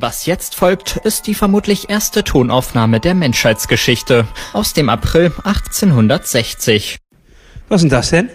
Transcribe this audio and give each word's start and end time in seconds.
Was 0.00 0.26
jetzt 0.26 0.54
folgt, 0.54 0.96
ist 1.02 1.26
die 1.26 1.34
vermutlich 1.34 1.90
erste 1.90 2.22
Tonaufnahme 2.22 3.00
der 3.00 3.16
Menschheitsgeschichte 3.16 4.28
aus 4.52 4.72
dem 4.72 4.90
April 4.90 5.32
1860. 5.42 6.98
Was 7.68 7.82
ist 7.82 7.82
denn 7.82 7.90
das 7.90 8.10
denn? 8.10 8.30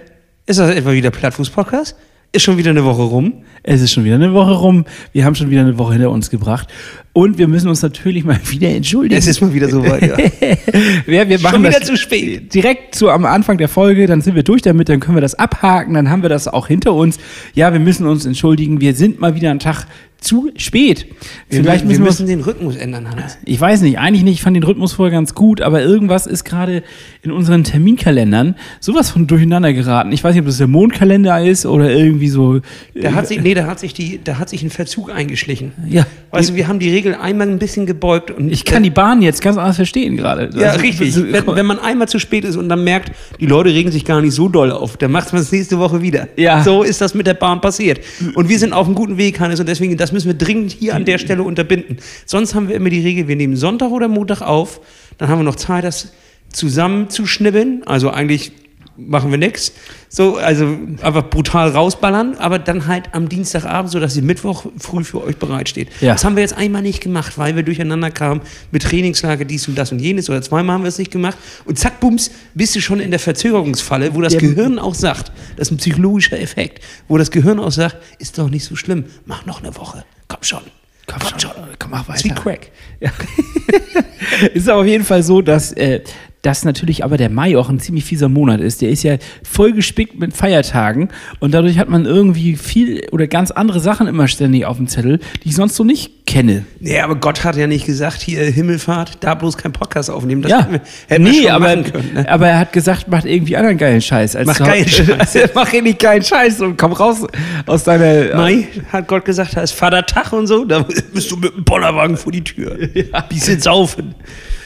Ist 0.46 0.60
das 0.60 0.76
etwa 0.76 0.92
wieder 0.92 1.10
Plattfuß-Podcast? 1.10 1.96
Ist 2.34 2.42
schon 2.42 2.58
wieder 2.58 2.72
eine 2.72 2.84
Woche 2.84 3.04
rum? 3.04 3.46
Es 3.62 3.80
ist 3.80 3.94
schon 3.94 4.04
wieder 4.04 4.16
eine 4.16 4.34
Woche 4.34 4.52
rum. 4.52 4.84
Wir 5.14 5.24
haben 5.24 5.36
schon 5.36 5.52
wieder 5.52 5.62
eine 5.62 5.78
Woche 5.78 5.94
hinter 5.94 6.10
uns 6.10 6.30
gebracht. 6.30 6.68
Und 7.14 7.38
wir 7.38 7.48
müssen 7.48 7.70
uns 7.70 7.82
natürlich 7.82 8.26
mal 8.26 8.42
wieder 8.50 8.68
entschuldigen. 8.70 9.18
Es 9.18 9.28
ist 9.28 9.40
mal 9.40 9.54
wieder 9.54 9.70
so 9.70 9.88
weit, 9.88 10.02
ja. 10.02 10.18
ja 11.14 11.30
wir 11.30 11.40
machen 11.40 11.54
schon 11.54 11.64
wieder 11.64 11.80
das 11.80 11.88
zu 11.88 11.96
spät. 11.96 12.54
Direkt 12.54 12.96
zu 12.96 13.10
am 13.10 13.24
Anfang 13.24 13.58
der 13.58 13.70
Folge, 13.70 14.06
dann 14.08 14.20
sind 14.20 14.36
wir 14.36 14.44
durch 14.44 14.64
damit, 14.64 14.90
dann 14.90 15.00
können 15.00 15.16
wir 15.16 15.22
das 15.22 15.36
abhaken, 15.36 15.94
dann 15.94 16.10
haben 16.10 16.24
wir 16.24 16.30
das 16.30 16.50
auch 16.50 16.68
hinter 16.68 16.94
uns. 16.94 17.20
Ja, 17.54 17.72
wir 17.72 17.80
müssen 17.80 18.06
uns 18.06 18.26
entschuldigen. 18.26 18.82
Wir 18.82 18.96
sind 18.96 19.22
mal 19.22 19.36
wieder 19.36 19.50
einen 19.50 19.60
Tag 19.60 19.86
zu 20.24 20.52
spät. 20.58 21.06
Wir, 21.50 21.62
Vielleicht 21.62 21.86
müssen 21.86 22.00
wir 22.00 22.06
müssen 22.08 22.28
den 22.28 22.42
Rhythmus 22.42 22.76
ändern, 22.76 23.10
Hannes. 23.10 23.38
ich 23.46 23.60
weiß 23.60 23.82
nicht, 23.82 24.00
eigentlich 24.00 24.24
nicht, 24.24 24.36
ich 24.36 24.42
fand 24.42 24.56
den 24.56 24.64
Rhythmus 24.64 24.94
vorher 24.94 25.12
ganz 25.12 25.36
gut, 25.36 25.62
aber 25.62 25.82
irgendwas 25.82 26.28
ist 26.28 26.44
gerade 26.44 26.84
in 27.22 27.32
unseren 27.32 27.64
Terminkalendern 27.64 28.56
sowas 28.80 29.10
von 29.10 29.28
durcheinander 29.28 29.74
geraten. 29.74 30.12
Ich 30.12 30.24
weiß 30.24 30.34
nicht, 30.34 30.42
ob 30.42 30.48
das 30.48 30.58
der 30.58 30.68
Mondkalender 30.68 31.44
ist 31.44 31.66
oder 31.66 31.90
irgendwie 31.92 32.30
so. 32.30 32.62
Da 32.96 33.14
hat 33.14 33.28
sich, 33.28 33.42
nee, 33.42 33.54
da 33.54 33.66
hat 33.66 33.80
sich 33.80 33.94
die, 33.94 34.20
da 34.24 34.40
hat 34.40 34.50
sich 34.50 34.64
ein 34.64 34.70
Verzug 34.70 35.12
eingeschlichen. 35.12 35.72
Ja. 35.90 36.06
Weißt 36.32 36.50
du, 36.52 36.56
wir 36.56 36.68
haben 36.68 36.80
die 36.80 36.90
Regel 36.90 37.16
einmal 37.16 37.48
ein 37.48 37.60
bisschen 37.60 37.86
gebeugt 37.86 38.32
und 38.32 38.50
Ich 38.52 38.66
kann 38.66 38.82
die 38.84 38.90
Bahn 38.90 39.22
jetzt 39.22 39.42
ganz 39.42 39.58
anders 39.58 39.76
verstehen 39.76 40.18
gerade. 40.18 40.50
Ja, 40.58 40.70
Also, 40.72 40.80
richtig. 40.82 41.16
Wenn, 41.16 41.46
wenn 41.48 41.66
man 41.66 41.80
einmal 41.80 42.08
zu 42.08 42.20
spät 42.20 42.44
ist 42.46 42.56
und 42.56 42.70
dann 42.70 42.84
merkt, 42.84 43.12
die 43.40 43.46
Leute 43.46 43.70
regen 43.70 43.92
sich 43.92 44.06
gar 44.06 44.22
nicht 44.22 44.34
so 44.34 44.48
doll 44.50 44.72
auf, 44.72 44.98
dann 44.98 45.12
macht 45.12 45.32
man 45.34 45.42
es 45.42 45.52
nächste 45.52 45.78
Woche 45.80 46.02
wieder. 46.02 46.28
Ja. 46.38 46.64
So 46.64 46.82
ist 46.84 47.02
das 47.02 47.14
mit 47.14 47.28
der 47.28 47.34
Bahn 47.36 47.62
passiert. 47.62 48.00
Und 48.36 48.50
wir 48.50 48.58
sind 48.58 48.74
auf 48.74 48.86
einem 48.88 48.96
guten 48.96 49.18
Weg, 49.18 49.40
Hannes, 49.40 49.60
und 49.60 49.68
deswegen, 49.70 49.96
das 49.98 50.12
müssen 50.14 50.28
wir 50.28 50.38
dringend 50.38 50.72
hier 50.72 50.96
an 50.96 51.06
der 51.06 51.18
Stelle 51.18 51.44
unterbinden. 51.44 51.98
Sonst 52.26 52.56
haben 52.56 52.70
wir 52.70 52.76
immer 52.76 52.90
die 52.90 53.02
Regel, 53.02 53.28
wir 53.28 53.36
nehmen 53.36 53.56
Sonntag 53.56 53.92
oder 53.92 54.08
Montag 54.08 54.42
auf, 54.42 54.80
dann 55.18 55.30
haben 55.30 55.40
wir 55.40 55.44
noch 55.44 55.56
Zeit, 55.56 55.84
das 55.84 56.14
zusammenzuschnibbeln. 56.50 57.84
Also 57.86 58.10
eigentlich 58.10 58.52
machen 58.96 59.32
wir 59.32 59.38
nichts. 59.38 59.72
So, 60.10 60.38
also 60.38 60.78
einfach 61.02 61.30
brutal 61.30 61.70
rausballern, 61.70 62.36
aber 62.38 62.60
dann 62.60 62.86
halt 62.88 63.10
am 63.14 63.28
Dienstagabend, 63.28 63.92
sodass 63.92 64.14
sie 64.14 64.22
Mittwoch 64.22 64.66
früh 64.78 65.04
für 65.04 65.24
euch 65.24 65.38
bereitsteht. 65.38 65.90
Ja. 66.02 66.14
Das 66.14 66.24
haben 66.24 66.36
wir 66.36 66.42
jetzt 66.44 66.56
einmal 66.56 66.82
nicht 66.84 67.02
gemacht, 67.02 67.38
weil 67.38 67.56
wir 67.56 67.64
durcheinander 67.64 68.12
kamen 68.12 68.42
mit 68.72 68.84
Trainingslager, 68.84 69.46
dies 69.46 69.68
und 69.68 69.76
das 69.76 69.92
und 69.92 70.00
jenes. 70.00 70.30
Oder 70.30 70.42
zweimal 70.44 70.76
haben 70.76 70.84
wir 70.84 70.90
es 70.90 71.00
nicht 71.00 71.12
gemacht. 71.12 71.38
Und 71.66 71.80
zack, 71.80 72.00
bums, 72.00 72.30
bist 72.54 72.76
du 72.76 72.82
schon 72.82 73.00
in 73.00 73.10
der 73.10 73.20
Verzögerungsfalle, 73.20 74.14
wo 74.14 74.22
das 74.22 74.34
Der- 74.34 74.42
Gehirn 74.42 74.78
auch 74.78 74.94
sagt, 74.96 75.32
das 75.58 75.68
ist 75.70 75.72
ein 75.72 75.78
psychologischer 75.78 76.40
Effekt, 76.40 76.84
wo 77.08 77.18
das 77.18 77.32
Gehirn 77.32 77.60
auch 77.60 77.72
sagt, 77.72 77.98
ist 78.20 78.38
doch 78.38 78.50
nicht 78.50 78.66
so 78.66 78.76
schlimm, 78.76 79.06
mach 79.26 79.46
noch 79.48 79.62
eine 79.64 79.76
Woche. 79.76 80.04
Komm 80.28 80.44
schon. 80.44 80.62
Komm 81.08 81.20
schon, 81.40 81.52
komm, 81.80 81.92
mach 81.92 82.06
Das 82.08 82.18
ist 82.18 82.26
wie 82.26 82.30
weiter. 82.30 82.42
Crack. 82.42 82.72
ist 84.54 84.70
aber 84.70 84.82
auf 84.82 84.88
jeden 84.88 85.04
Fall 85.04 85.22
so, 85.24 85.42
dass, 85.42 85.72
äh, 85.74 86.02
dass 86.44 86.66
natürlich 86.66 87.04
aber 87.04 87.18
der 87.18 87.30
Mai 87.30 87.58
auch 87.58 87.70
ein 87.70 87.80
ziemlich 87.80 88.06
fieser 88.06 88.30
Monat 88.30 88.60
ist. 88.60 88.82
Der 88.82 88.90
ist 88.90 89.02
ja 89.04 89.16
voll 89.44 89.72
gespickt 89.72 90.20
mit 90.20 90.36
Feiertagen 90.36 91.10
und 91.40 91.54
dadurch 91.54 91.80
hat 91.80 91.90
man 91.90 92.06
irgendwie 92.06 92.56
viel 92.58 93.08
oder 93.12 93.28
ganz 93.28 93.50
andere 93.50 93.80
Sachen 93.80 94.08
immer 94.08 94.28
ständig 94.28 94.66
auf 94.66 94.78
dem 94.78 94.88
Zettel, 94.88 95.20
die 95.44 95.50
ich 95.50 95.56
sonst 95.56 95.76
so 95.76 95.84
nicht 95.84 96.28
kenne. 96.28 96.66
Nee, 96.80 97.00
aber 97.00 97.16
Gott 97.16 97.44
hat 97.46 97.56
ja 97.56 97.66
nicht 97.66 97.86
gesagt, 97.86 98.22
hier 98.22 98.44
Himmelfahrt, 98.44 99.18
da 99.22 99.36
bloß 99.36 99.58
kein 99.58 99.72
Podcast 99.72 100.10
aufnehmen. 100.10 100.42
Das 100.42 100.52
ja, 100.52 100.68
wir, 100.70 100.82
hätten 101.08 101.24
nee, 101.24 101.50
aber, 101.50 101.78
können. 101.78 102.14
Ne? 102.14 102.30
aber 102.30 102.50
er 102.50 102.60
hat 102.60 102.74
gesagt, 102.74 103.08
macht 103.08 103.26
irgendwie 103.26 103.56
anderen 103.56 103.78
geilen 103.78 104.02
Scheiß. 104.02 104.36
Als 104.36 104.48
Mach 104.48 104.60
geilen 104.60 104.88
Scheiß. 104.90 105.38
mach 105.56 105.72
richtig 105.72 105.98
geilen 106.00 106.24
Scheiß 106.24 106.60
und 106.60 106.78
komm 106.78 106.92
raus 106.92 107.26
aus 107.66 107.86
deiner. 107.86 108.36
Mai 108.36 108.68
hat 108.92 109.08
Gott 109.08 109.24
gesagt, 109.24 109.56
da 109.56 109.62
ist 109.62 109.72
Vatertag 109.72 110.34
und 110.34 110.48
so, 110.48 110.66
da 110.66 110.86
bist 111.14 111.32
du 111.32 111.38
mit 111.38 111.56
dem 111.56 111.64
Bollerwagen 111.64 112.18
vor 112.18 112.32
die 112.32 112.44
Tür. 112.44 112.78
Ja. 112.94 113.22
Bisschen 113.22 113.60
saufen. 113.60 114.14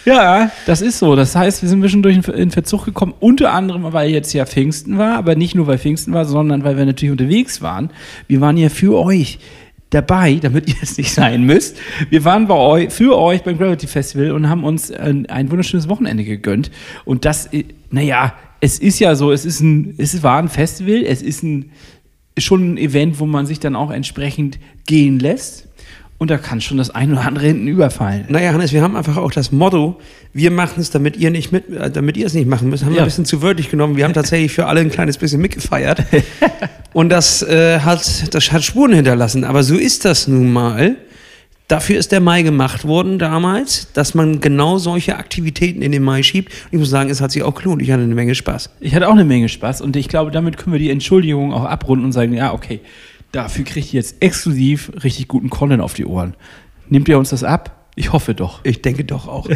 Ja, 0.08 0.52
das 0.66 0.82
ist 0.82 1.00
so. 1.00 1.18
Das 1.18 1.36
heißt, 1.36 1.62
wir 1.62 1.68
sind 1.68 1.80
ein 1.80 1.82
bisschen 1.82 2.02
durch 2.02 2.16
in 2.30 2.50
Verzug 2.50 2.86
gekommen, 2.86 3.14
unter 3.20 3.52
anderem, 3.52 3.92
weil 3.92 4.10
jetzt 4.10 4.32
ja 4.32 4.46
Pfingsten 4.46 4.98
war, 4.98 5.18
aber 5.18 5.36
nicht 5.36 5.54
nur, 5.54 5.68
weil 5.68 5.78
Pfingsten 5.78 6.14
war, 6.14 6.24
sondern 6.24 6.64
weil 6.64 6.78
wir 6.78 6.86
natürlich 6.86 7.12
unterwegs 7.12 7.62
waren. 7.62 7.90
Wir 8.26 8.40
waren 8.40 8.56
ja 8.56 8.70
für 8.70 8.98
euch 8.98 9.38
dabei, 9.90 10.36
damit 10.36 10.70
ihr 10.70 10.78
es 10.82 10.98
nicht 10.98 11.12
sein 11.12 11.44
müsst. 11.44 11.76
Wir 12.10 12.24
waren 12.24 12.48
bei 12.48 12.56
euch, 12.56 12.94
für 12.94 13.18
euch 13.18 13.44
beim 13.44 13.58
Gravity 13.58 13.86
Festival 13.86 14.32
und 14.32 14.48
haben 14.48 14.64
uns 14.64 14.92
ein, 14.92 15.26
ein 15.26 15.52
wunderschönes 15.52 15.90
Wochenende 15.90 16.24
gegönnt. 16.24 16.72
Und 17.04 17.26
das, 17.26 17.52
äh, 17.52 17.66
naja, 17.92 18.34
es 18.62 18.80
ist 18.80 19.00
ja 19.00 19.14
so, 19.14 19.34
es 19.34 19.44
ist 19.44 19.60
ein, 19.60 19.96
es 19.98 20.24
war 20.24 20.40
ein 20.40 20.48
Festival, 20.48 21.04
es 21.06 21.22
ist 21.22 21.44
ein, 21.44 21.72
schon 22.38 22.76
ein 22.76 22.78
Event, 22.78 23.20
wo 23.20 23.26
man 23.26 23.46
sich 23.46 23.60
dann 23.60 23.76
auch 23.76 23.92
entsprechend 23.92 24.58
gehen 24.86 25.20
lässt. 25.20 25.67
Und 26.20 26.32
da 26.32 26.38
kann 26.40 26.62
schon 26.62 26.78
das 26.78 26.90
ein 26.90 27.12
oder 27.12 27.26
andere 27.26 27.46
hinten 27.46 27.68
überfallen. 27.68 28.26
Naja, 28.30 28.52
Hannes, 28.52 28.74
wir 28.74 28.82
haben 28.82 28.96
einfach 28.96 29.18
auch 29.18 29.30
das 29.32 29.52
Motto, 29.52 30.00
wir 30.34 30.50
machen 30.50 30.82
es, 30.82 30.90
damit 30.90 31.16
ihr 31.18 31.30
nicht 31.30 31.52
mit, 31.52 31.70
äh, 31.70 31.92
damit 31.92 32.18
ihr 32.18 32.26
es 32.26 32.34
nicht 32.34 32.48
machen 32.48 32.70
müsst, 32.70 32.84
haben 32.84 32.92
wir 32.92 32.98
Ja. 32.98 33.04
ein 33.04 33.08
bisschen 33.08 33.26
zu 33.26 33.44
wörtlich 33.44 33.70
genommen. 33.70 33.98
Wir 33.98 34.04
haben 34.06 34.14
tatsächlich 34.14 34.52
für 34.52 34.66
alle 34.66 34.80
ein 34.82 34.90
kleines 34.90 35.18
bisschen 35.20 35.40
mitgefeiert. 35.42 36.04
Und 36.94 37.10
das 37.10 37.44
äh, 37.44 37.80
hat, 37.82 38.34
das 38.34 38.52
hat 38.52 38.64
Spuren 38.64 38.94
hinterlassen. 38.94 39.44
Aber 39.44 39.62
so 39.62 39.76
ist 39.76 40.06
das 40.06 40.28
nun 40.28 40.52
mal. 40.52 40.96
Dafür 41.68 41.98
ist 42.00 42.12
der 42.14 42.22
Mai 42.22 42.42
gemacht 42.44 42.86
worden 42.88 43.20
damals, 43.20 43.92
dass 43.94 44.16
man 44.16 44.40
genau 44.40 44.78
solche 44.78 45.18
Aktivitäten 45.18 45.82
in 45.82 45.92
den 45.92 46.02
Mai 46.02 46.24
schiebt. 46.24 46.52
Und 46.52 46.70
ich 46.72 46.80
muss 46.80 46.90
sagen, 46.90 47.10
es 47.10 47.20
hat 47.22 47.32
sich 47.32 47.44
auch 47.44 47.54
gelohnt. 47.54 47.82
Ich 47.82 47.92
hatte 47.92 48.02
eine 48.04 48.16
Menge 48.16 48.34
Spaß. 48.36 48.70
Ich 48.80 48.96
hatte 48.96 49.08
auch 49.08 49.12
eine 49.14 49.26
Menge 49.26 49.50
Spaß 49.50 49.82
und 49.82 49.96
ich 49.98 50.08
glaube, 50.08 50.32
damit 50.32 50.58
können 50.58 50.72
wir 50.72 50.80
die 50.80 50.90
Entschuldigung 50.90 51.54
auch 51.54 51.66
abrunden 51.66 52.06
und 52.06 52.14
sagen, 52.14 52.34
ja, 52.34 52.54
okay, 52.54 52.80
dafür 53.32 53.66
kriegt 53.66 53.94
ihr 53.94 54.00
jetzt 54.00 54.18
exklusiv 54.22 54.92
richtig 55.04 55.28
guten 55.28 55.50
Content 55.50 55.82
auf 55.82 55.94
die 55.94 56.06
Ohren. 56.06 56.36
Nehmt 56.90 57.08
ihr 57.10 57.18
uns 57.20 57.30
das 57.30 57.44
ab? 57.44 57.74
Ich 58.00 58.14
hoffe 58.14 58.36
doch. 58.36 58.60
Ich 58.64 58.84
denke 58.84 59.04
doch 59.04 59.28
auch. 59.28 59.50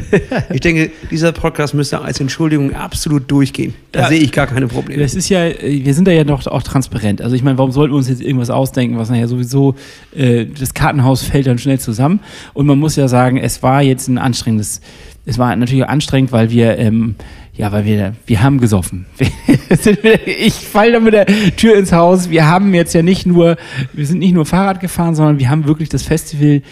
ich 0.52 0.62
denke, 0.62 0.90
dieser 1.12 1.32
Podcast 1.32 1.76
müsste 1.76 2.02
als 2.02 2.20
Entschuldigung 2.20 2.74
absolut 2.74 3.30
durchgehen. 3.30 3.76
Da 3.92 4.02
Ja. 4.02 4.08
sehe 4.08 4.18
ich 4.20 4.32
gar 4.32 4.48
keine 4.48 4.68
Probleme. 4.68 5.00
Das 5.00 5.14
ist 5.14 5.30
ja, 5.30 5.46
äh, 5.46 5.86
wir 5.86 5.94
sind 5.94 6.08
da 6.08 6.12
ja 6.12 6.24
doch 6.24 6.48
auch 6.48 6.64
transparent. 6.64 7.22
Also 7.22 7.36
ich 7.36 7.44
meine, 7.44 7.60
warum 7.60 7.72
sollten 7.72 7.94
wir 7.94 7.98
uns 7.98 8.10
jetzt 8.10 8.20
irgendwas 8.22 8.50
ausdenken, 8.50 8.98
was 8.98 9.12
nachher 9.12 9.28
sowieso, 9.28 9.76
äh, 10.16 10.48
das 10.48 10.74
Kartenhaus 10.74 11.22
fällt 11.24 11.46
dann 11.46 11.60
schnell 11.60 11.80
zusammen. 11.80 12.20
Und 12.54 12.66
man 12.66 12.80
muss 12.80 12.96
ja 12.96 13.08
sagen, 13.08 13.38
es 13.38 13.62
war 13.62 13.84
jetzt 13.84 14.08
ein 14.08 14.18
anstrengendes, 14.18 14.82
es 15.28 15.38
war 15.38 15.56
natürlich 15.56 15.86
anstrengend, 15.86 16.32
weil 16.32 16.50
wir, 16.50 16.80
ähm, 16.80 17.14
ja, 17.62 17.72
weil 17.72 17.86
wir, 17.86 18.16
wir 18.26 18.42
haben 18.42 18.60
gesoffen. 18.60 19.06
ich 20.26 20.54
falle 20.56 20.94
da 20.94 21.00
mit 21.00 21.14
der 21.14 21.28
Tür 21.28 21.78
ins 21.78 21.92
Haus. 21.92 22.32
Wir 22.32 22.48
haben 22.48 22.74
jetzt 22.74 22.96
ja 22.96 23.04
nicht 23.04 23.28
nur, 23.28 23.56
wir 23.94 24.08
sind 24.08 24.18
nicht 24.18 24.34
nur 24.34 24.48
Fahrrad 24.48 24.80
gefahren, 24.80 25.14
sondern 25.14 25.38
wir 25.38 25.48
haben 25.48 25.68
wirklich 25.68 25.88
das 25.88 26.02
Festival 26.02 26.64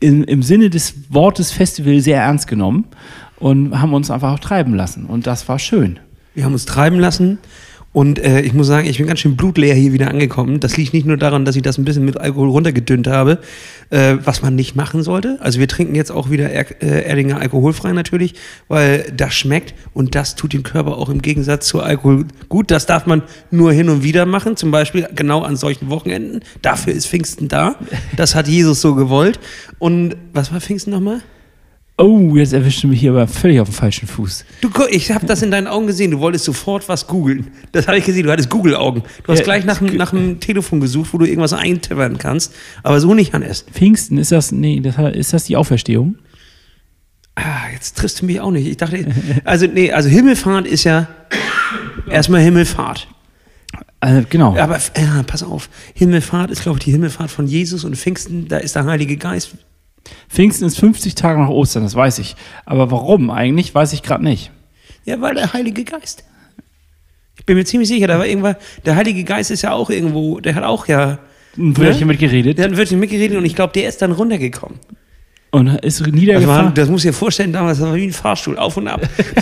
in, 0.00 0.24
im 0.24 0.42
Sinne 0.42 0.70
des 0.70 0.94
Wortes 1.08 1.52
Festival 1.52 2.00
sehr 2.00 2.20
ernst 2.20 2.48
genommen 2.48 2.86
und 3.36 3.80
haben 3.80 3.94
uns 3.94 4.10
einfach 4.10 4.32
auch 4.32 4.40
treiben 4.40 4.74
lassen. 4.74 5.06
Und 5.06 5.28
das 5.28 5.48
war 5.48 5.60
schön. 5.60 6.00
Wir 6.34 6.44
haben 6.44 6.52
uns 6.52 6.66
treiben 6.66 6.98
lassen. 6.98 7.38
Und 7.94 8.18
äh, 8.18 8.40
ich 8.40 8.52
muss 8.52 8.66
sagen, 8.66 8.88
ich 8.88 8.98
bin 8.98 9.06
ganz 9.06 9.20
schön 9.20 9.36
blutleer 9.36 9.72
hier 9.76 9.92
wieder 9.92 10.08
angekommen. 10.08 10.58
Das 10.58 10.76
liegt 10.76 10.92
nicht 10.92 11.06
nur 11.06 11.16
daran, 11.16 11.44
dass 11.44 11.54
ich 11.54 11.62
das 11.62 11.78
ein 11.78 11.84
bisschen 11.84 12.04
mit 12.04 12.16
Alkohol 12.18 12.48
runtergedünnt 12.48 13.06
habe, 13.06 13.38
äh, 13.90 14.16
was 14.24 14.42
man 14.42 14.56
nicht 14.56 14.74
machen 14.74 15.04
sollte. 15.04 15.38
Also 15.40 15.60
wir 15.60 15.68
trinken 15.68 15.94
jetzt 15.94 16.10
auch 16.10 16.28
wieder 16.28 16.50
er 16.50 16.82
äh, 16.82 17.04
Erdinger 17.04 17.40
alkoholfrei 17.40 17.92
natürlich, 17.92 18.34
weil 18.66 19.12
das 19.16 19.34
schmeckt 19.34 19.74
und 19.94 20.16
das 20.16 20.34
tut 20.34 20.54
dem 20.54 20.64
Körper 20.64 20.98
auch 20.98 21.08
im 21.08 21.22
Gegensatz 21.22 21.68
zu 21.68 21.80
Alkohol 21.80 22.26
gut. 22.48 22.72
Das 22.72 22.86
darf 22.86 23.06
man 23.06 23.22
nur 23.52 23.72
hin 23.72 23.88
und 23.88 24.02
wieder 24.02 24.26
machen, 24.26 24.56
zum 24.56 24.72
Beispiel 24.72 25.06
genau 25.14 25.42
an 25.42 25.54
solchen 25.54 25.88
Wochenenden. 25.88 26.40
Dafür 26.62 26.94
ist 26.94 27.06
Pfingsten 27.06 27.46
da. 27.46 27.76
Das 28.16 28.34
hat 28.34 28.48
Jesus 28.48 28.80
so 28.80 28.96
gewollt. 28.96 29.38
Und 29.78 30.16
was 30.32 30.52
war 30.52 30.60
Pfingsten 30.60 30.90
nochmal? 30.90 31.22
Oh, 31.96 32.34
jetzt 32.34 32.52
erwischt 32.52 32.82
du 32.82 32.88
mich 32.88 32.98
hier 32.98 33.12
aber 33.12 33.28
völlig 33.28 33.60
auf 33.60 33.68
dem 33.68 33.74
falschen 33.74 34.08
Fuß. 34.08 34.44
Du, 34.60 34.68
ich 34.90 35.12
habe 35.12 35.26
das 35.26 35.42
in 35.42 35.52
deinen 35.52 35.68
Augen 35.68 35.86
gesehen. 35.86 36.10
Du 36.10 36.18
wolltest 36.18 36.44
sofort 36.44 36.88
was 36.88 37.06
googeln. 37.06 37.52
Das 37.70 37.86
habe 37.86 37.98
ich 37.98 38.04
gesehen. 38.04 38.24
Du 38.24 38.32
hattest 38.32 38.50
Google-Augen. 38.50 39.04
Du 39.22 39.32
hast 39.32 39.38
Ja, 39.38 39.44
gleich 39.44 39.64
nach, 39.64 39.80
nach 39.80 40.10
dem 40.10 40.40
Telefon 40.40 40.80
gesucht, 40.80 41.10
wo 41.12 41.18
du 41.18 41.24
irgendwas 41.24 41.52
eintippern 41.52 42.18
kannst. 42.18 42.52
Aber 42.82 42.98
so 42.98 43.14
nicht, 43.14 43.32
Hannes. 43.32 43.64
Pfingsten, 43.72 44.18
ist 44.18 44.32
das, 44.32 44.50
nee, 44.50 44.80
das, 44.80 44.96
ist 45.14 45.32
das 45.32 45.44
die 45.44 45.56
Auferstehung? 45.56 46.16
Ah, 47.36 47.70
jetzt 47.72 47.96
triffst 47.96 48.22
du 48.22 48.26
mich 48.26 48.40
auch 48.40 48.50
nicht. 48.50 48.66
Ich 48.66 48.76
dachte, 48.76 49.06
also 49.44 49.66
nee, 49.66 49.92
also 49.92 50.08
Himmelfahrt 50.08 50.66
ist 50.66 50.82
ja 50.82 51.06
erstmal 52.10 52.40
Himmelfahrt. 52.40 53.06
Also, 54.00 54.26
genau. 54.28 54.56
Aber 54.56 54.78
ja, 54.96 55.22
pass 55.24 55.42
auf, 55.44 55.68
Himmelfahrt 55.94 56.50
ist, 56.50 56.62
glaube 56.62 56.78
ich, 56.78 56.84
die 56.84 56.92
Himmelfahrt 56.92 57.30
von 57.30 57.46
Jesus 57.46 57.84
und 57.84 57.96
Pfingsten, 57.96 58.48
da 58.48 58.58
ist 58.58 58.74
der 58.76 58.84
Heilige 58.84 59.16
Geist. 59.16 59.56
Pfingsten 60.28 60.66
ist 60.66 60.78
50 60.78 61.14
Tage 61.14 61.40
nach 61.40 61.48
Ostern, 61.48 61.82
das 61.82 61.94
weiß 61.94 62.18
ich. 62.18 62.36
Aber 62.64 62.90
warum 62.90 63.30
eigentlich, 63.30 63.74
weiß 63.74 63.92
ich 63.92 64.02
gerade 64.02 64.24
nicht. 64.24 64.50
Ja, 65.04 65.20
weil 65.20 65.34
der 65.34 65.52
Heilige 65.52 65.84
Geist. 65.84 66.24
Ich 67.36 67.46
bin 67.46 67.56
mir 67.56 67.64
ziemlich 67.64 67.88
sicher, 67.88 68.06
da 68.06 68.18
war 68.18 68.26
irgendwann, 68.26 68.56
der 68.84 68.96
Heilige 68.96 69.24
Geist 69.24 69.50
ist 69.50 69.62
ja 69.62 69.72
auch 69.72 69.90
irgendwo, 69.90 70.40
der 70.40 70.54
hat 70.54 70.64
auch 70.64 70.86
ja, 70.86 71.18
Ein 71.56 71.76
Wörtchen 71.76 72.06
mitgeredet 72.06 72.58
der 72.58 72.66
hat 72.66 72.76
wirklich 72.76 72.98
mitgeredet 72.98 73.36
und 73.36 73.44
ich 73.44 73.54
glaube, 73.54 73.72
der 73.72 73.88
ist 73.88 74.00
dann 74.02 74.12
runtergekommen. 74.12 74.78
Und 75.54 75.68
ist 75.84 76.04
niedergefahren. 76.04 76.74
das 76.74 76.88
muss 76.88 77.04
ich 77.04 77.10
dir 77.10 77.16
vorstellen, 77.16 77.52
damals 77.52 77.78
das 77.78 77.86
war 77.86 77.94
wie 77.94 78.04
ein 78.04 78.12
Fahrstuhl, 78.12 78.58
auf 78.58 78.76
und 78.76 78.88
ab. 78.88 79.00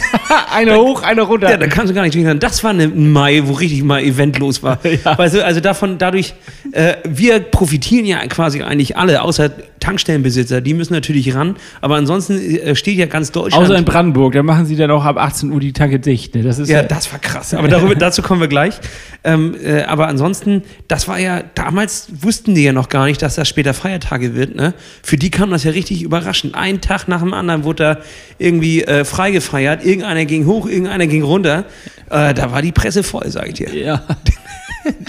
eine 0.55 0.77
hoch, 0.77 1.03
eine 1.03 1.23
runter. 1.23 1.51
Ja, 1.51 1.57
da 1.57 1.67
kannst 1.67 1.91
du 1.91 1.95
gar 1.95 2.03
nicht 2.03 2.15
durcheinander. 2.15 2.47
Das 2.47 2.63
war 2.63 2.73
ein 2.73 3.11
Mai, 3.11 3.41
wo 3.47 3.55
richtig 3.55 3.83
mal 3.83 4.03
Event 4.03 4.39
los 4.39 4.63
war. 4.63 4.79
Ja. 5.05 5.17
Weißt 5.17 5.35
du, 5.35 5.45
also 5.45 5.61
davon, 5.61 5.97
dadurch, 5.97 6.35
äh, 6.73 6.97
wir 7.09 7.41
profitieren 7.41 8.05
ja 8.05 8.19
quasi 8.27 8.63
eigentlich 8.63 8.97
alle, 8.97 9.23
außer 9.23 9.51
Tankstellenbesitzer, 9.83 10.61
die 10.61 10.75
müssen 10.75 10.93
natürlich 10.93 11.35
ran. 11.35 11.57
Aber 11.81 11.97
ansonsten 11.97 12.39
äh, 12.39 12.75
steht 12.77 12.99
ja 12.99 13.07
ganz 13.07 13.33
Deutschland. 13.33 13.65
Außer 13.65 13.77
in 13.77 13.85
Brandenburg, 13.85 14.35
da 14.35 14.43
machen 14.43 14.67
sie 14.67 14.77
dann 14.77 14.91
auch 14.91 15.05
ab 15.05 15.17
18 15.17 15.51
Uhr 15.51 15.61
die 15.61 15.73
Tanke 15.73 15.99
dicht. 15.99 16.35
Ne? 16.35 16.43
Das 16.43 16.59
ist 16.59 16.69
Ja, 16.69 16.83
das 16.83 17.11
war 17.11 17.19
krass. 17.19 17.53
Aber 17.55 17.69
darüber, 17.69 17.95
dazu 17.95 18.23
kommen 18.23 18.41
wir 18.41 18.49
gleich. 18.49 18.79
Ähm, 19.25 19.57
äh, 19.63 19.83
aber 19.83 20.09
ansonsten, 20.09 20.63
das 20.89 21.09
war 21.09 21.19
ja, 21.19 21.43
damals 21.55 22.09
wussten 22.21 22.55
die 22.55 22.65
ja 22.65 22.73
noch 22.73 22.89
gar 22.89 23.07
nicht, 23.07 23.23
dass 23.23 23.35
das 23.35 23.49
später 23.49 23.75
Feiertage 23.75 24.35
wird. 24.35 24.55
Ne? 24.55 24.75
Für 25.03 25.17
die 25.17 25.31
kam 25.31 25.51
das 25.51 25.65
ja 25.65 25.73
richtig 25.73 26.02
überraschend. 26.03 26.55
Ein 26.55 26.81
Tag 26.81 27.09
nach 27.09 27.21
dem 27.21 27.35
anderen 27.35 27.65
wurde 27.65 27.83
da 27.83 27.99
irgendwie 28.39 28.83
äh, 28.85 29.05
frei 29.05 29.31
gefeiert. 29.31 29.85
Irgendeiner 29.85 30.25
ging 30.25 30.47
hoch, 30.47 30.67
irgendeiner 30.67 31.07
ging 31.07 31.23
runter. 31.23 31.65
Äh, 32.11 32.35
da 32.35 32.53
war 32.53 32.63
die 32.63 32.73
Presse 32.73 33.03
voll, 33.03 33.29
sag 33.29 33.49
ich 33.49 33.55
dir. 33.55 33.75
ja. 33.75 34.03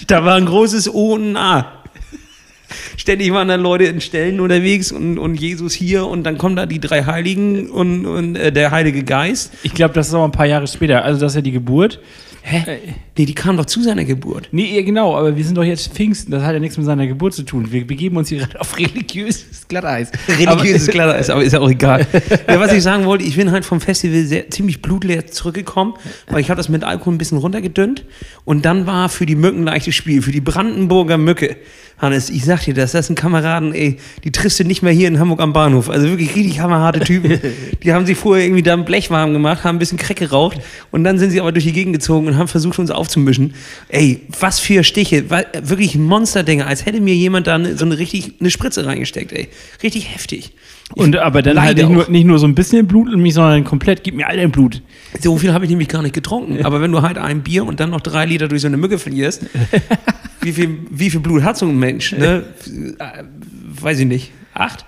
Da 0.06 0.24
war 0.24 0.36
ein 0.36 0.45
großes 0.45 0.94
O 0.94 1.13
und 1.16 1.31
ein 1.31 1.38
A. 1.38 1.84
Ständig 2.98 3.34
waren 3.34 3.48
da 3.48 3.56
Leute 3.56 3.86
in 3.86 4.01
Stellen 4.01 4.40
unterwegs 4.40 4.92
und, 4.92 5.18
und 5.18 5.36
Jesus 5.36 5.74
hier 5.74 6.06
und 6.06 6.24
dann 6.24 6.38
kommen 6.38 6.56
da 6.56 6.66
die 6.66 6.80
drei 6.80 7.06
Heiligen 7.06 7.69
und, 7.69 8.06
und 8.06 8.36
äh, 8.36 8.51
der 8.51 8.72
Heilige 8.72 9.04
Geist. 9.04 9.51
Ich 9.63 9.74
glaube, 9.74 9.94
das 9.94 10.07
ist 10.07 10.13
auch 10.13 10.24
ein 10.24 10.31
paar 10.31 10.45
Jahre 10.45 10.68
später. 10.68 11.04
Also, 11.04 11.22
das 11.22 11.31
ist 11.31 11.36
ja 11.38 11.42
die 11.42 11.51
Geburt. 11.51 12.00
Hä? 12.44 12.80
Nee, 13.15 13.25
die 13.25 13.36
kamen 13.36 13.57
doch 13.57 13.68
zu 13.68 13.83
seiner 13.83 14.06
Geburt. 14.06 14.50
Nee, 14.51 14.81
genau, 14.81 15.15
aber 15.15 15.38
wir 15.38 15.45
sind 15.45 15.56
doch 15.56 15.63
jetzt 15.63 15.94
Pfingsten. 15.94 16.31
Das 16.31 16.42
hat 16.42 16.54
ja 16.54 16.60
nichts 16.60 16.77
mit 16.77 16.88
seiner 16.88 17.06
Geburt 17.06 17.36
zu 17.36 17.44
tun. 17.44 17.71
Wir 17.71 17.86
begeben 17.86 18.18
uns 18.18 18.30
hier 18.30 18.39
gerade 18.39 18.60
auf 18.60 18.75
religiöses 18.80 19.68
Glatteis. 19.68 20.12
Religiöses 20.27 20.88
ist, 20.88 21.30
aber 21.30 21.44
ist 21.44 21.51
ja 21.51 21.60
auch 21.60 21.69
egal. 21.69 22.07
ja, 22.48 22.60
was 22.60 22.74
ich 22.74 22.81
sagen 22.81 23.06
wollte, 23.06 23.24
ich 23.24 23.36
bin 23.36 23.51
halt 23.51 23.65
vom 23.65 23.80
Festival 23.80 24.24
sehr, 24.24 24.50
ziemlich 24.50 24.81
blutleer 24.81 25.27
zurückgekommen, 25.27 25.94
weil 26.27 26.39
ich 26.39 26.50
habe 26.50 26.57
das 26.57 26.69
mit 26.69 26.83
Alkohol 26.83 27.13
ein 27.13 27.18
bisschen 27.19 27.38
runtergedünnt 27.38 28.04
und 28.45 28.65
dann 28.65 28.88
war 28.88 29.10
für 29.10 29.27
die 29.27 29.36
Mücken 29.36 29.63
leichtes 29.63 29.94
Spiel, 29.94 30.24
für 30.24 30.31
die 30.31 30.42
Brandenburger 30.42 31.19
Mücke. 31.19 31.57
Hannes, 32.04 32.30
ich 32.30 32.44
sag 32.44 32.62
dir 32.66 32.74
das, 32.74 32.92
das 32.92 33.07
sind 33.07 33.18
Kameraden, 33.18 33.74
ey, 33.74 33.98
die 34.24 34.31
triffst 34.31 34.59
du 34.59 34.66
nicht 34.66 34.81
mehr 34.81 34.92
hier 34.92 35.07
in 35.07 35.19
Hamburg 35.19 35.39
am 35.39 35.54
Bahnhof. 35.54 35.89
Also 35.89 36.07
wirklich 36.07 36.36
richtig 36.36 36.59
hammerharte 36.59 37.00
Typen. 37.00 37.39
Die 37.83 37.94
haben 37.94 38.06
sich 38.06 38.18
vorher 38.18 38.45
irgendwie 38.45 38.63
da 38.63 38.74
ein 38.74 38.83
Blech 38.86 39.09
warm 39.09 39.33
gemacht, 39.33 39.63
haben 39.63 39.75
ein 39.75 39.80
bisschen 39.80 39.98
Crack 39.98 40.18
geraucht 40.18 40.59
und 40.92 41.04
dann 41.04 41.18
sind 41.18 41.31
sie 41.31 41.39
aber 41.39 41.51
durch 41.51 41.66
die 41.66 41.71
Gegend 41.71 41.94
gezogen 41.94 42.27
und 42.27 42.38
haben 42.38 42.48
versucht, 42.48 42.80
uns 42.80 42.92
aufzumischen. 43.03 43.53
Ey, 43.89 44.21
was 44.39 44.59
für 44.59 44.83
Stiche, 44.83 45.29
wirklich 45.29 45.95
Monsterdinge, 45.97 46.65
als 46.65 46.85
hätte 46.85 47.01
mir 47.01 47.13
jemand 47.15 47.47
da 47.47 47.57
ne- 47.57 47.77
so 47.77 47.85
eine 47.85 47.97
richtig, 47.97 48.33
eine 48.39 48.50
Spritze 48.50 48.85
reingesteckt, 48.85 49.31
ey. 49.33 49.50
Richtig 49.83 50.13
heftig. 50.13 50.53
Und 50.95 51.15
aber 51.17 51.41
dann 51.41 51.61
halt 51.61 51.77
nicht 51.77 51.89
nur, 51.89 52.09
nicht 52.09 52.25
nur 52.25 52.39
so 52.39 52.45
ein 52.47 52.55
bisschen 52.55 52.88
Blut 52.88 53.11
in 53.11 53.19
mich, 53.19 53.33
sondern 53.33 53.63
komplett, 53.63 54.03
gib 54.03 54.15
mir 54.15 54.27
all 54.27 54.38
dein 54.38 54.51
Blut. 54.51 54.81
So 55.19 55.38
viel 55.38 55.53
habe 55.53 55.65
ich 55.65 55.69
nämlich 55.71 55.88
gar 55.88 56.01
nicht 56.01 56.13
getrunken. 56.13 56.63
Aber 56.65 56.81
wenn 56.81 56.91
du 56.91 57.01
halt 57.01 57.17
ein 57.17 57.41
Bier 57.41 57.65
und 57.65 57.79
dann 57.79 57.89
noch 57.89 58.01
drei 58.01 58.25
Liter 58.25 58.47
durch 58.47 58.61
so 58.61 58.67
eine 58.67 58.77
Mücke 58.77 59.00
verlierst, 59.00 59.45
wie 60.41 60.53
viel, 60.53 60.77
wie 60.89 61.09
viel 61.09 61.19
Blut 61.19 61.44
hat 61.44 61.57
so 61.57 61.65
ein 61.67 61.77
Mensch? 61.79 62.11
Ne? 62.13 62.44
Äh, 62.99 63.23
Weiß 63.81 63.99
ich 63.99 64.06
nicht. 64.07 64.31
Acht? 64.53 64.85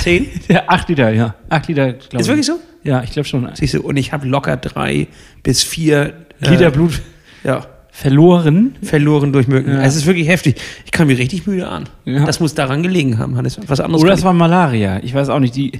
Zehn? 0.00 0.26
Ja, 0.48 0.62
acht 0.68 0.88
Liter, 0.88 1.10
ja. 1.12 1.34
Acht 1.50 1.68
Liter, 1.68 1.92
glaube 1.92 2.08
ich. 2.14 2.20
Ist 2.20 2.28
wirklich 2.28 2.46
so? 2.46 2.58
Ja, 2.82 3.02
ich 3.02 3.10
glaube 3.10 3.28
schon. 3.28 3.48
Siehst 3.54 3.74
du, 3.74 3.82
und 3.82 3.96
ich 3.96 4.12
habe 4.12 4.26
locker 4.26 4.56
drei 4.56 5.06
bis 5.42 5.62
vier 5.62 6.14
Liter 6.40 6.68
äh, 6.68 6.70
Blut 6.70 7.02
ja, 7.44 7.66
verloren. 7.90 8.76
verloren 8.82 9.32
durch 9.32 9.48
Mücken. 9.48 9.70
Ja. 9.72 9.82
Es 9.82 9.96
ist 9.96 10.06
wirklich 10.06 10.28
heftig. 10.28 10.56
Ich 10.84 10.92
kam 10.92 11.08
mir 11.08 11.18
richtig 11.18 11.46
müde 11.46 11.68
an. 11.68 11.84
Ja. 12.04 12.24
Das 12.24 12.40
muss 12.40 12.54
daran 12.54 12.82
gelegen 12.82 13.18
haben, 13.18 13.36
Hannes. 13.36 13.58
Was 13.66 13.80
anderes 13.80 14.02
Oder 14.02 14.10
kann 14.12 14.18
es 14.18 14.24
war 14.24 14.32
Malaria. 14.32 15.00
Ich 15.02 15.14
weiß 15.14 15.28
auch 15.28 15.40
nicht. 15.40 15.56
Die, 15.56 15.72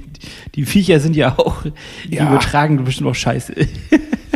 die 0.55 0.65
Viecher 0.65 0.99
sind 0.99 1.15
ja 1.15 1.37
auch, 1.37 1.63
die 2.09 2.15
Ja. 2.15 2.27
übertragen 2.27 2.83
bestimmt 2.83 3.09
auch 3.09 3.15
Scheiße. 3.15 3.53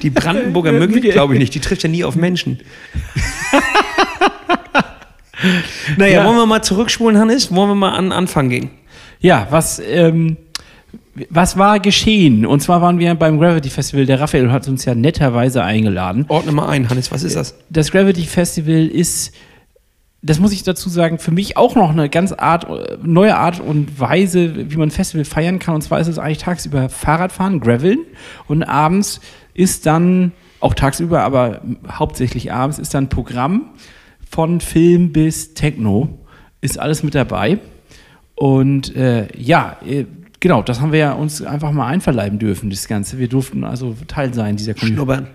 die 0.02 0.10
Brandenburger 0.10 0.72
Mücke, 0.80 0.94
Mücke. 0.96 1.10
glaube 1.10 1.34
ich 1.34 1.40
nicht. 1.40 1.54
Die 1.54 1.60
trifft 1.60 1.84
ja 1.84 1.90
nie 1.90 2.04
auf 2.04 2.16
Menschen. 2.16 2.60
naja, 5.98 6.22
Ja. 6.22 6.26
wollen 6.26 6.38
wir 6.38 6.46
mal 6.46 6.62
zurückspulen, 6.64 7.18
Hannes? 7.20 7.54
Wollen 7.54 7.70
wir 7.70 7.76
mal 7.76 7.92
an 7.92 8.06
den 8.06 8.12
Anfang 8.12 8.50
gehen? 8.50 8.70
Ja, 9.20 9.48
was, 9.50 9.80
ähm, 9.86 10.38
was 11.30 11.58
war 11.58 11.80
geschehen? 11.80 12.46
Und 12.46 12.62
zwar 12.62 12.82
waren 12.82 13.00
wir 13.00 13.14
beim 13.16 13.40
Gravity 13.40 13.70
Festival. 13.70 14.06
Der 14.06 14.20
Raphael 14.20 14.52
hat 14.52 14.68
uns 14.68 14.86
ja 14.86 14.96
netterweise 14.96 15.64
eingeladen. 15.64 16.26
Ordne 16.28 16.52
mal 16.52 16.68
ein, 16.70 16.90
Hannes. 16.90 17.12
Was 17.12 17.24
ist 17.24 17.36
das? 17.36 17.56
Das 17.70 17.92
Gravity 17.92 18.24
Festival 18.24 18.88
ist, 18.88 19.34
das 20.22 20.40
muss 20.40 20.52
ich 20.52 20.64
dazu 20.64 20.90
sagen, 20.90 21.20
für 21.20 21.32
mich 21.32 21.58
auch 21.58 21.76
noch 21.76 21.90
eine 21.90 22.10
ganz 22.10 22.32
Art, 22.32 22.68
neue 23.04 23.38
Art 23.38 23.60
und 23.60 24.00
Weise, 24.00 24.72
wie 24.72 24.78
man 24.78 24.90
ein 24.90 24.92
Festival 24.92 25.26
feiern 25.26 25.60
kann. 25.60 25.76
Und 25.76 25.82
zwar 25.82 26.00
ist 26.00 26.08
es 26.08 26.20
eigentlich 26.20 26.40
tagsüber 26.40 26.90
Fahrradfahren, 26.90 27.60
Graveln 27.60 28.00
und 28.48 28.64
abends 28.64 29.22
ist 29.54 29.86
dann, 29.86 30.34
auch 30.60 30.74
tagsüber, 30.74 31.22
aber 31.22 31.62
hauptsächlich 31.90 32.52
abends, 32.52 32.80
ist 32.80 32.94
dann 32.94 33.06
ein 33.06 33.10
Programm 33.10 33.70
von 34.30 34.60
Film 34.60 35.12
bis 35.12 35.54
Techno. 35.54 36.20
Ist 36.62 36.80
alles 36.80 37.04
mit 37.04 37.16
dabei. 37.16 37.60
Und 38.36 38.96
äh, 38.96 39.28
ja, 39.36 39.78
äh, 39.86 40.06
genau, 40.40 40.62
das 40.62 40.82
haben 40.82 40.92
wir 40.92 41.00
ja 41.00 41.14
uns 41.14 41.42
einfach 41.42 41.72
mal 41.72 41.88
einverleiben 41.88 42.40
dürfen, 42.40 42.70
das 42.70 42.88
Ganze. 42.88 43.20
Wir 43.20 43.28
durften 43.28 43.64
also 43.64 43.96
Teil 44.08 44.34
sein 44.34 44.56
dieser 44.58 44.74
Community. 44.74 44.96
Schnuppern. 44.96 45.28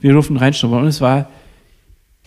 Wir 0.00 0.12
durften 0.12 0.36
reinschnuppern 0.36 0.82
und 0.82 0.88
es 0.88 1.00
war, 1.00 1.28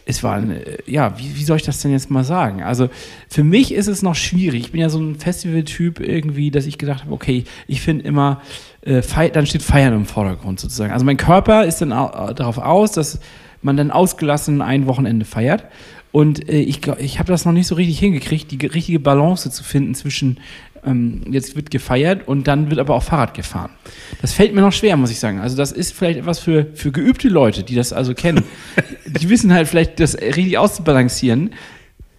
es 0.06 0.22
war, 0.22 0.36
eine, 0.36 0.62
ja, 0.86 1.18
wie, 1.18 1.36
wie 1.36 1.44
soll 1.44 1.58
ich 1.58 1.64
das 1.64 1.82
denn 1.82 1.92
jetzt 1.92 2.12
mal 2.12 2.24
sagen? 2.24 2.62
Also 2.62 2.90
für 3.30 3.44
mich 3.44 3.74
ist 3.74 3.88
es 3.88 4.02
noch 4.02 4.16
schwierig. 4.16 4.66
Ich 4.66 4.72
bin 4.72 4.82
ja 4.82 4.90
so 4.90 5.00
ein 5.00 5.16
Festivaltyp 5.16 6.00
irgendwie, 6.00 6.52
dass 6.52 6.66
ich 6.66 6.78
gedacht 6.78 7.04
habe, 7.04 7.14
okay, 7.14 7.46
ich 7.68 7.82
finde 7.82 8.04
immer, 8.06 8.42
äh, 8.82 9.02
dann 9.32 9.46
steht 9.46 9.64
Feiern 9.64 9.94
im 9.94 10.06
Vordergrund 10.06 10.60
sozusagen. 10.60 10.92
Also 10.92 11.06
mein 11.06 11.18
Körper 11.18 11.66
ist 11.66 11.80
dann 11.80 11.92
äh, 11.92 12.34
darauf 12.36 12.58
aus, 12.58 12.92
dass 12.92 13.20
man 13.62 13.78
dann 13.78 13.92
ausgelassen 13.92 14.62
ein 14.62 14.88
Wochenende 14.88 15.26
feiert. 15.26 15.64
Und 16.12 16.50
äh, 16.50 16.60
ich, 16.60 16.86
ich 17.00 17.18
habe 17.18 17.32
das 17.32 17.46
noch 17.46 17.54
nicht 17.54 17.68
so 17.68 17.76
richtig 17.76 17.98
hingekriegt, 17.98 18.52
die 18.52 18.58
ge- 18.58 18.72
richtige 18.72 19.00
Balance 19.00 19.50
zu 19.50 19.64
finden 19.64 19.96
zwischen 19.96 20.40
ähm, 20.86 21.22
jetzt 21.30 21.56
wird 21.56 21.72
gefeiert 21.72 22.28
und 22.28 22.48
dann 22.48 22.70
wird 22.70 22.80
aber 22.80 22.96
auch 22.96 23.04
Fahrrad 23.04 23.34
gefahren. 23.34 23.72
Das 24.22 24.34
fällt 24.34 24.54
mir 24.54 24.62
noch 24.62 24.72
schwer, 24.72 24.98
muss 24.98 25.12
ich 25.12 25.20
sagen. 25.20 25.40
Also 25.40 25.56
das 25.56 25.72
ist 25.72 25.94
vielleicht 25.94 26.20
etwas 26.20 26.40
für, 26.40 26.68
für 26.74 26.92
geübte 26.92 27.30
Leute, 27.30 27.64
die 27.64 27.76
das 27.76 27.94
also 27.94 28.14
kennen. 28.14 28.44
die 29.06 29.30
wissen 29.30 29.54
halt 29.54 29.68
vielleicht, 29.68 30.00
das 30.00 30.16
richtig 30.16 30.58
auszubalancieren. 30.58 31.52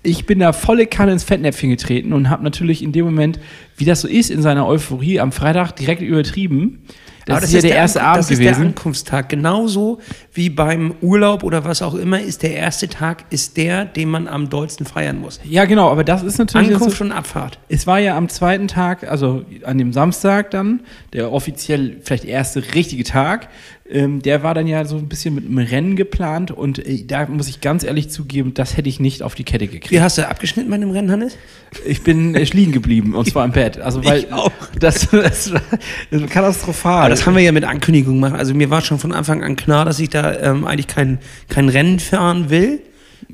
Ich 0.02 0.26
bin 0.26 0.38
da 0.38 0.52
volle 0.52 0.86
Kanne 0.86 1.12
ins 1.12 1.24
Fettnäpfchen 1.24 1.70
getreten 1.70 2.12
und 2.12 2.28
habe 2.28 2.44
natürlich 2.44 2.82
in 2.82 2.92
dem 2.92 3.06
Moment, 3.06 3.40
wie 3.76 3.86
das 3.86 4.02
so 4.02 4.08
ist, 4.08 4.30
in 4.30 4.42
seiner 4.42 4.66
Euphorie 4.66 5.18
am 5.20 5.32
Freitag 5.32 5.72
direkt 5.76 6.02
übertrieben. 6.02 6.82
Das, 7.26 7.36
Aber 7.38 7.44
ist 7.46 7.52
ja 7.54 7.60
der, 7.62 7.76
erste 7.76 8.00
Ankunft- 8.00 8.06
Abend 8.10 8.18
das 8.18 8.30
ist 8.30 8.38
der 8.38 8.52
gewesen. 8.52 8.66
Ankunftstag. 8.68 9.28
Genauso 9.30 9.98
wie 10.34 10.50
beim 10.50 10.94
Urlaub 11.00 11.42
oder 11.42 11.64
was 11.64 11.80
auch 11.80 11.94
immer 11.94 12.20
ist 12.20 12.42
der 12.42 12.54
erste 12.54 12.88
Tag 12.88 13.24
ist 13.30 13.56
der, 13.56 13.86
den 13.86 14.10
man 14.10 14.28
am 14.28 14.50
dollsten 14.50 14.84
feiern 14.84 15.18
muss. 15.20 15.40
Ja, 15.44 15.64
genau, 15.64 15.90
aber 15.90 16.04
das 16.04 16.22
ist 16.22 16.36
natürlich. 16.38 16.68
so- 16.68 16.74
Ankunft 16.74 17.00
und 17.00 17.12
Abfahrt. 17.12 17.58
Es 17.68 17.86
war 17.86 17.98
ja 17.98 18.16
am 18.16 18.28
zweiten 18.28 18.68
Tag, 18.68 19.10
also 19.10 19.44
an 19.64 19.78
dem 19.78 19.92
Samstag 19.92 20.50
dann, 20.50 20.80
der 21.14 21.32
offiziell 21.32 21.96
vielleicht 22.02 22.24
erste 22.26 22.62
richtige 22.74 23.04
Tag, 23.04 23.48
ähm, 23.90 24.22
der 24.22 24.42
war 24.42 24.54
dann 24.54 24.66
ja 24.66 24.84
so 24.86 24.96
ein 24.96 25.08
bisschen 25.08 25.34
mit 25.34 25.44
einem 25.44 25.58
Rennen 25.58 25.94
geplant 25.96 26.50
und 26.50 26.78
äh, 26.86 27.04
da 27.06 27.26
muss 27.26 27.48
ich 27.48 27.60
ganz 27.60 27.84
ehrlich 27.84 28.08
zugeben, 28.08 28.54
das 28.54 28.76
hätte 28.78 28.88
ich 28.88 28.98
nicht 28.98 29.22
auf 29.22 29.34
die 29.34 29.44
Kette 29.44 29.66
gekriegt. 29.66 29.90
Wie 29.90 30.00
hast 30.00 30.16
du 30.16 30.26
abgeschnitten 30.26 30.70
bei 30.70 30.78
dem 30.78 30.90
Rennen, 30.90 31.10
Hannes? 31.10 31.36
Ich 31.84 32.02
bin 32.02 32.34
äh, 32.34 32.44
liegen 32.44 32.72
geblieben 32.72 33.14
und 33.14 33.28
zwar 33.28 33.44
im 33.44 33.52
Bett. 33.52 33.78
Also 33.78 34.02
weil 34.04 34.20
Ich 34.20 34.32
auch. 34.32 34.50
Das, 34.80 35.08
das, 35.10 35.52
das 36.10 36.20
war 36.22 36.28
katastrophal. 36.28 37.00
Aber 37.00 37.10
das 37.10 37.26
haben 37.26 37.36
wir 37.36 37.42
ja 37.42 37.52
mit 37.52 37.64
Ankündigung 37.64 38.14
gemacht. 38.20 38.34
Also 38.38 38.54
mir 38.54 38.70
war 38.70 38.80
schon 38.80 38.98
von 38.98 39.12
Anfang 39.12 39.42
an 39.44 39.54
klar, 39.56 39.84
dass 39.84 39.98
ich 40.00 40.08
da 40.08 40.34
ähm, 40.40 40.64
eigentlich 40.66 40.86
kein, 40.86 41.18
kein 41.50 41.68
Rennen 41.68 42.00
fahren 42.00 42.48
will. 42.48 42.80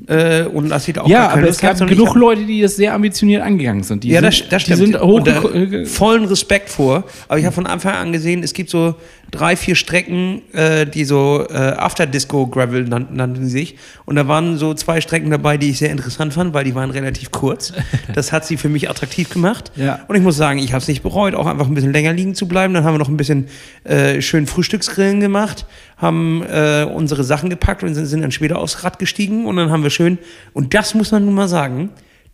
Äh, 0.07 0.43
und 0.43 0.69
dass 0.69 0.87
ich 0.87 0.93
da 0.95 1.01
auch 1.01 1.07
ja, 1.09 1.29
aber 1.29 1.47
es 1.47 1.59
gab 1.59 1.77
genug 1.85 2.09
hab- 2.09 2.15
Leute, 2.15 2.45
die 2.45 2.61
das 2.61 2.75
sehr 2.77 2.93
ambitioniert 2.93 3.43
angegangen 3.43 3.83
sind. 3.83 4.03
Die 4.03 4.09
Ja, 4.09 4.21
sind, 4.21 4.27
das, 4.27 4.49
das 4.49 4.63
Die 4.63 4.73
stimmt. 4.73 4.93
sind 4.93 5.01
hoch. 5.01 5.87
Vollen 5.87 6.25
Respekt 6.25 6.69
vor. 6.69 7.03
Aber 7.27 7.37
ich 7.37 7.45
habe 7.45 7.53
von 7.53 7.67
Anfang 7.67 7.93
an 7.95 8.11
gesehen, 8.13 8.41
es 8.41 8.53
gibt 8.53 8.69
so 8.69 8.95
drei, 9.31 9.55
vier 9.55 9.75
Strecken, 9.75 10.41
äh, 10.53 10.85
die 10.85 11.05
so 11.05 11.45
äh, 11.49 11.53
After 11.53 12.05
Disco 12.05 12.47
Gravel 12.47 12.83
nannten, 12.83 13.15
nannten 13.15 13.45
sie 13.45 13.51
sich. 13.51 13.77
Und 14.05 14.17
da 14.17 14.27
waren 14.27 14.57
so 14.57 14.73
zwei 14.73 14.99
Strecken 14.99 15.31
dabei, 15.31 15.57
die 15.57 15.69
ich 15.69 15.79
sehr 15.79 15.89
interessant 15.89 16.33
fand, 16.33 16.53
weil 16.53 16.65
die 16.65 16.75
waren 16.75 16.91
relativ 16.91 17.31
kurz. 17.31 17.73
Das 18.13 18.33
hat 18.33 18.45
sie 18.45 18.57
für 18.57 18.67
mich 18.67 18.89
attraktiv 18.89 19.29
gemacht. 19.29 19.71
Ja. 19.75 20.01
Und 20.07 20.15
ich 20.15 20.21
muss 20.21 20.35
sagen, 20.35 20.59
ich 20.59 20.73
habe 20.73 20.81
es 20.81 20.87
nicht 20.87 21.01
bereut, 21.01 21.33
auch 21.33 21.45
einfach 21.45 21.67
ein 21.67 21.73
bisschen 21.73 21.93
länger 21.93 22.11
liegen 22.11 22.35
zu 22.35 22.47
bleiben. 22.47 22.73
Dann 22.73 22.83
haben 22.83 22.93
wir 22.93 22.99
noch 22.99 23.07
ein 23.07 23.15
bisschen 23.15 23.47
äh, 23.85 24.21
schön 24.21 24.47
Frühstücksgrillen 24.47 25.21
gemacht, 25.21 25.65
haben 25.97 26.43
äh, 26.43 26.83
unsere 26.83 27.23
Sachen 27.23 27.49
gepackt 27.49 27.83
und 27.83 27.93
sind, 27.93 28.07
sind 28.07 28.21
dann 28.21 28.31
später 28.31 28.59
aufs 28.59 28.83
Rad 28.83 28.99
gestiegen. 28.99 29.45
Und 29.45 29.55
dann 29.55 29.69
haben 29.69 29.83
wir 29.83 29.89
schön, 29.91 30.17
und 30.51 30.73
das 30.73 30.93
muss 30.93 31.11
man 31.11 31.25
nun 31.25 31.35
mal 31.35 31.47
sagen, 31.47 31.89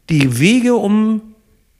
die 0.09 0.39
Wege 0.39 0.75
um 0.75 1.21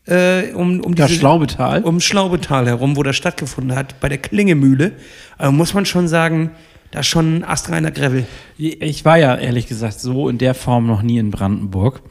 äh, 0.08 0.54
um, 0.54 0.80
um 0.82 0.96
Das 0.96 1.08
diese- 1.08 1.20
Schlaubetal. 1.20 1.84
Um 1.84 2.00
Schlaubetal 2.00 2.66
herum, 2.68 2.96
wo 2.98 3.04
das 3.04 3.16
stattgefunden 3.16 3.76
hat, 3.76 4.00
bei 4.00 4.10
der 4.10 4.18
Klingemühle, 4.18 4.94
äh, 5.40 5.50
muss 5.52 5.74
man 5.74 5.86
schon 5.86 6.08
sagen, 6.08 6.52
da 6.92 7.02
ist 7.02 7.08
schon 7.08 7.38
ein 7.40 7.44
astreiner 7.44 7.92
Gravel. 7.92 8.26
Ich 8.58 9.04
war 9.06 9.18
ja 9.18 9.36
ehrlich 9.36 9.68
gesagt 9.68 10.00
so 10.00 10.30
in 10.30 10.38
der 10.38 10.54
Form 10.54 10.88
noch 10.88 11.02
nie 11.02 11.18
in 11.18 11.32
Brandenburg. 11.32 12.02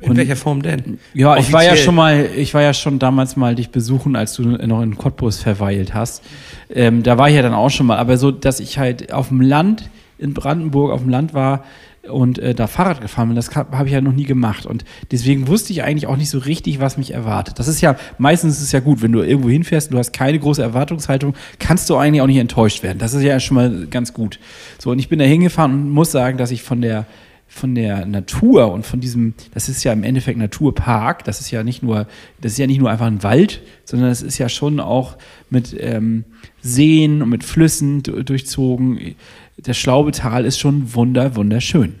In 0.00 0.10
Und- 0.10 0.16
welcher 0.16 0.36
Form 0.36 0.60
denn? 0.62 0.98
Ja, 1.14 1.36
ich 1.36 1.52
war 1.52 1.62
ja 1.62 1.68
Offiziell. 1.70 1.84
schon 1.84 1.94
mal, 1.94 2.26
ich 2.36 2.52
war 2.54 2.62
ja 2.62 2.74
schon 2.74 2.98
damals 2.98 3.36
mal 3.36 3.54
dich 3.54 3.70
besuchen, 3.70 4.16
als 4.16 4.34
du 4.34 4.42
noch 4.42 4.82
in 4.82 4.96
Cottbus 4.96 5.38
verweilt 5.40 5.94
hast. 5.94 6.22
Ähm, 6.68 7.02
da 7.02 7.16
war 7.16 7.28
ich 7.28 7.36
ja 7.36 7.42
dann 7.42 7.54
auch 7.54 7.70
schon 7.70 7.86
mal, 7.86 7.98
aber 7.98 8.16
so, 8.16 8.30
dass 8.30 8.58
ich 8.60 8.78
halt 8.78 9.12
auf 9.12 9.28
dem 9.28 9.40
Land 9.40 9.88
in 10.18 10.34
Brandenburg 10.34 10.90
auf 10.92 11.00
dem 11.02 11.10
Land 11.10 11.32
war, 11.34 11.64
und 12.08 12.38
äh, 12.38 12.54
da 12.54 12.66
Fahrrad 12.66 13.00
gefahren 13.00 13.28
bin. 13.28 13.36
Das 13.36 13.54
habe 13.54 13.86
ich 13.86 13.92
ja 13.92 14.00
noch 14.00 14.12
nie 14.12 14.24
gemacht. 14.24 14.66
Und 14.66 14.84
deswegen 15.10 15.48
wusste 15.48 15.72
ich 15.72 15.82
eigentlich 15.82 16.06
auch 16.06 16.16
nicht 16.16 16.30
so 16.30 16.38
richtig, 16.38 16.80
was 16.80 16.98
mich 16.98 17.12
erwartet. 17.12 17.58
Das 17.58 17.68
ist 17.68 17.80
ja, 17.80 17.96
meistens 18.18 18.56
ist 18.56 18.62
es 18.62 18.72
ja 18.72 18.80
gut, 18.80 19.02
wenn 19.02 19.12
du 19.12 19.22
irgendwo 19.22 19.48
hinfährst 19.48 19.88
und 19.88 19.94
du 19.94 19.98
hast 19.98 20.12
keine 20.12 20.38
große 20.38 20.62
Erwartungshaltung, 20.62 21.34
kannst 21.58 21.88
du 21.90 21.96
eigentlich 21.96 22.22
auch 22.22 22.26
nicht 22.26 22.38
enttäuscht 22.38 22.82
werden. 22.82 22.98
Das 22.98 23.14
ist 23.14 23.22
ja 23.22 23.40
schon 23.40 23.54
mal 23.54 23.86
ganz 23.86 24.12
gut. 24.12 24.38
So, 24.78 24.90
und 24.90 24.98
ich 24.98 25.08
bin 25.08 25.18
da 25.18 25.24
hingefahren 25.24 25.72
und 25.72 25.90
muss 25.90 26.10
sagen, 26.10 26.38
dass 26.38 26.50
ich 26.50 26.62
von 26.62 26.80
der 26.80 27.06
von 27.46 27.76
der 27.76 28.04
Natur 28.04 28.72
und 28.72 28.84
von 28.84 28.98
diesem, 28.98 29.34
das 29.52 29.68
ist 29.68 29.84
ja 29.84 29.92
im 29.92 30.02
Endeffekt 30.02 30.38
Naturpark, 30.38 31.22
das 31.22 31.40
ist 31.40 31.52
ja 31.52 31.62
nicht 31.62 31.84
nur, 31.84 32.08
das 32.40 32.52
ist 32.52 32.58
ja 32.58 32.66
nicht 32.66 32.80
nur 32.80 32.90
einfach 32.90 33.06
ein 33.06 33.22
Wald, 33.22 33.62
sondern 33.84 34.10
es 34.10 34.22
ist 34.22 34.38
ja 34.38 34.48
schon 34.48 34.80
auch 34.80 35.16
mit 35.50 35.76
ähm, 35.78 36.24
Seen 36.62 37.22
und 37.22 37.28
mit 37.28 37.44
Flüssen 37.44 38.02
durchzogen. 38.02 39.14
Das 39.58 39.76
Schlaubetal 39.76 40.44
ist 40.44 40.58
schon 40.58 40.94
wunder, 40.94 41.36
wunderschön. 41.36 41.96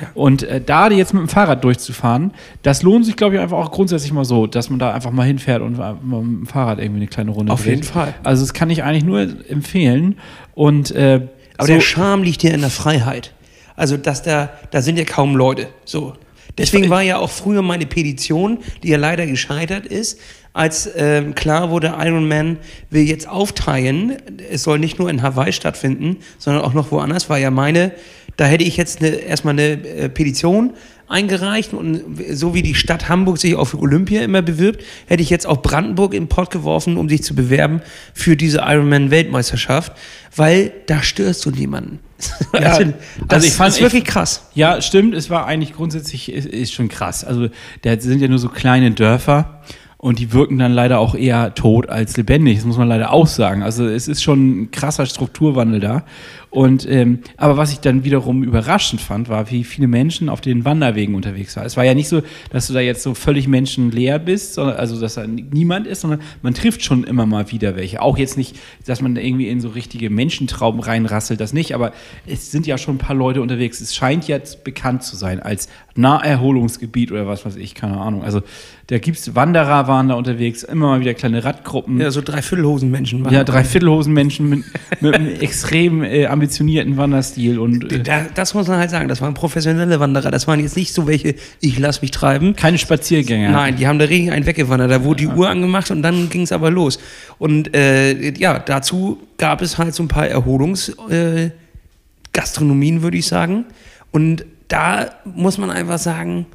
Ja. 0.00 0.08
Und 0.14 0.44
äh, 0.44 0.60
da 0.60 0.88
jetzt 0.90 1.12
mit 1.12 1.22
dem 1.22 1.28
Fahrrad 1.28 1.64
durchzufahren, 1.64 2.32
das 2.62 2.82
lohnt 2.82 3.04
sich, 3.04 3.16
glaube 3.16 3.34
ich, 3.34 3.40
einfach 3.40 3.58
auch 3.58 3.72
grundsätzlich 3.72 4.12
mal 4.12 4.24
so, 4.24 4.46
dass 4.46 4.70
man 4.70 4.78
da 4.78 4.92
einfach 4.92 5.10
mal 5.10 5.26
hinfährt 5.26 5.60
und 5.60 5.78
äh, 5.78 5.92
mit 5.92 6.12
dem 6.12 6.46
Fahrrad 6.46 6.78
irgendwie 6.78 7.00
eine 7.00 7.08
kleine 7.08 7.32
Runde 7.32 7.52
Auf 7.52 7.62
dreht. 7.62 7.70
jeden 7.70 7.82
Fall. 7.82 8.14
Also 8.22 8.42
das 8.42 8.54
kann 8.54 8.70
ich 8.70 8.84
eigentlich 8.84 9.04
nur 9.04 9.20
empfehlen. 9.48 10.16
Und 10.54 10.92
äh, 10.92 11.28
aber 11.56 11.66
so 11.66 11.72
der 11.72 11.80
Charme 11.80 12.22
liegt 12.22 12.42
ja 12.44 12.52
in 12.52 12.60
der 12.60 12.70
Freiheit. 12.70 13.32
Also, 13.74 13.96
dass 13.96 14.22
da, 14.22 14.50
da 14.70 14.82
sind 14.82 14.98
ja 14.98 15.04
kaum 15.04 15.36
Leute. 15.36 15.68
So. 15.84 16.14
Deswegen 16.58 16.90
war 16.90 17.02
ja 17.02 17.18
auch 17.18 17.30
früher 17.30 17.62
meine 17.62 17.86
Petition, 17.86 18.58
die 18.82 18.88
ja 18.88 18.98
leider 18.98 19.26
gescheitert 19.26 19.86
ist, 19.86 20.18
als 20.52 20.90
ähm, 20.96 21.34
klar 21.34 21.70
wurde, 21.70 21.94
Iron 22.00 22.26
Man 22.26 22.58
will 22.90 23.02
jetzt 23.02 23.28
aufteilen. 23.28 24.16
Es 24.50 24.64
soll 24.64 24.78
nicht 24.78 24.98
nur 24.98 25.08
in 25.08 25.22
Hawaii 25.22 25.52
stattfinden, 25.52 26.16
sondern 26.38 26.64
auch 26.64 26.74
noch 26.74 26.90
woanders. 26.90 27.30
War 27.30 27.38
ja 27.38 27.50
meine, 27.50 27.92
da 28.36 28.44
hätte 28.44 28.64
ich 28.64 28.76
jetzt 28.76 29.00
eine, 29.00 29.08
erstmal 29.08 29.54
eine 29.54 29.72
äh, 29.84 30.08
Petition 30.08 30.74
eingereicht 31.08 31.72
und 31.72 32.02
so 32.30 32.54
wie 32.54 32.62
die 32.62 32.74
Stadt 32.74 33.08
Hamburg 33.08 33.38
sich 33.38 33.54
auf 33.54 33.74
Olympia 33.74 34.22
immer 34.22 34.42
bewirbt, 34.42 34.84
hätte 35.06 35.22
ich 35.22 35.30
jetzt 35.30 35.46
auch 35.46 35.62
Brandenburg 35.62 36.14
im 36.14 36.28
Pott 36.28 36.50
geworfen, 36.50 36.96
um 36.96 37.08
sich 37.08 37.22
zu 37.22 37.34
bewerben 37.34 37.80
für 38.14 38.36
diese 38.36 38.58
Ironman-Weltmeisterschaft, 38.58 39.92
weil 40.36 40.72
da 40.86 41.02
störst 41.02 41.44
du 41.46 41.50
niemanden. 41.50 42.00
Ja, 42.52 42.72
also, 42.72 42.92
das 43.28 43.28
also 43.28 43.46
ich 43.46 43.52
fand 43.52 43.74
ist 43.74 43.80
wirklich 43.80 44.04
krass. 44.04 44.48
Ja, 44.54 44.80
stimmt. 44.80 45.14
Es 45.14 45.30
war 45.30 45.46
eigentlich 45.46 45.74
grundsätzlich 45.74 46.32
ist, 46.32 46.46
ist 46.46 46.72
schon 46.72 46.88
krass. 46.88 47.22
Also 47.22 47.48
da 47.82 48.00
sind 48.00 48.20
ja 48.20 48.26
nur 48.26 48.40
so 48.40 48.48
kleine 48.48 48.90
Dörfer 48.90 49.62
und 50.00 50.20
die 50.20 50.32
wirken 50.32 50.58
dann 50.58 50.72
leider 50.72 51.00
auch 51.00 51.16
eher 51.16 51.54
tot 51.56 51.88
als 51.88 52.16
lebendig. 52.16 52.58
Das 52.58 52.64
muss 52.64 52.78
man 52.78 52.86
leider 52.86 53.12
auch 53.12 53.26
sagen. 53.26 53.64
Also 53.64 53.84
es 53.84 54.06
ist 54.06 54.22
schon 54.22 54.62
ein 54.62 54.70
krasser 54.70 55.06
Strukturwandel 55.06 55.80
da. 55.80 56.04
Und 56.50 56.88
ähm, 56.88 57.18
aber 57.36 57.56
was 57.56 57.72
ich 57.72 57.80
dann 57.80 58.04
wiederum 58.04 58.44
überraschend 58.44 59.02
fand, 59.02 59.28
war, 59.28 59.50
wie 59.50 59.64
viele 59.64 59.88
Menschen 59.88 60.28
auf 60.28 60.40
den 60.40 60.64
Wanderwegen 60.64 61.14
unterwegs 61.16 61.56
waren. 61.56 61.66
Es 61.66 61.76
war 61.76 61.84
ja 61.84 61.94
nicht 61.94 62.08
so, 62.08 62.22
dass 62.50 62.68
du 62.68 62.72
da 62.72 62.80
jetzt 62.80 63.02
so 63.02 63.12
völlig 63.12 63.48
menschenleer 63.48 64.20
bist, 64.20 64.54
sondern, 64.54 64.76
also 64.76 64.98
dass 64.98 65.14
da 65.14 65.26
niemand 65.26 65.86
ist, 65.88 66.02
sondern 66.02 66.20
man 66.42 66.54
trifft 66.54 66.82
schon 66.84 67.02
immer 67.02 67.26
mal 67.26 67.50
wieder 67.50 67.76
welche. 67.76 68.00
Auch 68.00 68.16
jetzt 68.16 68.38
nicht, 68.38 68.56
dass 68.86 69.02
man 69.02 69.16
da 69.16 69.20
irgendwie 69.20 69.48
in 69.48 69.60
so 69.60 69.68
richtige 69.68 70.10
Menschentrauben 70.10 70.80
reinrasselt, 70.80 71.40
das 71.40 71.52
nicht, 71.52 71.74
aber 71.74 71.92
es 72.24 72.50
sind 72.50 72.66
ja 72.66 72.78
schon 72.78 72.94
ein 72.94 72.98
paar 72.98 73.16
Leute 73.16 73.42
unterwegs. 73.42 73.80
Es 73.80 73.94
scheint 73.94 74.26
jetzt 74.28 74.64
bekannt 74.64 75.02
zu 75.02 75.16
sein 75.16 75.40
als 75.40 75.68
Naherholungsgebiet 75.96 77.12
oder 77.12 77.26
was 77.26 77.44
weiß 77.44 77.56
ich, 77.56 77.74
keine 77.74 77.98
Ahnung. 77.98 78.22
Also 78.22 78.42
da 78.88 78.96
gibt 78.96 79.18
es 79.18 79.34
Wanderer 79.34 79.86
waren 79.86 80.08
da 80.08 80.14
unterwegs, 80.14 80.62
immer 80.62 80.86
mal 80.86 81.00
wieder 81.00 81.12
kleine 81.12 81.44
Radgruppen. 81.44 82.00
Ja, 82.00 82.10
so 82.10 82.22
Dreiviertelhosen-Menschen 82.22 83.22
waren 83.22 83.34
Ja, 83.34 83.44
Dreiviertelhosen-Menschen 83.44 84.48
mit, 84.48 84.64
mit 85.02 85.14
einem 85.14 85.28
extrem 85.40 86.02
äh, 86.02 86.24
ambitionierten 86.24 86.96
Wanderstil. 86.96 87.58
Und, 87.58 87.92
äh, 87.92 88.02
da, 88.02 88.24
das 88.34 88.54
muss 88.54 88.66
man 88.66 88.78
halt 88.78 88.88
sagen, 88.88 89.08
das 89.08 89.20
waren 89.20 89.34
professionelle 89.34 90.00
Wanderer. 90.00 90.30
Das 90.30 90.48
waren 90.48 90.58
jetzt 90.60 90.74
nicht 90.74 90.94
so 90.94 91.06
welche, 91.06 91.34
ich 91.60 91.78
lass 91.78 92.00
mich 92.00 92.12
treiben. 92.12 92.56
Keine 92.56 92.78
Spaziergänger. 92.78 93.50
Nein, 93.50 93.76
die 93.76 93.86
haben 93.86 93.98
da 93.98 94.06
Regen 94.06 94.30
einen 94.30 94.46
weggewandert. 94.46 94.90
Da 94.90 95.04
wurde 95.04 95.18
die 95.18 95.28
Uhr 95.28 95.50
angemacht 95.50 95.90
und 95.90 96.00
dann 96.00 96.30
ging 96.30 96.40
es 96.40 96.52
aber 96.52 96.70
los. 96.70 96.98
Und 97.36 97.76
äh, 97.76 98.32
ja, 98.38 98.58
dazu 98.58 99.18
gab 99.36 99.60
es 99.60 99.76
halt 99.76 99.94
so 99.94 100.02
ein 100.02 100.08
paar 100.08 100.28
Erholungsgastronomien, 100.28 102.96
äh, 102.96 103.02
würde 103.02 103.18
ich 103.18 103.26
sagen. 103.26 103.66
Und 104.12 104.46
da 104.68 105.10
muss 105.26 105.58
man 105.58 105.70
einfach 105.70 105.98
sagen, 105.98 106.46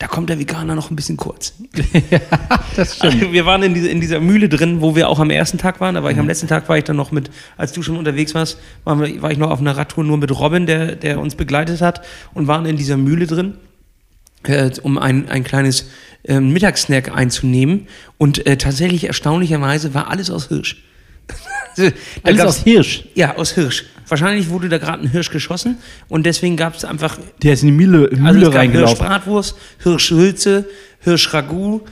da 0.00 0.06
kommt 0.06 0.30
der 0.30 0.38
Veganer 0.38 0.74
noch 0.74 0.90
ein 0.90 0.96
bisschen 0.96 1.18
kurz. 1.18 1.52
ja, 2.10 2.20
das 2.76 2.96
stimmt. 2.96 3.14
Also 3.16 3.32
wir 3.32 3.44
waren 3.44 3.62
in, 3.62 3.74
diese, 3.74 3.88
in, 3.88 4.00
dieser 4.00 4.18
Mühle 4.18 4.48
drin, 4.48 4.80
wo 4.80 4.96
wir 4.96 5.10
auch 5.10 5.20
am 5.20 5.28
ersten 5.28 5.58
Tag 5.58 5.78
waren. 5.78 5.94
Da 5.94 6.02
war 6.02 6.10
ich 6.10 6.16
mhm. 6.16 6.22
am 6.22 6.26
letzten 6.26 6.48
Tag 6.48 6.70
war 6.70 6.78
ich 6.78 6.84
dann 6.84 6.96
noch 6.96 7.12
mit, 7.12 7.30
als 7.58 7.72
du 7.72 7.82
schon 7.82 7.98
unterwegs 7.98 8.34
warst, 8.34 8.58
war, 8.84 8.98
war 8.98 9.30
ich 9.30 9.36
noch 9.36 9.50
auf 9.50 9.60
einer 9.60 9.76
Radtour 9.76 10.02
nur 10.02 10.16
mit 10.16 10.30
Robin, 10.30 10.64
der, 10.64 10.96
der 10.96 11.20
uns 11.20 11.34
begleitet 11.34 11.82
hat 11.82 12.02
und 12.32 12.46
waren 12.46 12.64
in 12.64 12.78
dieser 12.78 12.96
Mühle 12.96 13.26
drin, 13.26 13.58
äh, 14.44 14.70
um 14.82 14.96
ein, 14.96 15.28
ein 15.28 15.44
kleines 15.44 15.90
äh, 16.24 16.40
Mittagssnack 16.40 17.14
einzunehmen. 17.14 17.86
Und 18.16 18.46
äh, 18.46 18.56
tatsächlich 18.56 19.04
erstaunlicherweise 19.04 19.92
war 19.92 20.08
alles 20.08 20.30
aus 20.30 20.48
Hirsch. 20.48 20.82
alles 22.22 22.40
aus 22.40 22.62
Hirsch? 22.62 23.04
Ja, 23.14 23.36
aus 23.36 23.52
Hirsch. 23.52 23.84
Wahrscheinlich 24.10 24.50
wurde 24.50 24.68
da 24.68 24.78
gerade 24.78 25.04
ein 25.04 25.08
Hirsch 25.08 25.30
geschossen 25.30 25.78
und 26.08 26.26
deswegen 26.26 26.56
gab 26.56 26.74
es 26.74 26.84
einfach. 26.84 27.18
Der 27.42 27.52
ist 27.52 27.62
in 27.62 27.68
die 27.68 27.72
Mühle, 27.72 28.10
Mühle 28.10 28.28
also 28.28 28.50
es 28.50 28.54
reingelaufen. 28.54 28.96
Hirschbratwurst, 28.96 29.56
Hirschhülze, 29.82 30.68
Hirschragout. 30.98 31.82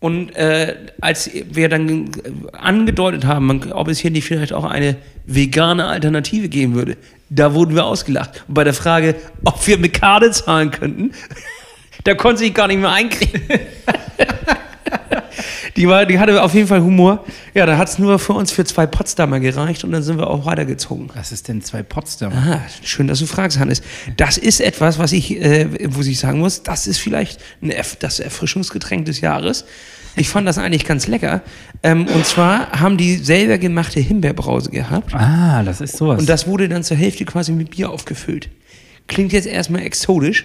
Und 0.00 0.34
äh, 0.36 0.76
als 1.00 1.30
wir 1.50 1.68
dann 1.68 2.10
angedeutet 2.52 3.24
haben, 3.24 3.72
ob 3.72 3.88
es 3.88 3.98
hier 3.98 4.10
nicht 4.10 4.26
vielleicht 4.26 4.52
auch 4.52 4.64
eine 4.64 4.96
vegane 5.26 5.86
Alternative 5.86 6.48
geben 6.48 6.74
würde, 6.74 6.96
da 7.30 7.54
wurden 7.54 7.74
wir 7.74 7.84
ausgelacht. 7.84 8.44
Und 8.48 8.54
bei 8.54 8.64
der 8.64 8.74
Frage, 8.74 9.14
ob 9.44 9.66
wir 9.66 9.78
mit 9.78 9.94
Karte 9.94 10.30
zahlen 10.30 10.70
könnten, 10.70 11.12
da 12.04 12.14
konnte 12.14 12.44
ich 12.44 12.54
gar 12.54 12.68
nicht 12.68 12.80
mehr 12.80 12.92
einkriegen. 12.92 13.40
Die, 15.78 15.86
war, 15.86 16.04
die 16.06 16.18
hatte 16.18 16.42
auf 16.42 16.54
jeden 16.54 16.66
Fall 16.66 16.82
Humor. 16.82 17.24
Ja, 17.54 17.64
da 17.64 17.78
hat 17.78 17.88
es 17.88 18.00
nur 18.00 18.18
für 18.18 18.32
uns 18.32 18.50
für 18.50 18.64
zwei 18.64 18.84
Potsdamer 18.86 19.38
gereicht 19.38 19.84
und 19.84 19.92
dann 19.92 20.02
sind 20.02 20.18
wir 20.18 20.28
auch 20.28 20.44
weitergezogen. 20.44 21.08
Was 21.14 21.30
ist 21.30 21.46
denn 21.46 21.62
zwei 21.62 21.84
Potsdamer? 21.84 22.34
Aha, 22.34 22.60
schön, 22.82 23.06
dass 23.06 23.20
du 23.20 23.26
fragst, 23.26 23.60
Hannes. 23.60 23.82
Das 24.16 24.38
ist 24.38 24.60
etwas, 24.60 24.98
was 24.98 25.12
ich, 25.12 25.40
äh, 25.40 25.68
wo 25.94 26.00
ich 26.00 26.18
sagen 26.18 26.40
muss, 26.40 26.64
das 26.64 26.88
ist 26.88 26.98
vielleicht 26.98 27.40
das 28.00 28.18
Erfrischungsgetränk 28.18 29.04
des 29.04 29.20
Jahres. 29.20 29.66
Ich 30.16 30.28
fand 30.28 30.48
das 30.48 30.58
eigentlich 30.58 30.84
ganz 30.84 31.06
lecker. 31.06 31.42
Ähm, 31.84 32.08
und 32.08 32.26
zwar 32.26 32.72
haben 32.72 32.96
die 32.96 33.14
selber 33.14 33.56
gemachte 33.58 34.00
Himbeerbrause 34.00 34.70
gehabt. 34.70 35.14
Ah, 35.14 35.62
das 35.62 35.80
ist 35.80 35.96
sowas. 35.96 36.18
Und 36.18 36.28
das 36.28 36.48
wurde 36.48 36.68
dann 36.68 36.82
zur 36.82 36.96
Hälfte 36.96 37.24
quasi 37.24 37.52
mit 37.52 37.70
Bier 37.70 37.90
aufgefüllt. 37.90 38.50
Klingt 39.06 39.32
jetzt 39.32 39.46
erstmal 39.46 39.82
exotisch, 39.82 40.44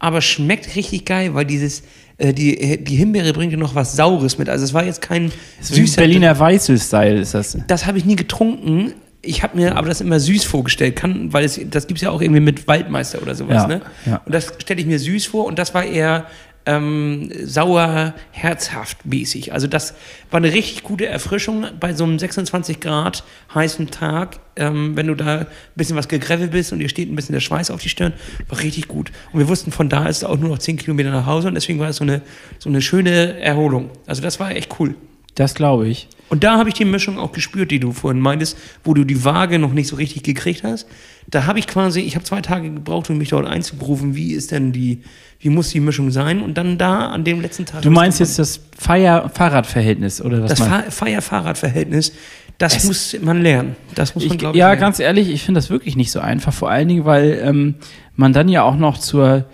aber 0.00 0.20
schmeckt 0.20 0.74
richtig 0.74 1.04
geil, 1.04 1.34
weil 1.34 1.44
dieses 1.44 1.84
die, 2.20 2.82
die 2.82 2.96
Himbeere 2.96 3.32
bringt 3.32 3.52
ja 3.52 3.58
noch 3.58 3.74
was 3.74 3.96
Saures 3.96 4.38
mit. 4.38 4.48
Also 4.48 4.64
es 4.64 4.74
war 4.74 4.84
jetzt 4.84 5.00
kein 5.02 5.32
süßer... 5.60 6.02
Berliner 6.02 6.38
Weißel-Style 6.38 7.20
ist 7.20 7.34
das. 7.34 7.58
Das 7.66 7.86
habe 7.86 7.98
ich 7.98 8.04
nie 8.04 8.16
getrunken. 8.16 8.94
Ich 9.22 9.42
habe 9.42 9.56
mir 9.56 9.76
aber 9.76 9.88
das 9.88 10.00
immer 10.00 10.18
süß 10.18 10.44
vorgestellt, 10.44 10.96
kann, 10.96 11.32
weil 11.32 11.44
es, 11.44 11.60
das 11.70 11.86
gibt 11.86 11.98
es 11.98 12.02
ja 12.02 12.10
auch 12.10 12.20
irgendwie 12.20 12.40
mit 12.40 12.66
Waldmeister 12.66 13.22
oder 13.22 13.34
sowas. 13.34 13.54
Ja, 13.54 13.66
ne? 13.66 13.80
Ja. 14.04 14.20
Und 14.24 14.34
das 14.34 14.52
stelle 14.58 14.80
ich 14.80 14.86
mir 14.86 14.98
süß 14.98 15.26
vor 15.26 15.46
und 15.46 15.58
das 15.58 15.74
war 15.74 15.84
eher 15.84 16.26
ähm, 16.66 17.30
sauer, 17.44 18.14
herzhaft 18.30 19.04
mäßig. 19.04 19.52
Also 19.52 19.66
das 19.66 19.94
war 20.30 20.38
eine 20.38 20.52
richtig 20.52 20.82
gute 20.82 21.06
Erfrischung 21.06 21.66
bei 21.80 21.94
so 21.94 22.04
einem 22.04 22.18
26 22.18 22.80
Grad 22.80 23.24
heißen 23.54 23.90
Tag. 23.90 24.40
Ähm, 24.54 24.96
wenn 24.96 25.06
du 25.06 25.14
da 25.14 25.38
ein 25.38 25.46
bisschen 25.74 25.96
was 25.96 26.08
gegrevelt 26.08 26.52
bist 26.52 26.72
und 26.72 26.78
dir 26.78 26.88
steht 26.88 27.10
ein 27.10 27.16
bisschen 27.16 27.32
der 27.32 27.40
Schweiß 27.40 27.70
auf 27.70 27.80
die 27.80 27.88
Stirn, 27.88 28.12
war 28.48 28.60
richtig 28.60 28.88
gut. 28.88 29.10
Und 29.32 29.40
wir 29.40 29.48
wussten, 29.48 29.72
von 29.72 29.88
da 29.88 30.06
ist 30.06 30.18
es 30.18 30.24
auch 30.24 30.36
nur 30.36 30.50
noch 30.50 30.58
10 30.58 30.76
Kilometer 30.76 31.10
nach 31.10 31.26
Hause 31.26 31.48
und 31.48 31.54
deswegen 31.54 31.78
war 31.78 31.88
es 31.88 31.96
so 31.96 32.04
eine, 32.04 32.22
so 32.58 32.68
eine 32.68 32.82
schöne 32.82 33.40
Erholung. 33.40 33.90
Also 34.06 34.22
das 34.22 34.38
war 34.40 34.50
echt 34.50 34.78
cool. 34.78 34.94
Das 35.34 35.54
glaube 35.54 35.88
ich. 35.88 36.08
Und 36.32 36.44
da 36.44 36.56
habe 36.56 36.70
ich 36.70 36.74
die 36.74 36.86
Mischung 36.86 37.18
auch 37.18 37.32
gespürt, 37.32 37.70
die 37.70 37.78
du 37.78 37.92
vorhin 37.92 38.18
meintest, 38.18 38.56
wo 38.84 38.94
du 38.94 39.04
die 39.04 39.22
Waage 39.22 39.58
noch 39.58 39.74
nicht 39.74 39.88
so 39.88 39.96
richtig 39.96 40.22
gekriegt 40.22 40.62
hast. 40.64 40.86
Da 41.28 41.44
habe 41.44 41.58
ich 41.58 41.66
quasi, 41.66 42.00
ich 42.00 42.14
habe 42.14 42.24
zwei 42.24 42.40
Tage 42.40 42.70
gebraucht, 42.70 43.10
um 43.10 43.18
mich 43.18 43.28
dort 43.28 43.46
einzuberufen, 43.46 44.16
wie 44.16 44.32
ist 44.32 44.50
denn 44.50 44.72
die, 44.72 45.02
wie 45.40 45.50
muss 45.50 45.68
die 45.68 45.80
Mischung 45.80 46.10
sein? 46.10 46.40
Und 46.40 46.56
dann 46.56 46.78
da 46.78 47.10
an 47.10 47.24
dem 47.24 47.42
letzten 47.42 47.66
Tag. 47.66 47.82
Du 47.82 47.90
meinst 47.90 48.18
jetzt 48.18 48.38
das 48.38 48.60
Feier-Fahrrad-Verhältnis 48.78 50.22
oder 50.22 50.42
was? 50.42 50.54
Das 50.54 50.94
Feier-Fahrrad-Verhältnis, 50.94 52.12
das 52.56 52.76
es 52.76 52.84
muss 52.84 53.16
man 53.20 53.42
lernen. 53.42 53.76
Das 53.94 54.14
muss 54.14 54.26
man, 54.26 54.38
glaube 54.38 54.56
ich. 54.56 54.60
Ja, 54.60 54.68
lernen. 54.68 54.80
ganz 54.80 55.00
ehrlich, 55.00 55.28
ich 55.28 55.42
finde 55.42 55.58
das 55.58 55.68
wirklich 55.68 55.96
nicht 55.96 56.12
so 56.12 56.20
einfach. 56.20 56.54
Vor 56.54 56.70
allen 56.70 56.88
Dingen, 56.88 57.04
weil 57.04 57.40
ähm, 57.42 57.74
man 58.16 58.32
dann 58.32 58.48
ja 58.48 58.62
auch 58.62 58.76
noch 58.76 58.96
zur 58.96 59.44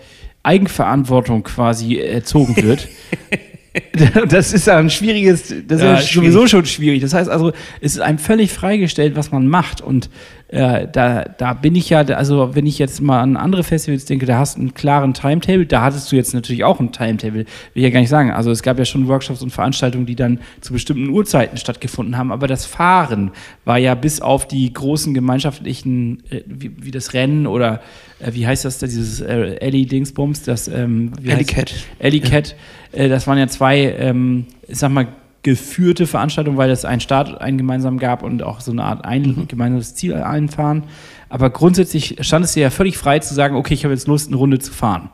Eigenverantwortung 0.43 1.43
quasi 1.43 1.97
erzogen 1.97 2.55
wird. 2.55 2.87
das 4.29 4.53
ist 4.53 4.67
ja 4.67 4.77
ein 4.77 4.89
schwieriges, 4.89 5.53
das 5.67 5.81
ja, 5.81 5.95
ist 5.95 6.07
ja 6.07 6.21
sowieso 6.21 6.47
schon 6.47 6.65
schwierig. 6.65 7.01
Das 7.01 7.13
heißt 7.13 7.29
also, 7.29 7.51
es 7.81 7.95
ist 7.95 8.01
einem 8.01 8.17
völlig 8.17 8.51
freigestellt, 8.51 9.15
was 9.15 9.31
man 9.31 9.47
macht. 9.47 9.81
Und 9.81 10.09
äh, 10.47 10.87
da, 10.91 11.25
da 11.25 11.53
bin 11.53 11.75
ich 11.75 11.91
ja, 11.91 11.99
also 11.99 12.55
wenn 12.55 12.65
ich 12.65 12.79
jetzt 12.79 13.01
mal 13.01 13.21
an 13.21 13.37
andere 13.37 13.63
Festivals 13.63 14.05
denke, 14.05 14.25
da 14.25 14.39
hast 14.39 14.57
du 14.57 14.61
einen 14.61 14.73
klaren 14.73 15.13
Timetable, 15.13 15.67
da 15.67 15.83
hattest 15.83 16.11
du 16.11 16.15
jetzt 16.15 16.33
natürlich 16.33 16.63
auch 16.63 16.79
ein 16.79 16.91
Timetable, 16.91 17.39
will 17.41 17.45
ich 17.75 17.83
ja 17.83 17.91
gar 17.91 17.99
nicht 17.99 18.09
sagen. 18.09 18.31
Also 18.31 18.49
es 18.49 18.63
gab 18.63 18.79
ja 18.79 18.85
schon 18.85 19.07
Workshops 19.07 19.43
und 19.43 19.51
Veranstaltungen, 19.51 20.07
die 20.07 20.15
dann 20.15 20.39
zu 20.61 20.73
bestimmten 20.73 21.09
Uhrzeiten 21.09 21.57
stattgefunden 21.57 22.17
haben, 22.17 22.31
aber 22.31 22.47
das 22.47 22.65
Fahren 22.65 23.31
war 23.65 23.77
ja 23.77 23.93
bis 23.93 24.21
auf 24.21 24.47
die 24.47 24.73
großen 24.73 25.13
gemeinschaftlichen, 25.13 26.23
äh, 26.31 26.41
wie, 26.47 26.71
wie 26.79 26.91
das 26.91 27.13
Rennen 27.13 27.45
oder 27.45 27.81
äh, 28.19 28.33
wie 28.33 28.47
heißt 28.47 28.65
das 28.65 28.79
da, 28.79 28.87
dieses 28.87 29.21
äh, 29.21 29.57
Ellie-Dingsbums, 29.59 30.41
das 30.41 30.67
ähm, 30.67 31.11
heißt- 31.23 31.47
Cat. 31.47 31.73
Alley 32.01 32.19
Cat, 32.21 32.51
äh, 32.51 32.55
das 32.91 33.27
waren 33.27 33.37
ja 33.37 33.47
zwei, 33.47 33.95
ähm, 33.99 34.47
ich 34.67 34.79
sag 34.79 34.91
mal, 34.91 35.07
geführte 35.41 36.05
Veranstaltungen, 36.05 36.57
weil 36.57 36.69
es 36.69 36.85
einen 36.85 37.01
Start, 37.01 37.39
einen 37.39 37.57
gemeinsamen 37.57 37.97
gab 37.97 38.23
und 38.23 38.43
auch 38.43 38.59
so 38.59 38.71
eine 38.71 38.83
Art 38.83 39.05
ein 39.05 39.47
gemeinsames 39.47 39.95
Ziel 39.95 40.15
einfahren. 40.15 40.83
Aber 41.29 41.49
grundsätzlich 41.49 42.17
stand 42.21 42.43
es 42.45 42.53
dir 42.53 42.63
ja 42.63 42.69
völlig 42.69 42.97
frei 42.97 43.19
zu 43.19 43.33
sagen, 43.33 43.55
okay, 43.55 43.73
ich 43.73 43.85
habe 43.85 43.93
jetzt 43.93 44.07
Lust, 44.07 44.27
eine 44.27 44.35
Runde 44.35 44.59
zu 44.59 44.73
fahren. 44.73 45.09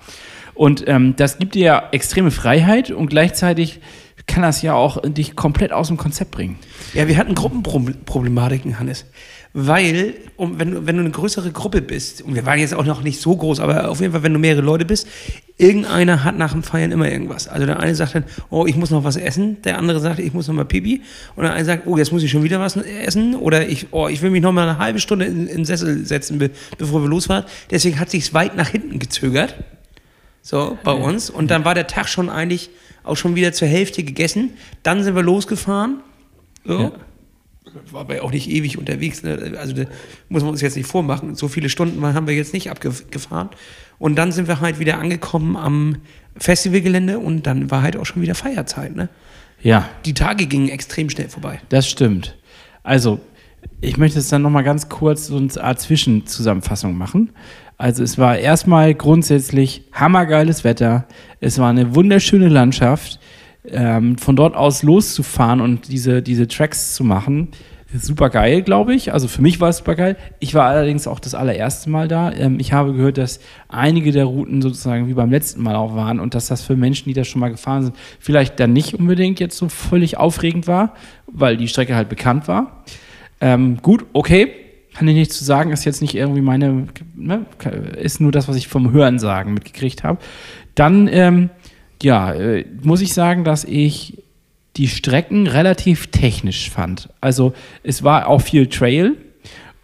Und 0.56 0.88
ähm, 0.88 1.16
das 1.18 1.38
gibt 1.38 1.54
dir 1.54 1.66
ja 1.66 1.84
extreme 1.92 2.32
Freiheit 2.32 2.90
und 2.90 3.08
gleichzeitig 3.08 3.82
kann 4.26 4.42
das 4.42 4.62
ja 4.62 4.74
auch 4.74 5.02
dich 5.04 5.36
komplett 5.36 5.72
aus 5.72 5.90
dem 5.90 5.98
Konzept 5.98 6.32
bringen. 6.32 6.58
Ja, 6.94 7.08
wir 7.08 7.18
hatten 7.18 7.36
Gruppenproblematiken, 7.36 8.80
Hannes. 8.80 9.06
Weil, 9.54 10.16
um, 10.36 10.60
wenn, 10.60 10.88
wenn 10.88 10.96
du 10.96 11.02
eine 11.02 11.12
größere 11.12 11.52
Gruppe 11.52 11.82
bist, 11.82 12.22
und 12.24 12.36
wir 12.36 12.46
waren 12.46 12.60
jetzt 12.60 12.74
auch 12.74 12.86
noch 12.86 13.04
nicht 13.04 13.22
so 13.22 13.36
groß, 13.36 13.60
aber 13.60 13.90
auf 13.90 14.02
jeden 14.02 14.14
Fall, 14.14 14.24
wenn 14.24 14.34
du 14.34 14.40
mehrere 14.40 14.62
Leute 14.62 14.86
bist, 14.86 15.08
irgendeiner 15.58 16.24
hat 16.24 16.38
nach 16.38 16.52
dem 16.52 16.64
Feiern 16.64 16.92
immer 16.92 17.10
irgendwas. 17.10 17.48
Also 17.48 17.66
der 17.66 17.80
eine 17.80 17.96
sagt 17.96 18.16
dann, 18.16 18.26
oh, 18.50 18.66
ich 18.66 18.76
muss 18.76 18.92
noch 18.92 19.04
was 19.04 19.16
essen, 19.16 19.62
der 19.62 19.78
andere 19.78 20.00
sagt, 20.00 20.20
ich 20.20 20.34
muss 20.34 20.48
noch 20.48 20.56
mal 20.56 20.66
Pipi, 20.66 21.02
und 21.36 21.44
der 21.44 21.54
eine 21.54 21.64
sagt, 21.64 21.88
oh, 21.88 21.98
jetzt 21.98 22.12
muss 22.12 22.24
ich 22.24 22.32
schon 22.32 22.44
wieder 22.44 22.60
was 22.60 22.76
essen, 22.76 23.36
oder 23.36 23.68
ich, 23.68 23.88
oh, 23.92 24.08
ich 24.10 24.22
will 24.22 24.32
mich 24.32 24.42
noch 24.42 24.52
mal 24.52 24.68
eine 24.68 24.78
halbe 24.78 25.00
Stunde 25.00 25.26
in, 25.26 25.48
in 25.48 25.58
den 25.58 25.66
Sessel 25.66 26.06
setzen, 26.06 26.40
be, 26.40 26.52
bevor 26.78 27.02
wir 27.02 27.10
losfahren. 27.10 27.46
Deswegen 27.72 28.00
hat 28.00 28.10
sich's 28.10 28.34
weit 28.34 28.58
nach 28.58 28.70
hinten 28.70 29.00
gezögert. 29.00 29.56
So, 30.42 30.78
bei 30.84 30.92
uns. 30.92 31.30
Und 31.30 31.50
dann 31.50 31.66
war 31.66 31.74
der 31.74 31.88
Tag 31.88 32.08
schon 32.08 32.30
eigentlich 32.30 32.70
auch 33.04 33.16
schon 33.16 33.36
wieder 33.36 33.54
zur 33.54 33.68
Hälfte 33.68 34.04
gegessen. 34.04 34.52
Dann 34.84 35.04
sind 35.04 35.16
wir 35.16 35.24
losgefahren. 35.24 36.02
So. 36.66 36.80
Ja. 36.80 36.92
War 37.92 38.02
aber 38.02 38.24
auch 38.24 38.32
nicht 38.32 38.50
ewig 38.50 38.78
unterwegs. 38.78 39.24
Ne? 39.24 39.56
Also 39.60 39.74
da 39.74 39.86
muss 40.30 40.44
man 40.44 40.52
uns 40.52 40.62
jetzt 40.62 40.78
nicht 40.78 40.88
vormachen. 40.88 41.36
So 41.36 41.48
viele 41.48 41.70
Stunden 41.70 42.02
haben 42.06 42.28
wir 42.28 42.36
jetzt 42.36 42.54
nicht 42.54 42.70
abgefahren. 42.70 43.50
Und 43.98 44.16
dann 44.16 44.32
sind 44.32 44.48
wir 44.48 44.62
halt 44.62 44.80
wieder 44.80 45.00
angekommen 45.00 45.56
am 45.56 45.98
Festivalgelände 46.38 47.20
und 47.20 47.48
dann 47.48 47.72
war 47.72 47.82
halt 47.82 47.98
auch 47.98 48.06
schon 48.06 48.22
wieder 48.22 48.36
Feierzeit. 48.36 48.96
Ne? 48.96 49.10
Ja, 49.62 49.90
Die 50.06 50.14
Tage 50.14 50.46
gingen 50.46 50.70
extrem 50.70 51.10
schnell 51.10 51.30
vorbei. 51.30 51.60
Das 51.70 51.88
stimmt. 51.88 52.36
Also, 52.84 53.20
ich 53.82 53.98
möchte 53.98 54.20
jetzt 54.20 54.32
dann 54.32 54.42
nochmal 54.42 54.64
ganz 54.64 54.90
kurz 54.90 55.28
so 55.28 55.38
eine 55.38 55.50
Art 55.64 55.80
Zwischenzusammenfassung 55.80 56.98
machen. 56.98 57.32
Also, 57.78 58.04
es 58.04 58.18
war 58.18 58.38
erstmal 58.38 58.94
grundsätzlich 58.94 59.84
hammergeiles 59.94 60.64
Wetter. 60.64 61.06
Es 61.40 61.58
war 61.58 61.70
eine 61.70 61.96
wunderschöne 61.96 62.50
Landschaft. 62.50 63.20
Ähm, 63.68 64.20
von 64.20 64.36
dort 64.36 64.56
aus 64.56 64.84
loszufahren 64.84 65.60
und 65.60 65.92
diese, 65.92 66.22
diese 66.22 66.48
Tracks 66.48 66.94
zu 66.94 67.04
machen, 67.04 67.48
super 67.94 68.30
geil, 68.30 68.62
glaube 68.62 68.94
ich. 68.94 69.14
Also 69.14 69.28
für 69.28 69.42
mich 69.42 69.60
war 69.60 69.70
es 69.70 69.78
super 69.78 69.96
geil. 69.96 70.18
Ich 70.40 70.54
war 70.54 70.66
allerdings 70.66 71.08
auch 71.08 71.20
das 71.20 71.36
allererste 71.36 71.90
Mal 71.90 72.08
da. 72.08 72.32
Ähm, 72.32 72.60
ich 72.60 72.74
habe 72.74 72.94
gehört, 72.94 73.18
dass 73.18 73.40
einige 73.68 74.12
der 74.12 74.26
Routen 74.26 74.62
sozusagen 74.62 75.08
wie 75.08 75.14
beim 75.14 75.32
letzten 75.32 75.62
Mal 75.62 75.76
auch 75.76 75.96
waren 75.96 76.20
und 76.20 76.34
dass 76.34 76.48
das 76.48 76.64
für 76.64 76.76
Menschen, 76.76 77.06
die 77.06 77.14
da 77.14 77.24
schon 77.24 77.40
mal 77.40 77.52
gefahren 77.52 77.84
sind, 77.84 77.96
vielleicht 78.20 78.60
dann 78.60 78.74
nicht 78.74 78.94
unbedingt 78.96 79.40
jetzt 79.40 79.58
so 79.58 79.70
völlig 79.70 80.18
aufregend 80.18 80.68
war, 80.68 80.94
weil 81.28 81.58
die 81.58 81.68
Strecke 81.68 81.96
halt 81.96 82.10
bekannt 82.10 82.48
war. 82.48 82.84
Ähm, 83.42 83.78
gut, 83.82 84.06
okay. 84.14 84.52
Kann 84.94 85.10
ich 85.10 85.16
nichts 85.16 85.38
zu 85.38 85.44
sagen, 85.44 85.72
ist 85.72 85.84
jetzt 85.84 86.02
nicht 86.02 86.16
irgendwie 86.16 86.40
meine, 86.40 86.88
ne, 87.16 87.46
ist 88.02 88.22
nur 88.22 88.32
das, 88.32 88.48
was 88.48 88.56
ich 88.56 88.70
vom 88.70 88.94
Hörensagen 88.94 89.54
mitgekriegt 89.54 90.06
habe. 90.06 90.20
Dann, 90.74 91.10
ähm, 91.12 91.50
ja, 92.02 92.32
äh, 92.32 92.66
muss 92.82 93.02
ich 93.02 93.14
sagen, 93.14 93.44
dass 93.44 93.66
ich 93.66 94.25
die 94.78 94.88
Strecken 94.88 95.48
relativ 95.48 96.08
technisch 96.08 96.70
fand. 96.70 97.10
Also 97.22 97.54
es 97.84 98.04
war 98.04 98.28
auch 98.28 98.42
viel 98.42 98.68
Trail 98.68 99.16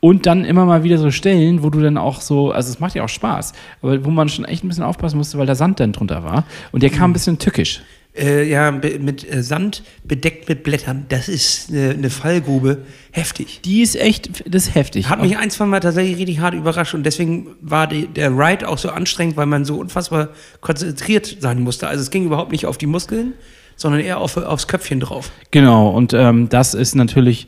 und 0.02 0.26
dann 0.26 0.44
immer 0.44 0.66
mal 0.66 0.84
wieder 0.84 0.98
so 0.98 1.12
Stellen, 1.12 1.64
wo 1.64 1.70
du 1.70 1.80
dann 1.80 1.98
auch 1.98 2.22
so, 2.22 2.52
also 2.52 2.70
es 2.70 2.80
macht 2.80 2.96
ja 2.96 3.04
auch 3.04 3.10
Spaß, 3.10 3.54
aber 3.82 4.04
wo 4.04 4.10
man 4.10 4.30
schon 4.30 4.46
echt 4.46 4.64
ein 4.64 4.68
bisschen 4.68 4.84
aufpassen 4.84 5.18
musste, 5.18 5.38
weil 5.38 5.46
da 5.46 5.56
Sand 5.56 5.80
dann 5.80 5.94
drunter 5.94 6.24
war. 6.24 6.46
Und 6.72 6.84
der 6.84 6.90
kam 6.90 7.12
ein 7.12 7.14
bisschen 7.14 7.40
tückisch. 7.40 7.82
Äh, 8.14 8.50
ja, 8.50 8.72
mit 8.72 9.32
äh, 9.32 9.42
Sand 9.42 9.84
bedeckt 10.04 10.50
mit 10.50 10.64
Blättern. 10.64 11.06
Das 11.08 11.30
ist 11.30 11.70
eine, 11.70 11.92
eine 11.92 12.10
Fallgrube. 12.10 12.80
Heftig. 13.12 13.62
Die 13.64 13.82
ist 13.82 13.96
echt, 13.96 14.44
das 14.54 14.68
ist 14.68 14.76
heftig. 14.76 15.08
Hat 15.08 15.22
mich 15.22 15.38
ein, 15.38 15.50
zwei 15.50 15.66
Mal 15.66 15.80
tatsächlich 15.80 16.18
richtig 16.18 16.40
hart 16.40 16.54
überrascht 16.54 16.94
und 16.94 17.04
deswegen 17.04 17.56
war 17.62 17.88
die, 17.88 18.08
der 18.08 18.32
Ride 18.32 18.68
auch 18.68 18.78
so 18.78 18.90
anstrengend, 18.90 19.38
weil 19.38 19.46
man 19.46 19.64
so 19.64 19.78
unfassbar 19.78 20.30
konzentriert 20.60 21.38
sein 21.40 21.62
musste. 21.62 21.88
Also 21.88 22.02
es 22.02 22.12
ging 22.12 22.26
überhaupt 22.26 22.52
nicht 22.52 22.66
auf 22.66 22.78
die 22.78 22.88
Muskeln, 22.88 23.34
sondern 23.82 24.02
eher 24.02 24.20
auf, 24.20 24.38
aufs 24.38 24.68
Köpfchen 24.68 25.00
drauf. 25.00 25.32
Genau, 25.52 25.90
und 25.90 26.14
ähm, 26.14 26.50
das 26.50 26.74
ist 26.74 26.96
natürlich 26.96 27.48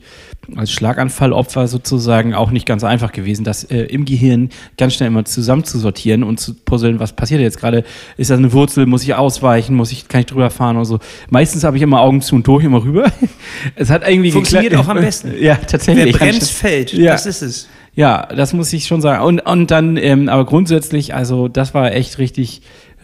als 0.56 0.72
Schlaganfallopfer 0.72 1.68
sozusagen 1.68 2.34
auch 2.34 2.50
nicht 2.50 2.66
ganz 2.66 2.84
einfach 2.84 3.12
gewesen, 3.12 3.44
das 3.44 3.64
äh, 3.64 3.84
im 3.84 4.04
Gehirn 4.04 4.50
ganz 4.76 4.94
schnell 4.94 5.06
immer 5.06 5.24
zusammenzusortieren 5.24 6.22
und 6.22 6.38
zu 6.38 6.54
puzzeln, 6.54 7.00
was 7.00 7.14
passiert 7.14 7.40
jetzt 7.40 7.58
gerade? 7.58 7.84
Ist 8.16 8.30
das 8.30 8.38
eine 8.38 8.52
Wurzel? 8.52 8.86
Muss 8.86 9.02
ich 9.02 9.14
ausweichen? 9.14 9.74
Muss 9.74 9.92
ich, 9.92 10.08
kann 10.08 10.20
ich 10.20 10.26
drüber 10.26 10.50
fahren 10.50 10.76
oder 10.76 10.84
so? 10.84 10.98
Meistens 11.30 11.64
habe 11.64 11.76
ich 11.76 11.82
immer 11.82 12.00
Augen 12.00 12.20
zu 12.20 12.34
und 12.34 12.46
durch, 12.46 12.64
immer 12.64 12.82
rüber. 12.82 13.10
es 13.76 13.90
hat 13.90 14.06
irgendwie 14.06 14.32
Funktioniert 14.32 14.74
auch 14.76 14.88
am 14.88 14.96
besten. 15.00 15.32
Ja, 15.40 15.56
tatsächlich. 15.56 16.18
Wer 16.20 16.26
bremst, 16.26 16.52
fällt. 16.52 16.92
Ja. 16.92 17.12
Das 17.12 17.26
ist 17.26 17.42
es. 17.42 17.68
Ja, 17.94 18.26
das 18.26 18.52
muss 18.52 18.72
ich 18.72 18.86
schon 18.86 19.00
sagen. 19.00 19.24
Und, 19.24 19.40
und 19.40 19.70
dann, 19.70 19.96
ähm, 19.96 20.28
aber 20.28 20.44
grundsätzlich, 20.44 21.14
also 21.14 21.48
das 21.48 21.74
war 21.74 21.92
echt 21.92 22.18
richtig 22.18 22.62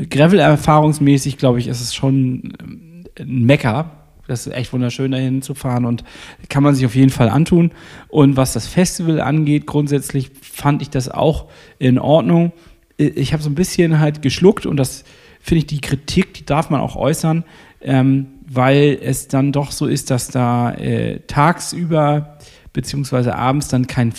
Gravel-erfahrungsmäßig, 0.08 1.38
glaube 1.38 1.60
ich, 1.60 1.68
ist 1.68 1.80
es 1.80 1.94
schon 1.94 2.54
ähm, 2.60 2.89
ein 3.18 3.44
Mecker. 3.44 3.92
Das 4.26 4.46
ist 4.46 4.52
echt 4.52 4.72
wunderschön, 4.72 5.10
dahin 5.10 5.42
zu 5.42 5.54
fahren 5.54 5.84
und 5.84 6.04
kann 6.48 6.62
man 6.62 6.74
sich 6.74 6.86
auf 6.86 6.94
jeden 6.94 7.10
Fall 7.10 7.28
antun. 7.28 7.72
Und 8.08 8.36
was 8.36 8.52
das 8.52 8.68
Festival 8.68 9.20
angeht, 9.20 9.66
grundsätzlich 9.66 10.30
fand 10.40 10.82
ich 10.82 10.90
das 10.90 11.08
auch 11.08 11.46
in 11.78 11.98
Ordnung. 11.98 12.52
Ich 12.96 13.32
habe 13.32 13.42
so 13.42 13.50
ein 13.50 13.56
bisschen 13.56 13.98
halt 13.98 14.22
geschluckt 14.22 14.66
und 14.66 14.76
das 14.76 15.04
finde 15.40 15.58
ich 15.60 15.66
die 15.66 15.80
Kritik, 15.80 16.34
die 16.34 16.44
darf 16.44 16.70
man 16.70 16.80
auch 16.80 16.94
äußern, 16.94 17.44
ähm, 17.80 18.26
weil 18.46 18.98
es 19.02 19.26
dann 19.26 19.52
doch 19.52 19.72
so 19.72 19.86
ist, 19.86 20.10
dass 20.10 20.28
da 20.28 20.74
äh, 20.74 21.20
tagsüber 21.26 22.38
beziehungsweise 22.72 23.34
abends 23.34 23.68
dann 23.68 23.86
kein 23.86 24.12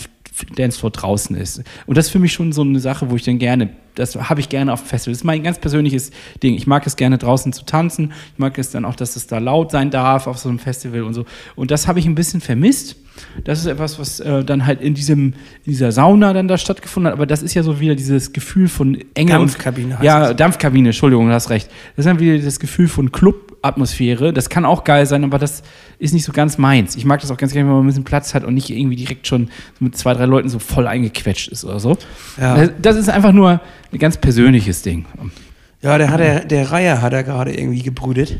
Dancefloor 0.56 0.90
draußen 0.90 1.36
ist. 1.36 1.62
Und 1.86 1.96
das 1.96 2.06
ist 2.06 2.12
für 2.12 2.18
mich 2.18 2.32
schon 2.32 2.52
so 2.52 2.62
eine 2.62 2.80
Sache, 2.80 3.10
wo 3.10 3.16
ich 3.16 3.24
dann 3.24 3.38
gerne, 3.38 3.70
das 3.94 4.16
habe 4.16 4.40
ich 4.40 4.48
gerne 4.48 4.72
auf 4.72 4.82
dem 4.82 4.86
Festival. 4.86 5.12
Das 5.12 5.20
ist 5.20 5.24
mein 5.24 5.42
ganz 5.42 5.58
persönliches 5.58 6.10
Ding. 6.42 6.54
Ich 6.54 6.66
mag 6.66 6.86
es 6.86 6.96
gerne 6.96 7.18
draußen 7.18 7.52
zu 7.52 7.64
tanzen. 7.64 8.12
Ich 8.32 8.38
mag 8.38 8.58
es 8.58 8.70
dann 8.70 8.84
auch, 8.84 8.94
dass 8.94 9.16
es 9.16 9.26
da 9.26 9.38
laut 9.38 9.70
sein 9.70 9.90
darf 9.90 10.26
auf 10.26 10.38
so 10.38 10.48
einem 10.48 10.58
Festival 10.58 11.02
und 11.02 11.14
so. 11.14 11.24
Und 11.56 11.70
das 11.70 11.86
habe 11.86 11.98
ich 11.98 12.06
ein 12.06 12.14
bisschen 12.14 12.40
vermisst. 12.40 12.96
Das 13.44 13.58
ist 13.58 13.66
etwas, 13.66 13.98
was 13.98 14.20
äh, 14.20 14.44
dann 14.44 14.66
halt 14.66 14.80
in 14.80 14.94
diesem, 14.94 15.34
in 15.64 15.72
dieser 15.72 15.90
Sauna 15.92 16.32
dann 16.32 16.48
da 16.48 16.58
stattgefunden 16.58 17.08
hat. 17.08 17.14
Aber 17.14 17.26
das 17.26 17.42
ist 17.42 17.54
ja 17.54 17.62
so 17.62 17.80
wieder 17.80 17.94
dieses 17.94 18.32
Gefühl 18.32 18.68
von 18.68 18.98
Enge 19.14 19.32
Dampfkabine 19.32 19.96
und 19.98 20.02
Ja. 20.04 20.34
Dampfkabine, 20.34 20.88
Entschuldigung, 20.90 21.28
du 21.28 21.32
hast 21.34 21.50
recht. 21.50 21.68
Das 21.96 22.04
ist 22.04 22.10
dann 22.10 22.18
wieder 22.20 22.38
das 22.44 22.58
Gefühl 22.60 22.88
von 22.88 23.10
Club-Atmosphäre. 23.12 24.32
Das 24.32 24.48
kann 24.48 24.64
auch 24.64 24.84
geil 24.84 25.06
sein, 25.06 25.24
aber 25.24 25.38
das 25.38 25.62
ist 25.98 26.12
nicht 26.14 26.24
so 26.24 26.32
ganz 26.32 26.58
meins. 26.58 26.96
Ich 26.96 27.04
mag 27.04 27.20
das 27.20 27.30
auch 27.30 27.36
ganz 27.36 27.52
gerne, 27.52 27.68
wenn 27.68 27.74
man 27.76 27.84
ein 27.84 27.88
bisschen 27.88 28.04
Platz 28.04 28.34
hat 28.34 28.44
und 28.44 28.54
nicht 28.54 28.70
irgendwie 28.70 28.96
direkt 28.96 29.26
schon 29.26 29.48
mit 29.80 29.96
zwei, 29.96 30.14
drei 30.14 30.26
Leuten 30.26 30.48
so 30.48 30.58
voll 30.58 30.86
eingequetscht 30.86 31.48
ist 31.48 31.64
oder 31.64 31.80
so. 31.80 31.96
Ja. 32.40 32.56
Das, 32.56 32.70
das 32.80 32.96
ist 32.96 33.08
einfach 33.10 33.32
nur 33.32 33.60
ein 33.92 33.98
ganz 33.98 34.16
persönliches 34.16 34.82
Ding. 34.82 35.06
Ja, 35.80 35.98
der, 35.98 36.10
hat 36.10 36.20
der, 36.20 36.44
der 36.44 36.70
Reiher 36.70 37.02
hat 37.02 37.12
er 37.12 37.24
gerade 37.24 37.54
irgendwie 37.54 37.82
gebrütet. 37.82 38.38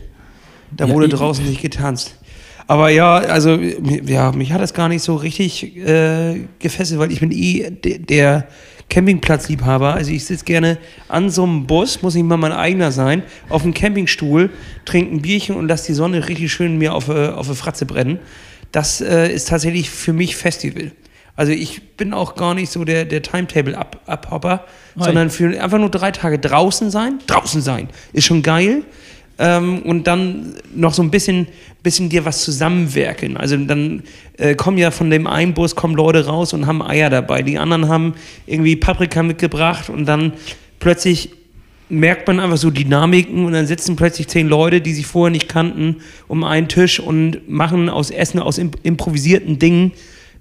Da 0.75 0.87
Ja, 0.87 0.95
wurde 0.95 1.09
draußen 1.09 1.45
nicht 1.45 1.61
getanzt. 1.61 2.17
Aber 2.67 2.91
ja, 2.91 3.17
also 3.17 3.57
ja, 3.57 4.33
mich 4.33 4.53
hat 4.53 4.61
das 4.61 4.75
gar 4.75 4.89
nicht 4.89 5.03
so 5.03 5.17
richtig 5.17 5.77
äh, 5.77 6.41
gefesselt, 6.59 7.01
weil 7.01 7.13
ich 7.13 7.21
bin 7.21 7.33
eh 7.33 7.71
de, 7.71 7.99
der 7.99 8.47
Campingplatzliebhaber. 8.89 9.95
Also 9.95 10.13
ich 10.13 10.25
sitze 10.25 10.45
gerne 10.45 10.79
an 11.09 11.31
so 11.31 11.45
einem 11.45 11.67
Bus, 11.67 12.03
muss 12.03 12.15
nicht 12.15 12.25
mal 12.25 12.37
mein 12.37 12.53
eigener 12.53 12.93
sein, 12.93 13.23
auf 13.49 13.63
einem 13.63 13.75
Campingstuhl, 13.75 14.51
trinke 14.85 15.15
ein 15.15 15.23
Bierchen 15.23 15.57
und 15.57 15.69
lasse 15.69 15.87
die 15.87 15.95
Sonne 15.95 16.29
richtig 16.29 16.53
schön 16.53 16.79
mir 16.79 16.95
auf, 16.95 17.09
äh, 17.09 17.29
auf 17.29 17.49
die 17.49 17.55
Fratze 17.55 17.87
brennen. 17.87 18.19
Das 18.71 19.01
äh, 19.01 19.33
ist 19.33 19.49
tatsächlich 19.49 19.91
für 19.91 20.13
mich 20.13 20.37
Festival. 20.37 20.93
Also 21.35 21.53
ich 21.53 21.97
bin 21.97 22.13
auch 22.13 22.35
gar 22.35 22.55
nicht 22.55 22.71
so 22.71 22.85
der, 22.85 23.07
der 23.07 23.23
Timetable-Abhopper, 23.23 24.67
sondern 24.97 25.31
für 25.31 25.59
einfach 25.63 25.79
nur 25.79 25.89
drei 25.89 26.11
Tage 26.11 26.39
draußen 26.39 26.91
sein. 26.91 27.21
Draußen 27.27 27.63
sein 27.63 27.89
ist 28.13 28.27
schon 28.27 28.43
geil. 28.43 28.83
Ähm, 29.39 29.83
und 29.83 30.07
dann 30.07 30.55
noch 30.75 30.95
so 30.95 31.03
ein 31.03 31.11
bisschen, 31.11 31.49
bisschen 31.83 32.09
dir 32.09 32.25
was 32.25 32.45
zusammenwerkeln. 32.45 33.37
Also 33.37 33.57
dann 33.57 34.03
äh, 34.39 34.55
kommen 34.55 34.79
ja 34.79 34.91
von 34.91 35.11
dem 35.11 35.27
einen 35.27 35.55
Bus 35.55 35.75
kommen 35.75 35.95
Leute 35.95 36.27
raus 36.27 36.53
und 36.53 36.67
haben 36.67 36.83
Eier 36.83 37.11
dabei. 37.11 37.43
Die 37.43 37.59
anderen 37.59 37.89
haben 37.89 38.15
irgendwie 38.47 38.77
Paprika 38.77 39.23
mitgebracht 39.23 39.89
und 39.89 40.07
dann 40.07 40.33
plötzlich 40.79 41.31
merkt 41.89 42.27
man 42.27 42.41
einfach 42.41 42.57
so 42.57 42.71
Dynamiken 42.71 43.45
und 43.45 43.53
dann 43.53 43.67
sitzen 43.67 43.97
plötzlich 43.97 44.27
zehn 44.29 44.49
Leute, 44.49 44.81
die 44.81 44.95
sich 44.95 45.07
vorher 45.07 45.31
nicht 45.31 45.49
kannten, 45.49 45.97
um 46.27 46.43
einen 46.43 46.69
Tisch 46.69 46.99
und 46.99 47.49
machen 47.51 47.91
aus 47.91 48.11
Essen, 48.11 48.41
aus 48.41 48.57
imp 48.57 48.79
improvisierten 48.83 49.59
Dingen 49.59 49.93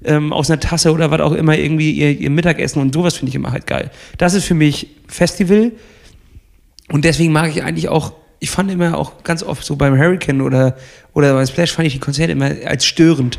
ähm, 0.04 0.34
aus 0.34 0.50
einer 0.50 0.60
Tasse 0.60 0.92
oder 0.92 1.12
was 1.12 1.22
auch 1.22 1.34
immer 1.34 1.58
irgendwie 1.58 1.92
ihr, 1.92 2.18
ihr 2.18 2.30
Mittagessen 2.30 2.82
und 2.82 2.94
sowas 2.94 3.18
finde 3.18 3.30
ich 3.30 3.36
immer 3.36 3.52
halt 3.52 3.68
geil. 3.68 3.92
Das 4.18 4.34
ist 4.34 4.46
für 4.46 4.54
mich 4.54 4.88
Festival 5.08 5.72
und 6.90 7.06
deswegen 7.06 7.32
mag 7.32 7.50
ich 7.50 7.64
eigentlich 7.64 7.90
auch, 7.90 8.14
ich 8.44 8.50
fand 8.50 8.72
immer 8.72 8.98
auch 8.98 9.24
ganz 9.24 9.44
oft 9.44 9.64
so 9.64 9.76
beim 9.76 9.96
Hurricane 9.96 10.42
oder, 10.42 10.76
oder 11.14 11.34
beim 11.34 11.46
Splash 11.46 11.72
fand 11.72 11.86
ich 11.86 11.94
die 11.94 12.00
Konzerte 12.00 12.32
immer 12.32 12.52
als 12.66 12.86
störend. 12.86 13.38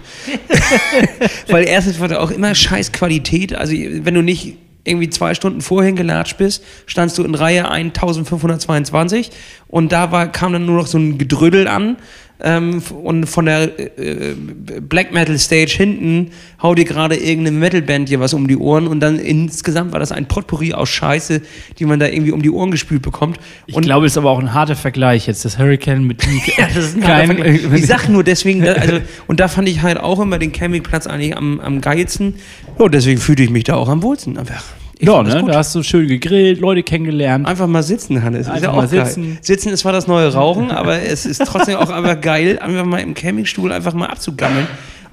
Weil 1.48 1.64
erstens 1.64 1.98
war 1.98 2.06
da 2.06 2.20
auch 2.20 2.30
immer 2.30 2.54
scheiß 2.54 2.92
Qualität, 2.92 3.52
also 3.52 3.72
wenn 3.74 4.14
du 4.14 4.22
nicht 4.22 4.56
irgendwie 4.84 5.10
zwei 5.10 5.34
Stunden 5.34 5.60
vorhin 5.60 5.96
gelatscht 5.96 6.38
bist, 6.38 6.62
standst 6.86 7.18
du 7.18 7.24
in 7.24 7.34
Reihe 7.34 7.68
1522 7.68 9.30
und 9.66 9.90
da 9.90 10.12
war, 10.12 10.30
kam 10.30 10.52
dann 10.52 10.66
nur 10.66 10.76
noch 10.76 10.86
so 10.86 10.98
ein 10.98 11.18
Gedrödel 11.18 11.66
an 11.66 11.96
ähm, 12.42 12.82
und 13.02 13.26
von 13.26 13.46
der 13.46 13.70
äh, 13.98 14.34
Black 14.80 15.12
Metal 15.12 15.38
Stage 15.38 15.74
hinten 15.76 16.32
hau 16.60 16.74
dir 16.74 16.84
gerade 16.84 17.16
irgendeine 17.16 17.56
Metalband 17.56 18.08
hier 18.08 18.20
was 18.20 18.34
um 18.34 18.48
die 18.48 18.56
Ohren 18.56 18.86
und 18.86 19.00
dann 19.00 19.18
insgesamt 19.18 19.92
war 19.92 20.00
das 20.00 20.12
ein 20.12 20.26
Potpourri 20.26 20.74
aus 20.74 20.88
Scheiße, 20.88 21.40
die 21.78 21.84
man 21.84 22.00
da 22.00 22.06
irgendwie 22.06 22.32
um 22.32 22.42
die 22.42 22.50
Ohren 22.50 22.70
gespült 22.70 23.02
bekommt. 23.02 23.38
Ich 23.66 23.76
und 23.76 23.84
glaube, 23.84 24.06
es 24.06 24.12
ist 24.12 24.18
aber 24.18 24.30
auch 24.30 24.40
ein 24.40 24.52
harter 24.52 24.76
Vergleich 24.76 25.26
jetzt, 25.26 25.44
das 25.44 25.58
Hurricane 25.58 26.04
mit 26.04 26.22
dem. 26.22 26.40
das 26.56 26.76
ist 26.76 26.96
ein 26.96 27.02
kein, 27.02 27.44
ich 27.74 27.86
sag 27.86 28.08
nur 28.08 28.24
deswegen, 28.24 28.66
also, 28.66 28.98
und 29.28 29.40
da 29.40 29.48
fand 29.48 29.68
ich 29.68 29.82
halt 29.82 29.98
auch 29.98 30.20
immer 30.20 30.38
den 30.38 30.52
Campingplatz 30.52 31.06
eigentlich 31.06 31.36
am, 31.36 31.60
am 31.60 31.80
geilsten. 31.80 32.34
Ja, 32.78 32.88
deswegen 32.88 33.20
fühlte 33.20 33.42
ich 33.42 33.50
mich 33.50 33.64
da 33.64 33.76
auch 33.76 33.88
am 33.88 34.02
wohlsten 34.02 34.36
einfach. 34.36 34.64
Ich 35.02 35.08
Ja, 35.08 35.20
ne? 35.20 35.42
Da 35.44 35.54
hast 35.56 35.74
du 35.74 35.82
schön 35.82 36.06
gegrillt, 36.06 36.60
Leute 36.60 36.84
kennengelernt. 36.84 37.44
Einfach 37.44 37.66
mal 37.66 37.82
sitzen, 37.82 38.22
Hannes. 38.22 38.42
Ist 38.42 38.48
Einfach 38.48 38.62
ja 38.62 38.70
auch 38.70 38.76
mal 38.76 38.86
geil. 38.86 39.04
sitzen. 39.04 39.38
Sitzen 39.42 39.70
ist 39.70 39.80
zwar 39.80 39.92
das 39.92 40.06
neue 40.06 40.32
Rauchen, 40.32 40.70
aber 40.70 41.02
es 41.02 41.26
ist 41.26 41.42
trotzdem 41.44 41.74
auch 41.76 41.90
einfach 41.90 42.20
geil, 42.20 42.60
einfach 42.60 42.84
mal 42.84 42.98
im 43.00 43.14
Campingstuhl 43.14 43.72
einfach 43.72 43.94
mal 43.94 44.06
abzugammeln. 44.06 44.68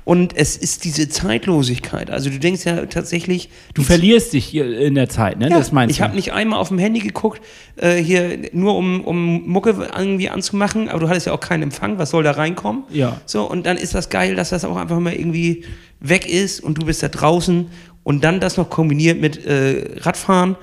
Und 0.06 0.36
es 0.36 0.58
ist 0.58 0.86
diese 0.86 1.10
Zeitlosigkeit. 1.10 2.10
Also 2.12 2.30
du 2.30 2.38
denkst 2.40 2.66
ja 2.66 2.86
tatsächlich, 2.86 3.50
Du 3.74 3.82
verlierst 3.84 4.34
dich 4.34 4.46
hier 4.46 4.80
in 4.80 4.96
der 4.96 5.10
Zeit, 5.10 5.38
ne? 5.40 5.50
ja, 5.50 5.58
das 5.58 5.72
meinst 5.72 5.92
ich 5.92 5.98
du? 5.98 6.04
habe 6.04 6.16
nicht 6.16 6.34
einmal 6.34 6.60
auf 6.60 6.70
dem 6.70 6.78
Handy 6.80 7.00
geguckt, 7.00 7.42
äh, 7.76 7.96
hier 7.98 8.38
nur 8.54 8.76
um, 8.76 9.04
um 9.04 9.48
Mucke 9.48 9.76
irgendwie 9.96 10.30
anzumachen, 10.30 10.90
aber 10.90 11.00
du 11.00 11.10
hattest 11.10 11.28
ja 11.28 11.34
auch 11.34 11.40
keinen 11.40 11.64
Empfang, 11.64 11.98
was 12.00 12.10
soll 12.12 12.24
da 12.24 12.32
reinkommen? 12.32 12.84
Ja. 12.92 13.22
So, 13.26 13.44
und 13.50 13.66
dann 13.66 13.78
ist 13.78 13.94
das 13.96 14.10
geil, 14.10 14.36
dass 14.36 14.50
das 14.50 14.66
auch 14.66 14.78
einfach 14.78 15.00
mal 15.00 15.14
irgendwie 15.14 15.64
weg 16.00 16.28
ist 16.28 16.64
und 16.64 16.78
du 16.80 16.86
bist 16.86 17.04
da 17.04 17.10
draußen 17.10 17.68
und 18.04 18.24
dann 18.24 18.40
das 18.40 18.58
noch 18.58 18.70
kombiniert 18.70 19.20
mit 19.20 19.46
äh, 19.46 19.98
Radfahren. 19.98 20.56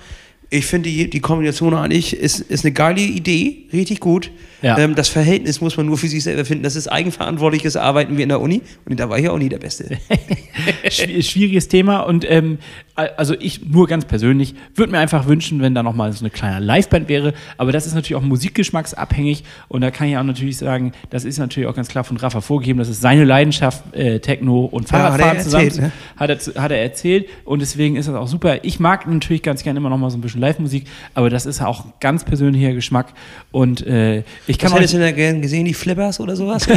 Ich 0.51 0.67
finde, 0.67 0.89
die, 0.89 1.11
die 1.11 1.21
Kombination 1.21 1.75
eigentlich 1.75 2.17
ist, 2.17 2.41
ist 2.41 2.65
eine 2.65 2.73
geile 2.73 3.01
Idee, 3.01 3.67
richtig 3.73 4.01
gut. 4.01 4.31
Ja. 4.63 4.79
Ähm, 4.79 4.95
das 4.95 5.09
Verhältnis 5.09 5.61
muss 5.61 5.77
man 5.77 5.87
nur 5.87 5.99
für 5.99 6.09
sich 6.09 6.23
selber 6.25 6.45
finden. 6.45 6.63
Das 6.65 6.77
ist 6.77 6.89
eigenverantwortliches 6.89 7.77
Arbeiten 7.77 8.17
wie 8.17 8.23
in 8.23 8.29
der 8.31 8.41
Uni. 8.41 8.63
Und 8.87 8.99
da 8.99 9.09
war 9.11 9.19
ich 9.19 9.25
ja 9.25 9.31
auch 9.33 9.39
nie 9.39 9.49
der 9.49 9.59
Beste. 9.59 9.99
Schwi- 10.89 11.23
schwieriges 11.23 11.69
Thema 11.69 12.01
und 12.01 12.29
ähm, 12.31 12.59
also 12.95 13.35
ich 13.39 13.63
nur 13.67 13.87
ganz 13.87 14.07
persönlich 14.07 14.55
würde 14.75 14.91
mir 14.93 14.99
einfach 14.99 15.27
wünschen, 15.27 15.61
wenn 15.61 15.75
da 15.75 15.83
noch 15.83 15.95
mal 15.95 16.11
so 16.13 16.21
eine 16.25 16.31
kleine 16.31 16.65
Liveband 16.65 17.09
wäre, 17.11 17.35
aber 17.59 17.71
das 17.71 17.87
ist 17.87 17.95
natürlich 17.95 18.15
auch 18.17 18.23
musikgeschmacksabhängig 18.27 19.45
und 19.69 19.83
da 19.83 19.91
kann 19.91 20.09
ich 20.09 20.17
auch 20.17 20.23
natürlich 20.23 20.57
sagen, 20.57 20.93
das 21.11 21.25
ist 21.25 21.39
natürlich 21.39 21.69
auch 21.69 21.75
ganz 21.75 21.89
klar 21.89 22.05
von 22.05 22.17
Rafa 22.17 22.41
vorgegeben, 22.41 22.79
das 22.79 22.89
ist 22.89 23.01
seine 23.03 23.25
Leidenschaft 23.25 23.95
äh, 23.95 24.19
Techno 24.21 24.65
und 24.65 24.91
Ja, 24.91 24.99
hat 24.99 25.03
er 25.05 25.09
Fahrradfahren 25.19 25.41
zusammen 25.41 25.65
erzählt, 25.67 25.83
ne? 25.87 25.93
hat, 26.17 26.31
er, 26.55 26.63
hat 26.63 26.71
er 26.71 26.79
erzählt 26.83 27.27
und 27.45 27.61
deswegen 27.61 27.97
ist 27.97 28.09
das 28.09 28.15
auch 28.15 28.29
super. 28.29 28.65
Ich 28.65 28.81
mag 28.81 29.07
natürlich 29.07 29.43
ganz 29.43 29.63
gerne 29.63 29.79
immer 29.79 29.91
noch 29.91 29.99
mal 29.99 30.11
so 30.11 30.17
ein 30.17 30.23
bisschen 30.23 30.41
Live-Musik, 30.41 30.87
aber 31.15 31.29
das 31.31 31.45
ist 31.47 31.61
auch 31.63 31.85
ganz 32.01 32.25
persönlicher 32.25 32.73
Geschmack 32.73 33.13
und 33.53 33.87
äh, 33.87 34.23
ich 34.47 34.59
kann 34.59 34.71
Was 34.71 34.79
hättest 34.79 34.95
du 34.95 34.99
denn 34.99 35.15
gern 35.15 35.43
gesehen, 35.43 35.65
die 35.65 35.75
Flippers 35.75 36.21
oder 36.21 36.37
sowas? 36.37 36.67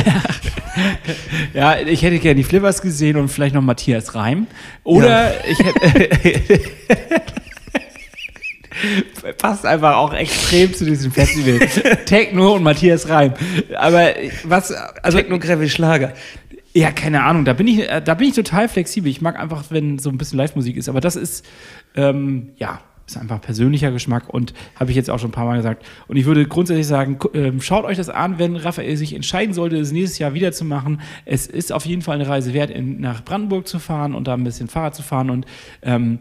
Ja, 1.53 1.77
ich 1.77 2.03
hätte 2.03 2.19
gerne 2.19 2.35
die 2.35 2.43
Flippers 2.43 2.81
gesehen 2.81 3.17
und 3.17 3.27
vielleicht 3.27 3.55
noch 3.55 3.61
Matthias 3.61 4.15
Reim. 4.15 4.47
Oder 4.83 5.33
ich 5.49 5.59
hätte. 5.59 6.61
Passt 9.37 9.65
einfach 9.65 9.97
auch 9.97 10.13
extrem 10.13 10.73
zu 10.73 10.85
diesem 10.85 11.11
Festival. 11.11 11.59
Techno 12.05 12.55
und 12.55 12.63
Matthias 12.63 13.09
Reim. 13.09 13.33
Aber 13.75 14.13
was, 14.43 14.71
also, 14.71 15.17
Techno-Gravel 15.17 15.67
Schlager. 15.67 16.13
ja, 16.73 16.91
keine 16.91 17.23
Ahnung, 17.23 17.43
da 17.43 17.53
bin 17.53 17.67
ich, 17.67 17.89
äh, 17.89 18.01
da 18.01 18.13
bin 18.13 18.29
ich 18.29 18.35
total 18.35 18.69
flexibel. 18.69 19.11
Ich 19.11 19.21
mag 19.21 19.37
einfach, 19.37 19.65
wenn 19.69 19.99
so 19.99 20.09
ein 20.09 20.17
bisschen 20.17 20.37
Live-Musik 20.37 20.77
ist. 20.77 20.87
Aber 20.87 21.01
das 21.01 21.17
ist, 21.17 21.45
ähm, 21.95 22.51
ja, 22.55 22.79
ist 23.11 23.17
einfach 23.17 23.41
persönlicher 23.41 23.91
Geschmack 23.91 24.29
und 24.33 24.53
habe 24.75 24.91
ich 24.91 24.97
jetzt 24.97 25.09
auch 25.09 25.19
schon 25.19 25.29
ein 25.29 25.33
paar 25.33 25.45
Mal 25.45 25.57
gesagt. 25.57 25.85
Und 26.07 26.17
ich 26.17 26.25
würde 26.25 26.45
grundsätzlich 26.45 26.87
sagen, 26.87 27.17
ähm, 27.33 27.61
schaut 27.61 27.85
euch 27.85 27.97
das 27.97 28.09
an, 28.09 28.39
wenn 28.39 28.55
Raphael 28.55 28.95
sich 28.97 29.13
entscheiden 29.13 29.53
sollte, 29.53 29.77
es 29.77 29.91
nächstes 29.91 30.19
Jahr 30.19 30.33
wieder 30.33 30.51
zu 30.51 30.65
machen. 30.65 31.01
Es 31.25 31.47
ist 31.47 31.71
auf 31.71 31.85
jeden 31.85 32.01
Fall 32.01 32.15
eine 32.15 32.27
Reise 32.27 32.53
wert, 32.53 32.69
in, 32.71 32.99
nach 33.01 33.23
Brandenburg 33.23 33.67
zu 33.67 33.79
fahren 33.79 34.13
und 34.15 34.27
da 34.27 34.33
ein 34.33 34.43
bisschen 34.43 34.67
Fahrrad 34.67 34.95
zu 34.95 35.03
fahren. 35.03 35.29
Und 35.29 35.45
ähm, 35.81 36.19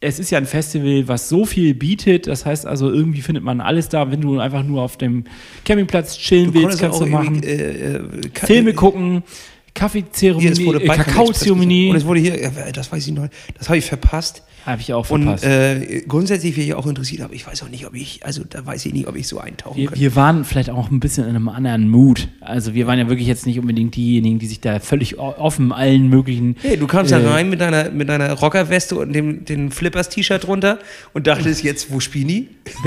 es 0.00 0.18
ist 0.18 0.30
ja 0.30 0.38
ein 0.38 0.46
Festival, 0.46 1.08
was 1.08 1.28
so 1.28 1.46
viel 1.46 1.74
bietet. 1.74 2.26
Das 2.26 2.44
heißt 2.44 2.66
also, 2.66 2.90
irgendwie 2.90 3.22
findet 3.22 3.42
man 3.44 3.60
alles 3.60 3.88
da. 3.88 4.10
Wenn 4.10 4.20
du 4.20 4.38
einfach 4.38 4.62
nur 4.62 4.82
auf 4.82 4.98
dem 4.98 5.24
Campingplatz 5.64 6.18
chillen 6.18 6.52
willst, 6.52 6.78
kannst 6.80 7.00
du 7.00 7.06
machen. 7.06 7.42
äh, 7.42 7.96
äh, 7.96 8.00
Ka- 8.34 8.46
Filme 8.46 8.74
gucken, 8.74 9.10
Hier, 9.12 9.22
es 9.22 9.74
Kaffeezeremonie, 9.74 10.84
äh, 10.84 10.86
Kakaozeremonie. 10.86 11.90
Und 11.90 11.96
es 11.96 12.04
wurde 12.04 12.20
hier, 12.20 12.50
das 12.72 12.92
weiß 12.92 13.06
ich 13.06 13.12
noch, 13.14 13.28
das 13.58 13.68
habe 13.68 13.78
ich 13.78 13.84
verpasst. 13.86 14.42
Habe 14.64 14.80
ich 14.80 14.92
auch 14.92 15.10
Und 15.10 15.24
verpasst. 15.24 15.44
äh, 15.44 16.02
grundsätzlich 16.08 16.56
wäre 16.56 16.66
ich 16.66 16.74
auch 16.74 16.86
interessiert, 16.86 17.20
aber 17.22 17.34
ich 17.34 17.46
weiß 17.46 17.62
auch 17.62 17.68
nicht, 17.68 17.86
ob 17.86 17.94
ich, 17.94 18.24
also 18.24 18.42
da 18.48 18.64
weiß 18.64 18.86
ich 18.86 18.92
nicht, 18.92 19.06
ob 19.06 19.16
ich 19.16 19.28
so 19.28 19.38
eintauchen 19.38 19.76
wir, 19.76 19.86
könnte. 19.88 20.00
wir 20.00 20.16
waren 20.16 20.44
vielleicht 20.44 20.70
auch 20.70 20.90
ein 20.90 21.00
bisschen 21.00 21.24
in 21.24 21.30
einem 21.30 21.48
anderen 21.48 21.88
Mut. 21.88 22.28
Also 22.40 22.74
wir 22.74 22.86
waren 22.86 22.98
ja 22.98 23.08
wirklich 23.08 23.28
jetzt 23.28 23.46
nicht 23.46 23.58
unbedingt 23.58 23.94
diejenigen, 23.96 24.38
die 24.38 24.46
sich 24.46 24.60
da 24.60 24.80
völlig 24.80 25.18
offen 25.18 25.72
allen 25.72 26.08
möglichen. 26.08 26.56
Hey, 26.62 26.76
du 26.78 26.86
kamst 26.86 27.12
äh, 27.12 27.22
da 27.22 27.30
rein 27.30 27.50
mit 27.50 27.60
deiner, 27.60 27.90
mit 27.90 28.08
deiner 28.08 28.32
Rockerweste 28.32 28.96
und 28.96 29.12
dem, 29.12 29.44
den 29.44 29.70
Flippers-T-Shirt 29.70 30.46
drunter 30.46 30.78
und 31.12 31.26
dachtest 31.26 31.62
jetzt, 31.62 31.92
wo 31.92 32.00
Spini? 32.00 32.48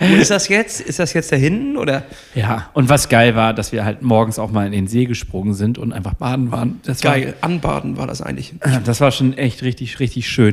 wo 0.00 0.14
ist 0.16 0.30
das 0.30 0.48
jetzt? 0.48 0.80
Ist 0.80 0.98
das 0.98 1.12
jetzt 1.14 1.32
da 1.32 1.36
hinten 1.36 1.76
oder? 1.76 2.04
Ja, 2.34 2.68
und 2.74 2.88
was 2.88 3.08
geil 3.08 3.34
war, 3.34 3.54
dass 3.54 3.72
wir 3.72 3.84
halt 3.84 4.02
morgens 4.02 4.38
auch 4.38 4.50
mal 4.50 4.66
in 4.66 4.72
den 4.72 4.88
See 4.88 5.06
gesprungen 5.06 5.54
sind 5.54 5.78
und 5.78 5.92
einfach 5.92 6.14
baden 6.14 6.52
waren. 6.52 6.80
Das 6.84 7.00
Geil, 7.00 7.34
anbaden 7.40 7.96
war 7.96 8.06
das 8.06 8.20
eigentlich. 8.20 8.52
War, 8.60 8.80
das 8.80 9.00
war 9.00 9.10
schon 9.10 9.32
echt 9.36 9.62
richtig, 9.62 10.00
richtig 10.00 10.28
schön. 10.28 10.49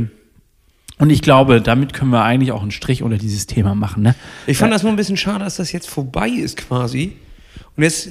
Und 1.00 1.10
ich 1.12 1.22
glaube, 1.22 1.62
damit 1.62 1.94
können 1.94 2.12
wir 2.12 2.24
eigentlich 2.24 2.52
auch 2.52 2.62
einen 2.62 2.72
Strich 2.72 3.04
unter 3.04 3.18
dieses 3.18 3.46
Thema 3.46 3.76
machen. 3.76 4.04
Ne? 4.04 4.16
Ich 4.48 4.58
fand 4.58 4.74
das 4.74 4.82
nur 4.84 4.92
ein 4.92 4.96
bisschen 4.96 5.18
schade, 5.18 5.44
dass 5.44 5.58
das 5.58 5.72
jetzt 5.72 5.90
vorbei 5.90 6.30
ist 6.30 6.58
quasi. 6.58 7.18
Und 7.76 7.84
jetzt 7.84 8.10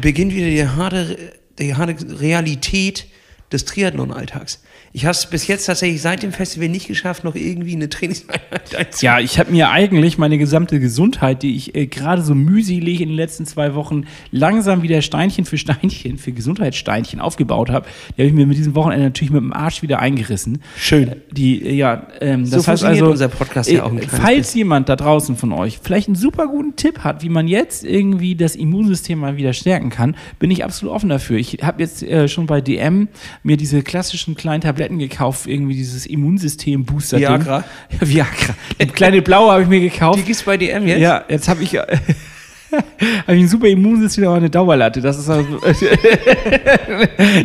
beginnt 0.00 0.32
wieder 0.32 0.48
die 0.48 0.66
harte, 0.66 1.32
die 1.58 1.74
harte 1.74 1.96
Realität 2.18 3.06
des 3.52 3.66
Triathlon-Alltags. 3.66 4.62
Ich 4.96 5.04
habe 5.04 5.12
es 5.12 5.26
bis 5.26 5.46
jetzt 5.46 5.66
tatsächlich 5.66 6.00
seit 6.00 6.22
dem 6.22 6.32
Festival 6.32 6.70
nicht 6.70 6.88
geschafft, 6.88 7.22
noch 7.22 7.34
irgendwie 7.34 7.74
eine 7.74 7.90
Trainingseinheit 7.90 8.40
einzubauen. 8.74 8.86
Ja, 9.00 9.20
ich 9.20 9.38
habe 9.38 9.50
mir 9.50 9.68
eigentlich 9.68 10.16
meine 10.16 10.38
gesamte 10.38 10.80
Gesundheit, 10.80 11.42
die 11.42 11.54
ich 11.54 11.74
äh, 11.74 11.86
gerade 11.86 12.22
so 12.22 12.34
mühselig 12.34 13.02
in 13.02 13.10
den 13.10 13.16
letzten 13.16 13.44
zwei 13.44 13.74
Wochen 13.74 14.04
langsam 14.30 14.80
wieder 14.80 15.02
Steinchen 15.02 15.44
für 15.44 15.58
Steinchen, 15.58 16.16
für 16.16 16.32
Gesundheitssteinchen 16.32 17.20
aufgebaut 17.20 17.68
habe, 17.68 17.84
die 18.16 18.22
habe 18.22 18.28
ich 18.28 18.32
mir 18.32 18.46
mit 18.46 18.56
diesem 18.56 18.74
Wochenende 18.74 19.04
natürlich 19.04 19.30
mit 19.30 19.42
dem 19.42 19.52
Arsch 19.52 19.82
wieder 19.82 19.98
eingerissen. 19.98 20.62
Schön. 20.78 21.16
Die, 21.30 21.62
äh, 21.62 21.74
ja, 21.74 22.06
ähm, 22.22 22.46
So 22.46 22.56
das 22.56 22.66
heißt 22.66 22.80
funktioniert 22.80 23.02
also, 23.02 23.12
unser 23.12 23.28
Podcast 23.28 23.70
ja 23.70 23.84
auch 23.84 23.92
äh, 23.92 24.08
falls 24.08 24.54
jemand 24.54 24.88
da 24.88 24.96
draußen 24.96 25.36
von 25.36 25.52
euch 25.52 25.78
vielleicht 25.82 26.08
einen 26.08 26.16
super 26.16 26.46
guten 26.46 26.74
Tipp 26.76 27.00
hat, 27.00 27.22
wie 27.22 27.28
man 27.28 27.48
jetzt 27.48 27.84
irgendwie 27.84 28.34
das 28.34 28.56
Immunsystem 28.56 29.18
mal 29.18 29.36
wieder 29.36 29.52
stärken 29.52 29.90
kann, 29.90 30.16
bin 30.38 30.50
ich 30.50 30.64
absolut 30.64 30.94
offen 30.94 31.10
dafür. 31.10 31.36
Ich 31.36 31.58
habe 31.60 31.82
jetzt 31.82 32.02
äh, 32.02 32.28
schon 32.28 32.46
bei 32.46 32.62
DM 32.62 33.08
mir 33.42 33.58
diese 33.58 33.82
klassischen 33.82 34.36
kleinen 34.36 34.62
Tabletten 34.62 34.85
gekauft, 34.88 35.46
irgendwie 35.46 35.74
dieses 35.74 36.06
Immunsystem-Booster. 36.06 37.18
Viagra? 37.18 37.64
Ja, 38.00 38.08
Viagra. 38.08 38.54
Die 38.80 38.86
kleine 38.86 39.22
blaue 39.22 39.52
habe 39.52 39.62
ich 39.62 39.68
mir 39.68 39.80
gekauft. 39.80 40.18
Die 40.18 40.24
gibt's 40.24 40.42
bei 40.42 40.56
DM 40.56 40.86
jetzt? 40.86 41.00
Ja, 41.00 41.24
jetzt 41.28 41.48
habe 41.48 41.62
ich, 41.62 41.72
hab 42.70 43.34
ich 43.34 43.42
ein 43.42 43.48
super 43.48 43.68
Immunsystem, 43.68 44.24
aber 44.26 44.36
eine 44.36 44.50
Dauerlatte. 44.50 45.00
Das 45.00 45.18
ist 45.18 45.28
also, 45.28 45.46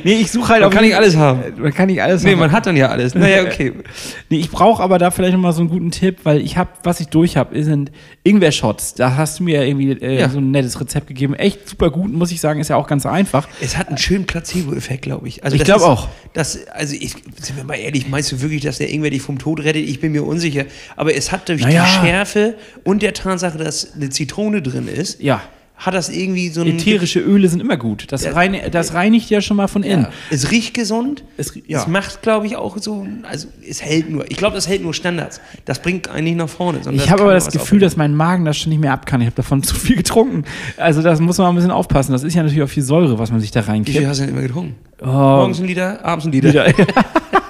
nee, 0.03 0.13
ich 0.21 0.31
suche 0.31 0.49
halt 0.49 0.62
Man 0.62 0.67
auf 0.69 0.73
kann 0.73 0.84
nicht 0.84 0.95
alles 0.95 1.15
haben. 1.15 1.41
Man 1.57 1.73
kann 1.73 1.88
nicht 1.88 2.01
alles 2.01 2.23
Nee, 2.23 2.31
haben. 2.31 2.39
man 2.39 2.51
hat 2.51 2.65
dann 2.65 2.77
ja 2.77 2.89
alles. 2.89 3.15
Naja, 3.15 3.43
okay. 3.43 3.73
Nee, 4.29 4.38
ich 4.38 4.49
brauche 4.49 4.81
aber 4.81 4.97
da 4.97 5.12
vielleicht 5.12 5.34
nochmal 5.34 5.53
so 5.53 5.62
einen 5.62 5.69
guten 5.69 5.91
Tipp, 5.91 6.19
weil 6.23 6.41
ich 6.41 6.57
habe, 6.57 6.69
was 6.84 6.99
ich 6.99 7.07
durch 7.07 7.38
habe, 7.38 7.62
sind 7.63 7.91
Ingwer-Shots. 8.23 8.95
Da 8.95 9.15
hast 9.15 9.39
du 9.39 9.43
mir 9.43 9.65
irgendwie 9.65 9.91
äh, 9.91 10.19
Ja. 10.21 10.29
so 10.29 10.39
ein 10.39 10.51
nettes 10.51 10.79
Rezept 10.79 11.07
gegeben. 11.07 11.34
Echt 11.36 11.67
super 11.67 11.89
gut, 11.91 12.12
muss 12.12 12.31
ich 12.31 12.39
sagen, 12.41 12.60
ist 12.60 12.69
ja 12.69 12.75
auch 12.75 12.88
ganz 12.88 13.05
einfach. 13.05 13.47
Es 13.62 13.77
hat 13.77 13.88
einen 13.89 13.97
schönen 13.97 14.25
Placebo-Effekt, 14.25 15.03
glaube 15.03 15.27
ich. 15.27 15.43
Also 15.43 15.55
Ich 15.55 15.62
das 15.63 15.67
glaub 15.67 15.77
ist- 15.79 15.84
auch. 15.86 16.07
Das, 16.34 16.65
also 16.69 16.95
ich, 16.95 17.12
sind 17.41 17.57
wir 17.57 17.65
mal 17.65 17.75
ehrlich, 17.75 18.07
meinst 18.07 18.31
du 18.31 18.41
wirklich, 18.41 18.62
dass 18.62 18.77
der 18.77 18.89
irgendwer 18.89 19.10
dich 19.10 19.21
vom 19.21 19.38
Tod 19.38 19.60
rettet? 19.60 19.88
Ich 19.89 19.99
bin 19.99 20.13
mir 20.13 20.23
unsicher. 20.23 20.63
Aber 20.95 21.13
es 21.13 21.31
hat 21.31 21.49
durch 21.49 21.62
Naja. 21.62 21.84
die 21.86 22.07
Schärfe 22.07 22.55
und 22.86 23.01
der 23.01 23.13
Tatsache, 23.13 23.57
dass 23.57 23.93
eine 23.95 24.10
Zitrone 24.10 24.62
drin 24.62 24.88
ist, 24.88 25.11
Ja. 25.19 25.41
hat 25.78 25.95
das 25.95 26.10
irgendwie 26.10 26.50
so 26.50 26.62
ein. 26.62 26.67
Ätherische 26.67 27.19
Öle 27.19 27.47
sind 27.50 27.60
immer 27.60 27.76
gut. 27.76 28.06
Das, 28.12 28.24
Ja. 28.24 28.34
rein, 28.34 28.56
das 28.71 28.93
reinigt 28.93 29.32
ja 29.32 29.41
schon 29.41 29.58
mal 29.58 29.67
von 29.67 29.82
innen. 29.82 30.04
Ja. 30.04 30.10
Es 30.30 30.52
riecht 30.52 30.76
gesund. 30.76 31.24
Es- 31.38 31.56
Es, 31.56 31.62
ja. 31.67 31.88
macht, 31.88 32.21
glaube 32.21 32.45
ich, 32.45 32.56
auch 32.56 32.78
so. 32.78 33.08
Also, 33.24 33.47
es 33.67 33.82
hält 33.82 34.08
nur. 34.10 34.30
Ich 34.30 34.38
glaube, 34.38 34.54
das 34.56 34.67
hält 34.67 34.84
nur 34.84 34.93
Standards. 34.93 35.41
Das 35.65 35.82
bringt 35.82 36.08
eigentlich 36.08 36.36
nach 36.36 36.50
vorne. 36.50 36.82
Ich 36.91 37.10
habe 37.10 37.24
aber 37.24 37.34
das 37.34 37.50
Gefühl, 37.50 37.80
dass 37.80 37.97
mein 37.97 38.13
Magen 38.15 38.45
das 38.45 38.58
schon 38.60 38.69
nicht 38.69 38.80
mehr 38.80 38.93
ab 38.93 39.08
kann. 39.08 39.21
Ich 39.21 39.26
habe 39.28 39.36
davon 39.36 39.63
zu 39.63 39.74
viel 39.74 39.95
getrunken. 39.95 40.43
Also 40.78 41.02
das 41.02 41.19
muss 41.19 41.39
man 41.39 41.47
ein 41.47 41.56
bisschen 41.56 41.71
aufpassen. 41.71 42.12
Das 42.12 42.21
ist 42.24 42.36
ja 42.36 42.43
natürlich 42.43 42.62
auch 42.63 42.69
viel 42.69 42.84
Säure, 42.84 43.17
was 43.17 43.32
man 43.32 43.39
sich 43.39 43.50
da 43.50 43.62
Wie 43.62 43.63
viel 43.63 43.71
reinkippt. 43.71 44.06
hast 44.08 44.19
du 44.19 44.26
denn 44.26 44.34
immer 44.36 44.43
getrunken? 44.43 44.76
Oh, 45.02 45.08
Morgens 45.08 45.60
ein 45.60 45.65
Liter, 45.65 46.06
abends 46.06 46.28
ein 46.28 46.32
Liter. 46.32 46.50
wieder. 46.50 46.65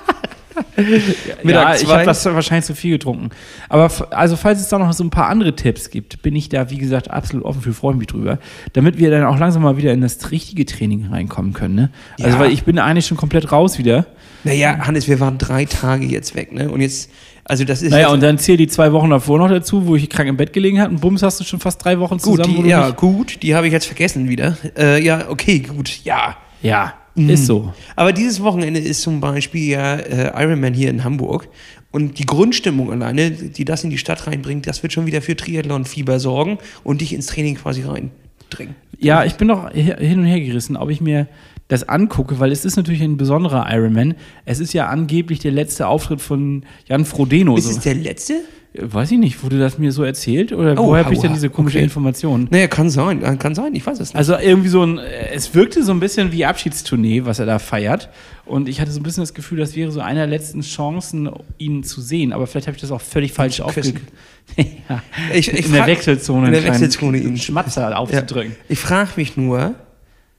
Ja, 1.43 1.75
ich 1.75 1.87
habe 1.87 2.05
das 2.05 2.25
wahrscheinlich 2.25 2.65
zu 2.65 2.75
viel 2.75 2.91
getrunken. 2.91 3.29
Aber 3.69 3.89
also 4.11 4.35
falls 4.35 4.59
es 4.59 4.69
da 4.69 4.77
noch 4.79 4.93
so 4.93 5.03
ein 5.03 5.09
paar 5.09 5.27
andere 5.27 5.55
Tipps 5.55 5.89
gibt, 5.89 6.21
bin 6.21 6.35
ich 6.35 6.49
da, 6.49 6.69
wie 6.69 6.77
gesagt, 6.77 7.09
absolut 7.11 7.45
offen 7.45 7.61
für, 7.61 7.73
freue 7.73 7.95
mich 7.95 8.07
drüber. 8.07 8.39
Damit 8.73 8.97
wir 8.97 9.11
dann 9.11 9.23
auch 9.25 9.37
langsam 9.39 9.63
mal 9.63 9.77
wieder 9.77 9.91
in 9.93 10.01
das 10.01 10.31
richtige 10.31 10.65
Training 10.65 11.07
reinkommen 11.11 11.53
können. 11.53 11.75
Ne? 11.75 11.89
Also 12.19 12.37
Ja. 12.37 12.39
weil 12.39 12.51
ich 12.51 12.63
bin 12.63 12.79
eigentlich 12.79 13.05
schon 13.07 13.17
komplett 13.17 13.51
raus 13.51 13.77
wieder. 13.77 14.05
Naja, 14.43 14.77
Hannes, 14.87 15.07
wir 15.07 15.19
waren 15.19 15.37
drei 15.37 15.65
Tage 15.65 16.05
jetzt 16.05 16.35
weg, 16.35 16.51
ne? 16.51 16.71
Und 16.71 16.81
jetzt, 16.81 17.11
also 17.45 17.63
das 17.63 17.83
ist 17.83 17.91
Naja, 17.91 18.09
und 18.09 18.23
dann 18.23 18.39
zähl 18.39 18.57
die 18.57 18.67
zwei 18.67 18.91
Wochen 18.91 19.11
davor 19.11 19.37
noch 19.37 19.49
dazu, 19.49 19.85
wo 19.85 19.95
ich 19.95 20.09
krank 20.09 20.27
im 20.29 20.37
Bett 20.37 20.51
gelegen 20.51 20.81
habe 20.81 20.89
und 20.91 21.01
bums 21.01 21.21
hast 21.21 21.39
du 21.39 21.43
schon 21.43 21.59
fast 21.59 21.83
drei 21.83 21.99
Wochen 21.99 22.17
gut, 22.17 22.37
zusammen. 22.37 22.63
die, 22.63 22.69
ja, 22.69 22.89
gut, 22.89 23.43
die 23.43 23.53
habe 23.53 23.67
ich 23.67 23.73
jetzt 23.73 23.85
vergessen 23.85 24.29
wieder. 24.29 24.57
Äh, 24.77 25.03
ja, 25.03 25.29
okay, 25.29 25.59
gut, 25.59 26.03
ja. 26.03 26.37
ja. 26.63 26.93
Ist 27.15 27.45
so. 27.45 27.73
Aber 27.95 28.13
dieses 28.13 28.41
Wochenende 28.41 28.79
ist 28.79 29.01
zum 29.01 29.19
Beispiel 29.19 29.69
ja 29.71 29.95
äh, 29.95 30.43
Ironman 30.43 30.73
hier 30.73 30.89
in 30.89 31.03
Hamburg. 31.03 31.47
Und 31.91 32.19
die 32.19 32.25
Grundstimmung 32.25 32.89
alleine, 32.91 33.31
die 33.31 33.65
das 33.65 33.83
in 33.83 33.89
die 33.89 33.97
Stadt 33.97 34.25
reinbringt, 34.27 34.65
das 34.65 34.81
wird 34.81 34.93
schon 34.93 35.05
wieder 35.05 35.21
für 35.21 35.35
Triathlon-Fieber 35.35 36.19
sorgen 36.21 36.57
und 36.85 37.01
dich 37.01 37.11
ins 37.13 37.25
Training 37.25 37.55
quasi 37.55 37.81
reindrängen. 37.81 38.75
Ja, 38.97 39.25
ich 39.25 39.33
bin 39.35 39.47
noch 39.47 39.65
hi- 39.73 39.95
hin 39.99 40.19
und 40.19 40.25
her 40.25 40.39
gerissen, 40.39 40.77
ob 40.77 40.89
ich 40.89 41.01
mir 41.01 41.27
das 41.67 41.87
angucke, 41.89 42.39
weil 42.39 42.51
es 42.51 42.63
ist 42.65 42.75
natürlich 42.77 43.01
ein 43.01 43.17
besonderer 43.17 43.65
Ironman. 43.69 44.15
Es 44.45 44.59
ist 44.59 44.73
ja 44.73 44.87
angeblich 44.87 45.39
der 45.39 45.51
letzte 45.51 45.87
Auftritt 45.87 46.21
von 46.21 46.63
Jan 46.87 47.03
Frodeno. 47.05 47.57
Ist 47.57 47.65
So. 47.65 47.71
es 47.71 47.79
der 47.79 47.95
letzte? 47.95 48.35
Weiß 48.73 49.11
ich 49.11 49.17
nicht, 49.17 49.43
wurde 49.43 49.59
das 49.59 49.77
mir 49.77 49.91
so 49.91 50.01
erzählt? 50.03 50.53
Oder 50.53 50.79
Oh, 50.79 50.87
woher 50.87 51.03
habe 51.03 51.13
ich 51.13 51.19
denn 51.19 51.33
diese 51.33 51.49
komische 51.49 51.77
okay. 51.79 51.83
Information? 51.83 52.47
Naja, 52.51 52.67
kann 52.67 52.89
sein, 52.89 53.21
äh, 53.21 53.35
kann 53.35 53.53
sein, 53.53 53.75
ich 53.75 53.85
weiß 53.85 53.99
es 53.99 54.09
nicht. 54.09 54.15
Also 54.15 54.37
irgendwie 54.37 54.69
so 54.69 54.81
ein, 54.85 54.97
es 54.97 55.53
wirkte 55.53 55.83
so 55.83 55.91
ein 55.91 55.99
bisschen 55.99 56.31
wie 56.31 56.45
Abschiedstournee, 56.45 57.25
was 57.25 57.39
er 57.39 57.45
da 57.45 57.59
feiert. 57.59 58.07
Und 58.45 58.69
ich 58.69 58.79
hatte 58.79 58.91
so 58.91 59.01
ein 59.01 59.03
bisschen 59.03 59.23
das 59.23 59.33
Gefühl, 59.33 59.57
das 59.57 59.75
wäre 59.75 59.91
so 59.91 59.99
einer 59.99 60.21
der 60.21 60.27
letzten 60.27 60.61
Chancen, 60.61 61.29
ihn 61.57 61.83
zu 61.83 61.99
sehen. 61.99 62.31
Aber 62.31 62.47
vielleicht 62.47 62.67
habe 62.67 62.75
ich 62.77 62.81
das 62.81 62.91
auch 62.91 63.01
völlig 63.01 63.33
falsch 63.33 63.59
aufgegriffen. 63.59 64.07
ja. 64.57 65.03
Ich- 65.33 65.51
ich 65.51 65.65
in 65.65 65.73
der 65.73 65.85
Wechselzone 65.87 66.47
in 66.47 66.53
der 66.53 66.63
Wechselzone 66.63 67.17
ihn- 67.17 67.35
Schmatzer 67.37 67.99
aufzudrücken. 67.99 68.55
Ich 68.69 68.79
frage 68.79 69.09
mich 69.17 69.35
nur, 69.35 69.75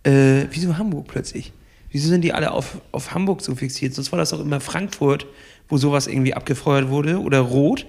äh, 0.04 0.44
wieso 0.50 0.78
Hamburg 0.78 1.06
plötzlich? 1.08 1.52
Wieso 1.90 2.08
sind 2.08 2.22
die 2.22 2.32
alle 2.32 2.52
auf, 2.52 2.78
auf 2.92 3.12
Hamburg 3.14 3.42
so 3.42 3.54
fixiert? 3.54 3.92
Sonst 3.94 4.10
war 4.10 4.18
das 4.18 4.30
doch 4.30 4.40
immer 4.40 4.60
Frankfurt, 4.60 5.26
wo 5.68 5.76
sowas 5.76 6.06
irgendwie 6.06 6.32
abgefeuert 6.32 6.88
wurde 6.88 7.18
oder 7.20 7.40
Rot. 7.40 7.84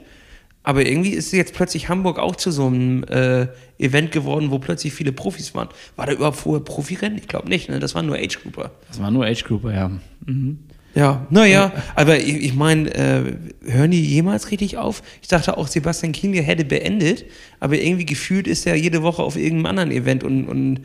Aber 0.64 0.86
irgendwie 0.86 1.12
ist 1.12 1.34
jetzt 1.34 1.54
plötzlich 1.54 1.90
Hamburg 1.90 2.18
auch 2.18 2.38
zu 2.38 2.50
so 2.50 2.68
einem 2.68 3.04
äh, 3.04 3.48
Event 3.78 4.12
geworden, 4.12 4.50
wo 4.50 4.60
plötzlich 4.60 4.94
viele 4.94 5.12
Profis 5.12 5.54
waren. 5.54 5.68
War 5.98 6.06
da 6.06 6.14
überhaupt 6.14 6.38
vorher 6.38 6.64
Profirennen? 6.64 7.18
Ich 7.18 7.28
glaube 7.28 7.50
nicht, 7.50 7.70
ne? 7.70 7.80
Das 7.80 7.96
waren 7.96 8.06
nur 8.06 8.16
Age-Grouper. 8.16 8.72
Das 8.88 9.02
war 9.02 9.12
nur 9.12 9.26
Age 9.26 9.44
Grouper, 9.44 9.74
ja. 9.74 9.92
Mhm. 10.26 10.60
Ja, 10.96 11.26
naja, 11.32 11.72
aber 11.96 12.20
ich, 12.20 12.36
ich 12.36 12.54
meine, 12.54 12.94
äh, 12.94 13.34
hören 13.66 13.90
die 13.90 14.06
jemals 14.06 14.52
richtig 14.52 14.78
auf? 14.78 15.02
Ich 15.24 15.28
dachte 15.28 15.58
auch, 15.58 15.68
Sebastian 15.68 16.12
Kienle 16.12 16.42
hätte 16.44 16.66
beendet, 16.66 17.26
aber 17.60 17.80
irgendwie 17.80 18.06
gefühlt 18.06 18.48
ist 18.48 18.68
er 18.68 18.76
jede 18.76 19.02
Woche 19.02 19.24
auf 19.24 19.36
irgendeinem 19.36 19.66
anderen 19.66 19.92
Event 19.92 20.24
und, 20.24 20.48
und 20.48 20.82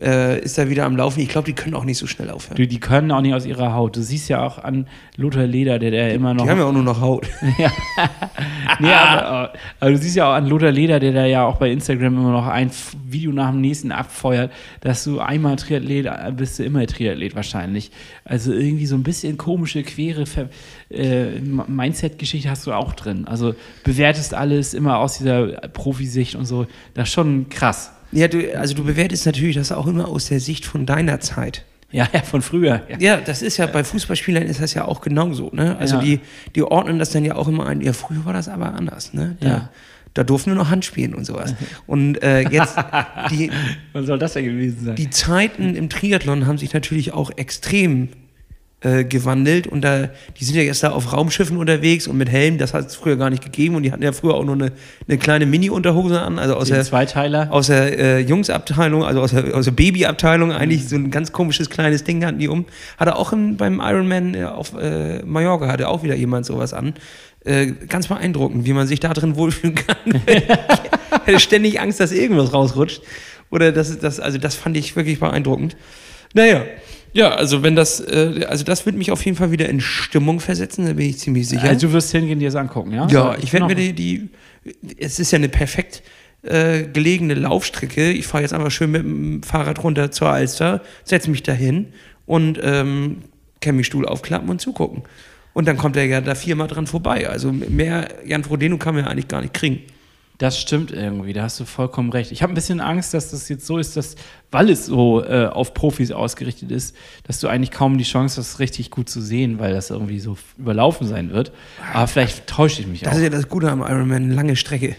äh, 0.00 0.40
ist 0.40 0.58
da 0.58 0.68
wieder 0.70 0.84
am 0.84 0.96
Laufen. 0.96 1.20
Ich 1.20 1.28
glaube, 1.28 1.46
die 1.46 1.54
können 1.54 1.74
auch 1.74 1.84
nicht 1.84 1.98
so 1.98 2.06
schnell 2.06 2.30
aufhören. 2.30 2.56
Du, 2.56 2.66
die 2.66 2.80
können 2.80 3.10
auch 3.10 3.20
nicht 3.20 3.34
aus 3.34 3.46
ihrer 3.46 3.74
Haut. 3.74 3.96
Du 3.96 4.02
siehst 4.02 4.28
ja 4.28 4.46
auch 4.46 4.58
an 4.58 4.86
Lothar 5.16 5.46
Leder, 5.46 5.78
der, 5.78 5.90
der 5.90 6.14
immer 6.14 6.34
noch. 6.34 6.44
Die 6.44 6.50
haben 6.50 6.58
ja 6.58 6.66
auch 6.66 6.72
nur 6.72 6.82
noch 6.82 7.00
Haut. 7.00 7.26
ja. 7.58 7.70
nee, 8.78 8.88
aber, 8.92 9.52
aber 9.80 9.90
du 9.90 9.98
siehst 9.98 10.16
ja 10.16 10.30
auch 10.30 10.34
an 10.34 10.46
Lothar 10.46 10.70
Leder, 10.70 11.00
der 11.00 11.12
da 11.12 11.26
ja 11.26 11.44
auch 11.44 11.56
bei 11.56 11.70
Instagram 11.70 12.16
immer 12.16 12.32
noch 12.32 12.46
ein 12.46 12.70
Video 13.06 13.32
nach 13.32 13.50
dem 13.50 13.60
nächsten 13.60 13.90
abfeuert, 13.90 14.52
dass 14.80 15.02
du 15.04 15.18
einmal 15.18 15.56
Triathlet 15.56 16.06
äh, 16.06 16.32
bist 16.32 16.58
du 16.58 16.64
immer 16.64 16.86
Triathlet 16.86 17.34
wahrscheinlich. 17.34 17.90
Also 18.24 18.52
irgendwie 18.52 18.86
so 18.86 18.94
ein 18.94 19.02
bisschen 19.02 19.36
komische, 19.36 19.82
quere 19.82 20.24
äh, 20.90 21.40
Mindset-Geschichte 21.40 22.48
hast 22.48 22.66
du 22.66 22.72
auch 22.72 22.92
drin. 22.92 23.26
Also 23.26 23.54
bewertest 23.82 24.34
alles 24.34 24.74
immer 24.74 24.98
aus 24.98 25.18
dieser 25.18 25.46
Profisicht 25.68 26.36
und 26.36 26.44
so. 26.44 26.66
Das 26.94 27.08
ist 27.08 27.14
schon 27.14 27.48
krass. 27.48 27.92
Ja, 28.12 28.28
du, 28.28 28.56
also 28.58 28.74
du 28.74 28.84
bewertest 28.84 29.26
natürlich 29.26 29.56
das 29.56 29.70
auch 29.72 29.86
immer 29.86 30.08
aus 30.08 30.26
der 30.26 30.40
Sicht 30.40 30.64
von 30.64 30.86
deiner 30.86 31.20
Zeit. 31.20 31.64
Ja, 31.90 32.06
ja, 32.12 32.20
von 32.20 32.42
früher. 32.42 32.82
Ja. 32.88 32.96
Ja, 32.98 33.16
das 33.18 33.40
ist 33.40 33.56
ja 33.56 33.66
bei 33.66 33.82
Fußballspielern 33.82 34.42
ist 34.44 34.60
das 34.60 34.74
ja 34.74 34.84
auch 34.84 35.00
genauso, 35.00 35.50
ne? 35.54 35.76
Also 35.78 35.96
Ja. 35.96 36.02
die, 36.02 36.20
die 36.54 36.62
ordnen 36.62 36.98
das 36.98 37.10
dann 37.10 37.24
ja 37.24 37.34
auch 37.34 37.48
immer 37.48 37.66
ein. 37.66 37.80
Ja, 37.80 37.92
früher 37.94 38.24
war 38.26 38.34
das 38.34 38.48
aber 38.48 38.74
anders, 38.74 39.14
ne? 39.14 39.36
Da, 39.40 39.48
Ja. 39.48 39.68
da 40.12 40.22
durften 40.24 40.50
wir 40.50 40.56
noch 40.56 40.68
Hand 40.68 40.84
spielen 40.84 41.14
und 41.14 41.24
sowas. 41.24 41.54
Und 41.86 42.22
äh, 42.22 42.40
jetzt 42.50 42.76
die, 43.30 43.50
Was 43.94 44.04
soll 44.06 44.18
das 44.18 44.34
denn 44.34 44.44
gewesen 44.44 44.84
sein? 44.84 44.96
Die 44.96 45.08
Zeiten 45.08 45.74
im 45.74 45.88
Triathlon 45.88 46.46
haben 46.46 46.58
sich 46.58 46.74
natürlich 46.74 47.12
auch 47.14 47.30
extrem 47.36 48.08
äh, 48.80 49.04
gewandelt 49.04 49.66
und 49.66 49.82
da, 49.82 50.08
die 50.38 50.44
sind 50.44 50.54
ja 50.54 50.62
jetzt 50.62 50.84
da 50.84 50.90
auf 50.90 51.12
Raumschiffen 51.12 51.56
unterwegs 51.56 52.06
und 52.06 52.16
mit 52.16 52.28
Helm, 52.28 52.58
das 52.58 52.74
hat 52.74 52.86
es 52.86 52.94
früher 52.94 53.16
gar 53.16 53.28
nicht 53.28 53.42
gegeben 53.42 53.74
und 53.74 53.82
die 53.82 53.90
hatten 53.90 54.04
ja 54.04 54.12
früher 54.12 54.34
auch 54.34 54.44
nur 54.44 54.54
eine, 54.54 54.72
eine 55.08 55.18
kleine 55.18 55.46
Mini-Unterhose 55.46 56.20
an, 56.20 56.38
also 56.38 56.54
aus 56.54 56.68
Den 56.68 56.74
der, 56.74 56.84
Zweiteiler. 56.84 57.48
aus 57.50 57.66
der 57.66 57.98
äh, 57.98 58.18
Jungsabteilung, 58.20 59.02
also 59.02 59.20
aus 59.20 59.32
der, 59.32 59.56
aus 59.56 59.64
der 59.64 59.72
Babyabteilung, 59.72 60.52
eigentlich 60.52 60.88
so 60.88 60.94
ein 60.94 61.10
ganz 61.10 61.32
komisches 61.32 61.70
kleines 61.70 62.04
Ding 62.04 62.24
hatten 62.24 62.38
die 62.38 62.46
um. 62.46 62.66
Hatte 62.98 63.16
auch 63.16 63.32
im, 63.32 63.56
beim 63.56 63.80
Ironman 63.80 64.34
äh, 64.34 64.44
auf 64.44 64.72
äh, 64.80 65.22
Mallorca, 65.24 65.66
hatte 65.66 65.88
auch 65.88 66.04
wieder 66.04 66.14
jemand 66.14 66.46
sowas 66.46 66.72
an. 66.72 66.94
Äh, 67.44 67.72
ganz 67.88 68.06
beeindruckend, 68.06 68.64
wie 68.64 68.72
man 68.74 68.86
sich 68.86 69.00
da 69.00 69.12
drin 69.12 69.34
wohlfühlen 69.36 69.74
kann. 69.74 70.22
ich 70.26 70.42
hätte 71.24 71.40
ständig 71.40 71.80
Angst, 71.80 71.98
dass 71.98 72.12
irgendwas 72.12 72.52
rausrutscht. 72.52 73.02
Oder 73.50 73.72
das, 73.72 73.98
das, 73.98 74.20
also 74.20 74.38
das 74.38 74.54
fand 74.54 74.76
ich 74.76 74.94
wirklich 74.94 75.18
beeindruckend. 75.18 75.76
Naja, 76.34 76.62
ja, 77.12 77.34
also 77.34 77.62
wenn 77.62 77.74
das, 77.76 78.00
äh, 78.00 78.44
also 78.48 78.64
das 78.64 78.86
wird 78.86 78.96
mich 78.96 79.10
auf 79.10 79.24
jeden 79.24 79.36
Fall 79.36 79.50
wieder 79.50 79.68
in 79.68 79.80
Stimmung 79.80 80.40
versetzen, 80.40 80.86
da 80.86 80.92
bin 80.92 81.08
ich 81.08 81.18
ziemlich 81.18 81.48
sicher. 81.48 81.64
Also 81.68 81.86
du 81.88 81.92
wirst 81.92 82.12
hingehen, 82.12 82.38
dir 82.38 82.46
das 82.48 82.56
angucken, 82.56 82.92
ja? 82.92 83.06
Ja, 83.08 83.36
ich 83.40 83.52
werde 83.52 83.64
noch- 83.64 83.68
mir 83.68 83.74
die, 83.76 83.92
die, 83.92 84.28
es 84.98 85.18
ist 85.18 85.30
ja 85.32 85.36
eine 85.36 85.48
perfekt 85.48 86.02
äh, 86.42 86.84
gelegene 86.84 87.34
Laufstrecke. 87.34 88.10
Ich 88.12 88.26
fahre 88.26 88.42
jetzt 88.42 88.52
einfach 88.52 88.70
schön 88.70 88.90
mit 88.92 89.02
dem 89.02 89.42
Fahrrad 89.42 89.82
runter 89.82 90.10
zur 90.10 90.28
Alster, 90.28 90.82
setze 91.04 91.30
mich 91.30 91.42
dahin 91.42 91.88
und 92.26 92.58
ähm, 92.62 93.18
Campingstuhl 93.60 94.06
aufklappen 94.06 94.48
und 94.48 94.60
zugucken. 94.60 95.02
Und 95.54 95.66
dann 95.66 95.76
kommt 95.76 95.96
er 95.96 96.04
ja 96.04 96.20
da 96.20 96.36
viermal 96.36 96.68
dran 96.68 96.86
vorbei. 96.86 97.28
Also 97.28 97.50
mehr 97.52 98.08
Jan 98.24 98.44
Frodeno 98.44 98.78
kann 98.78 98.94
man 98.94 99.04
ja 99.04 99.10
eigentlich 99.10 99.26
gar 99.26 99.40
nicht 99.40 99.54
kriegen. 99.54 99.80
Das 100.38 100.56
stimmt 100.60 100.92
irgendwie, 100.92 101.32
da 101.32 101.42
hast 101.42 101.58
du 101.58 101.64
vollkommen 101.64 102.10
recht. 102.12 102.30
Ich 102.30 102.42
habe 102.44 102.52
ein 102.52 102.54
bisschen 102.54 102.80
Angst, 102.80 103.12
dass 103.12 103.32
das 103.32 103.48
jetzt 103.48 103.66
so 103.66 103.76
ist, 103.76 103.96
dass, 103.96 104.14
weil 104.52 104.70
es 104.70 104.86
so 104.86 105.24
äh, 105.24 105.46
auf 105.46 105.74
Profis 105.74 106.12
ausgerichtet 106.12 106.70
ist, 106.70 106.94
dass 107.24 107.40
du 107.40 107.48
eigentlich 107.48 107.72
kaum 107.72 107.98
die 107.98 108.04
Chance 108.04 108.40
hast, 108.40 108.60
richtig 108.60 108.92
gut 108.92 109.08
zu 109.08 109.20
sehen, 109.20 109.58
weil 109.58 109.72
das 109.72 109.90
irgendwie 109.90 110.20
so 110.20 110.38
überlaufen 110.56 111.08
sein 111.08 111.32
wird. 111.32 111.50
Aber 111.92 112.06
vielleicht 112.06 112.46
täusche 112.46 112.80
ich 112.82 112.86
mich 112.86 113.00
Das 113.00 113.14
auch. 113.14 113.16
ist 113.16 113.22
ja 113.24 113.30
das 113.30 113.48
Gute 113.48 113.68
am 113.68 113.80
Ironman, 113.80 114.30
lange 114.30 114.54
Strecke. 114.54 114.94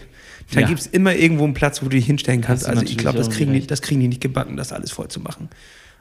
Da 0.52 0.60
Ja. 0.60 0.66
gibt 0.66 0.80
es 0.80 0.86
immer 0.86 1.14
irgendwo 1.14 1.44
einen 1.44 1.54
Platz, 1.54 1.80
wo 1.80 1.86
du 1.86 1.96
dich 1.96 2.04
hinstellen 2.04 2.42
kannst. 2.42 2.66
Also 2.66 2.82
ich 2.82 2.98
glaube, 2.98 3.16
das, 3.16 3.30
kriegen 3.30 3.54
die- 3.54 3.66
das 3.66 3.80
kriegen 3.80 4.00
die 4.00 4.08
nicht 4.08 4.20
gebacken, 4.20 4.58
das 4.58 4.72
alles 4.74 4.90
voll 4.90 5.08
zu 5.08 5.20
machen. 5.20 5.48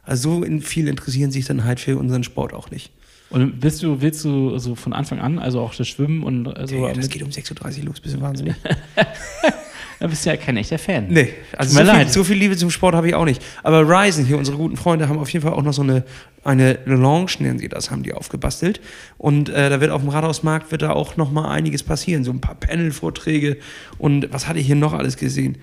Also 0.03 0.41
so 0.43 0.59
viel 0.61 0.89
interessieren 0.89 1.31
sich 1.31 1.45
dann 1.45 1.63
halt 1.63 1.79
für 1.79 1.97
unseren 1.97 2.23
Sport 2.25 2.53
auch 2.53 2.71
nicht. 2.71 2.91
Und 3.29 3.61
willst 3.61 3.83
du, 3.83 4.01
willst 4.01 4.25
du 4.25 4.57
so 4.57 4.75
von 4.75 4.93
Anfang 4.93 5.19
an, 5.19 5.37
also 5.37 5.59
auch 5.59 5.75
das 5.75 5.87
Schwimmen 5.87 6.23
und 6.23 6.45
so, 6.67 6.87
Ja, 6.87 6.93
das 6.93 7.09
geht 7.09 7.21
um 7.21 7.29
6.30 7.29 7.79
Uhr 7.79 7.85
los, 7.85 7.99
bist 7.99 8.15
du 8.15 8.21
wahnsinnig. 8.21 8.55
da 9.99 10.07
bist 10.07 10.25
du 10.25 10.29
ja 10.29 10.37
kein 10.37 10.57
echter 10.57 10.79
Fan. 10.79 11.07
Nee, 11.09 11.29
also 11.55 11.73
so 11.73 11.79
mir 11.79 11.85
viel, 11.85 11.95
leid. 11.95 12.11
so 12.11 12.23
viel 12.23 12.37
Liebe 12.37 12.57
zum 12.57 12.71
Sport 12.71 12.95
habe 12.95 13.07
ich 13.07 13.15
auch 13.15 13.25
nicht. 13.25 13.43
Aber 13.61 13.87
Ryzen 13.87 14.25
hier, 14.25 14.37
unsere 14.37 14.57
guten 14.57 14.77
Freunde, 14.77 15.09
haben 15.09 15.19
auf 15.19 15.29
jeden 15.29 15.43
Fall 15.43 15.53
auch 15.53 15.61
noch 15.61 15.73
so 15.73 15.83
eine, 15.83 16.03
eine 16.43 16.79
Lounge, 16.85 17.31
nennen 17.39 17.59
sie 17.59 17.69
das, 17.69 17.91
haben 17.91 18.01
die 18.01 18.13
aufgebastelt. 18.13 18.81
Und 19.17 19.49
äh, 19.49 19.69
da 19.69 19.79
wird 19.79 19.91
auf 19.91 20.01
dem 20.01 20.09
Rathausmarkt 20.09 20.71
wird 20.71 20.81
da 20.81 20.91
auch 20.91 21.15
noch 21.15 21.31
mal 21.31 21.49
einiges 21.49 21.83
passieren. 21.83 22.23
So 22.23 22.31
ein 22.31 22.41
paar 22.41 22.55
Panel-Vorträge 22.55 23.57
und 23.99 24.31
was 24.31 24.47
hatte 24.47 24.59
ich 24.59 24.65
hier 24.65 24.75
noch 24.75 24.93
alles 24.93 25.17
gesehen? 25.17 25.57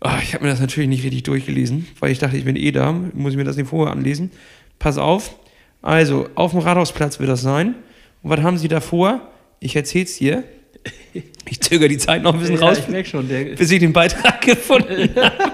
Ah, 0.00 0.18
ich 0.22 0.34
habe 0.34 0.44
mir 0.44 0.50
das 0.50 0.60
natürlich 0.60 0.88
nicht 0.88 1.04
richtig 1.04 1.24
durchgelesen, 1.24 1.86
weil 1.98 2.12
ich 2.12 2.18
dachte, 2.18 2.36
ich 2.36 2.44
bin 2.44 2.54
eh 2.54 2.70
da, 2.70 2.92
muss 2.92 3.32
ich 3.32 3.36
mir 3.36 3.44
das 3.44 3.56
nicht 3.56 3.68
vorher 3.68 3.92
anlesen. 3.92 4.30
Pass 4.78 4.98
auf. 4.98 5.34
Also, 5.82 6.28
auf 6.34 6.50
dem 6.52 6.60
Rathausplatz 6.60 7.18
wird 7.20 7.28
das 7.30 7.42
sein. 7.42 7.74
Und 8.22 8.30
was 8.30 8.40
haben 8.40 8.58
sie 8.58 8.68
da 8.68 8.80
vor? 8.80 9.20
Ich 9.60 9.76
erzähl's 9.76 10.16
dir. 10.18 10.44
Ich 11.50 11.60
zögere 11.62 11.88
die 11.88 11.96
Zeit 11.96 12.22
noch 12.22 12.34
ein 12.34 12.40
bisschen 12.40 12.56
Ja, 12.56 12.68
raus 12.68 12.78
ich 12.78 12.88
merke 12.88 13.08
schon, 13.08 13.26
der, 13.26 13.56
bis 13.56 13.70
ich 13.70 13.80
den 13.80 13.94
Beitrag 13.94 14.42
gefunden 14.42 15.08
habe. 15.16 15.52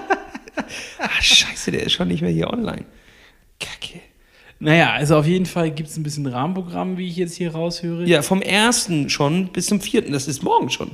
ah, 0.99 1.21
scheiße, 1.21 1.71
der 1.71 1.83
ist 1.83 1.93
schon 1.93 2.09
nicht 2.09 2.21
mehr 2.21 2.31
hier 2.31 2.49
online. 2.51 2.83
Kacke. 3.61 4.01
naja, 4.59 4.91
also 4.91 5.15
auf 5.15 5.25
jeden 5.25 5.45
Fall 5.45 5.71
gibt 5.71 5.87
es 5.89 5.95
ein 5.95 6.03
bisschen 6.03 6.27
Rahmenprogramm, 6.27 6.97
wie 6.97 7.07
ich 7.07 7.15
jetzt 7.15 7.35
hier 7.35 7.53
raushöre. 7.53 8.05
Ja, 8.05 8.21
vom 8.21 8.41
ersten 8.41 9.09
schon 9.09 9.47
bis 9.53 9.67
zum 9.67 9.79
vierten, 9.79 10.11
das 10.11 10.27
ist 10.27 10.43
morgen 10.43 10.69
schon. 10.69 10.91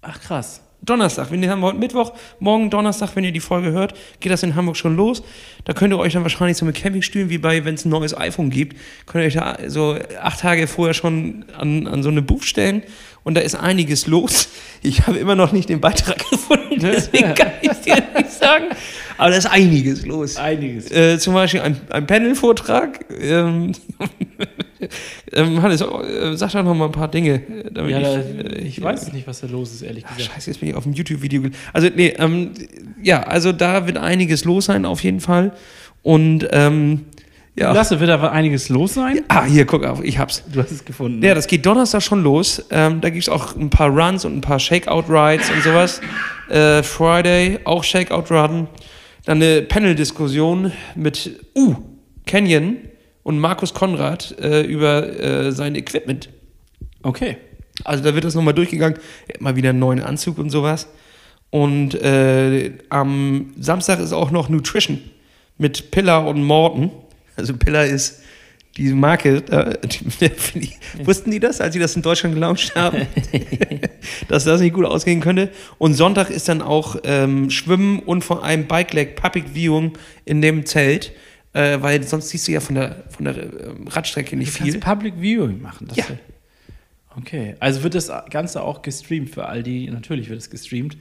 Ach 0.00 0.18
krass. 0.20 0.62
Donnerstag, 0.80 1.30
wir 1.32 1.50
haben 1.50 1.62
heute 1.62 1.78
Mittwoch, 1.78 2.12
morgen 2.38 2.70
Donnerstag, 2.70 3.16
wenn 3.16 3.24
ihr 3.24 3.32
die 3.32 3.40
Folge 3.40 3.72
hört, 3.72 3.94
geht 4.20 4.30
das 4.30 4.42
in 4.44 4.54
Hamburg 4.54 4.76
schon 4.76 4.96
los. 4.96 5.22
Da 5.64 5.72
könnt 5.72 5.92
ihr 5.92 5.98
euch 5.98 6.12
dann 6.12 6.22
wahrscheinlich 6.22 6.56
so 6.56 6.64
mit 6.64 6.76
Campingstühlen, 6.76 7.30
wie 7.30 7.38
bei, 7.38 7.64
wenn 7.64 7.74
es 7.74 7.84
ein 7.84 7.88
neues 7.88 8.16
iPhone 8.16 8.48
gibt, 8.48 8.76
könnt 9.06 9.22
ihr 9.22 9.26
euch 9.26 9.34
da 9.34 9.58
so 9.68 9.98
acht 10.22 10.40
Tage 10.40 10.66
vorher 10.68 10.94
schon 10.94 11.44
an, 11.56 11.86
an 11.88 12.02
so 12.02 12.08
eine 12.10 12.22
Booth 12.22 12.44
stellen 12.44 12.82
und 13.24 13.34
da 13.34 13.40
ist 13.40 13.56
einiges 13.56 14.06
los. 14.06 14.48
Ich 14.82 15.06
habe 15.06 15.18
immer 15.18 15.34
noch 15.34 15.52
nicht 15.52 15.68
den 15.68 15.80
Beitrag 15.80 16.18
gefunden, 16.30 16.78
deswegen 16.80 17.34
kann 17.34 17.52
ich 17.60 17.72
dir 17.80 17.96
nicht 18.16 18.30
sagen. 18.30 18.66
Aber 19.18 19.30
da 19.30 19.36
ist 19.36 19.46
einiges 19.46 20.06
los. 20.06 20.36
Einiges. 20.36 20.90
Äh, 20.92 21.18
zum 21.18 21.34
Beispiel 21.34 21.60
ein, 21.60 21.80
ein 21.90 22.06
Panel-Vortrag. 22.06 23.04
Ähm, 23.20 23.72
ähm, 25.32 25.62
Hannes, 25.62 25.80
äh, 25.80 26.36
sag 26.36 26.52
doch 26.52 26.62
noch 26.64 26.74
mal 26.74 26.86
ein 26.86 26.92
paar 26.92 27.08
Dinge. 27.08 27.34
äh, 27.34 27.70
Damit 27.72 27.90
Ja, 27.92 28.00
da, 28.00 28.18
äh, 28.18 28.58
ich 28.60 28.82
weiß 28.82 29.12
nicht, 29.12 29.26
was 29.26 29.40
da 29.40 29.46
los 29.46 29.72
ist, 29.72 29.82
ehrlich 29.82 30.04
Ach, 30.06 30.16
gesagt. 30.16 30.34
scheiße, 30.34 30.50
jetzt 30.50 30.60
bin 30.60 30.70
ich 30.70 30.74
auf 30.74 30.84
dem 30.84 30.92
YouTube-Video. 30.92 31.42
Also, 31.72 31.88
nee, 31.94 32.14
ähm, 32.18 32.52
ja, 33.02 33.22
also 33.22 33.52
da 33.52 33.86
wird 33.86 33.98
einiges 33.98 34.44
los 34.44 34.66
sein, 34.66 34.84
auf 34.84 35.02
jeden 35.02 35.20
Fall. 35.20 35.52
Und, 36.02 36.48
ähm, 36.52 37.06
ja. 37.56 37.72
Lasse, 37.72 37.98
wird 37.98 38.10
aber 38.10 38.30
einiges 38.30 38.68
los 38.68 38.94
sein? 38.94 39.22
Ah, 39.26 39.44
hier, 39.44 39.64
guck 39.64 39.84
auf, 39.84 40.04
ich 40.04 40.18
hab's. 40.20 40.44
Du 40.52 40.62
hast 40.62 40.70
es 40.70 40.84
gefunden. 40.84 41.24
Ja, 41.24 41.34
das 41.34 41.48
geht 41.48 41.66
Donnerstag 41.66 42.02
schon 42.02 42.22
los. 42.22 42.64
Ähm, 42.70 43.00
da 43.00 43.10
gibt's 43.10 43.28
auch 43.28 43.56
ein 43.56 43.68
paar 43.68 43.88
Runs 43.88 44.24
und 44.24 44.36
ein 44.36 44.40
paar 44.40 44.60
Shakeout-Rides 44.60 45.50
und 45.50 45.62
sowas. 45.62 46.00
Äh, 46.48 46.82
Friday 46.82 47.58
auch 47.64 47.84
Shakeout-Run. 47.84 48.68
Dann 49.26 49.42
eine 49.42 49.60
Panel-Diskussion 49.60 50.72
mit 50.94 51.44
uh, 51.54 51.74
Canyon 52.24 52.78
und 53.22 53.38
Markus 53.38 53.74
Konrad 53.74 54.36
äh, 54.40 54.62
über 54.62 55.20
äh, 55.20 55.52
sein 55.52 55.74
Equipment. 55.74 56.28
Okay. 57.02 57.36
Also 57.84 58.02
da 58.02 58.14
wird 58.14 58.24
das 58.24 58.34
nochmal 58.34 58.54
durchgegangen. 58.54 58.98
Er 59.28 59.34
hat 59.34 59.40
mal 59.40 59.56
wieder 59.56 59.70
einen 59.70 59.78
neuen 59.78 60.02
Anzug 60.02 60.38
und 60.38 60.50
sowas. 60.50 60.88
Und 61.50 61.94
äh, 61.94 62.72
am 62.90 63.54
Samstag 63.58 64.00
ist 64.00 64.12
auch 64.12 64.30
noch 64.30 64.48
Nutrition 64.48 65.00
mit 65.56 65.90
Pillar 65.90 66.26
und 66.26 66.42
Morton. 66.42 66.90
Also 67.36 67.56
Pillar 67.56 67.86
ist 67.86 68.22
diese 68.76 68.94
Marke. 68.94 69.42
Die, 69.42 70.72
wussten 71.04 71.30
die 71.30 71.40
das, 71.40 71.60
als 71.60 71.74
sie 71.74 71.80
das 71.80 71.96
in 71.96 72.02
Deutschland 72.02 72.34
gelauncht 72.34 72.74
haben? 72.74 73.06
dass 74.28 74.44
das 74.44 74.60
nicht 74.60 74.74
gut 74.74 74.84
ausgehen 74.84 75.20
könnte. 75.20 75.50
Und 75.78 75.94
Sonntag 75.94 76.30
ist 76.30 76.48
dann 76.48 76.62
auch 76.62 76.96
ähm, 77.04 77.50
Schwimmen 77.50 78.00
und 78.00 78.24
vor 78.24 78.44
allem 78.44 78.66
Bike 78.66 78.92
Leg 78.92 79.16
Public 79.16 79.54
Viewing 79.54 79.92
in 80.24 80.42
dem 80.42 80.66
Zelt. 80.66 81.12
Äh, 81.52 81.80
weil 81.80 82.02
sonst 82.02 82.28
siehst 82.28 82.46
du 82.46 82.52
ja 82.52 82.60
von 82.60 82.74
der, 82.74 83.04
von 83.08 83.24
der 83.24 83.36
ähm, 83.36 83.88
Radstrecke 83.88 84.36
nicht 84.36 84.54
Du 84.54 84.58
kannst 84.58 84.72
viel. 84.72 84.80
Public 84.80 85.14
Viewing 85.18 85.62
machen. 85.62 85.88
Ja. 85.94 86.04
Okay. 87.16 87.56
Also 87.58 87.82
wird 87.82 87.94
das 87.94 88.12
Ganze 88.30 88.62
auch 88.62 88.82
gestreamt 88.82 89.30
für 89.30 89.46
all 89.46 89.62
die, 89.62 89.90
natürlich 89.90 90.28
wird 90.28 90.38
es 90.38 90.50
gestreamt. 90.50 90.96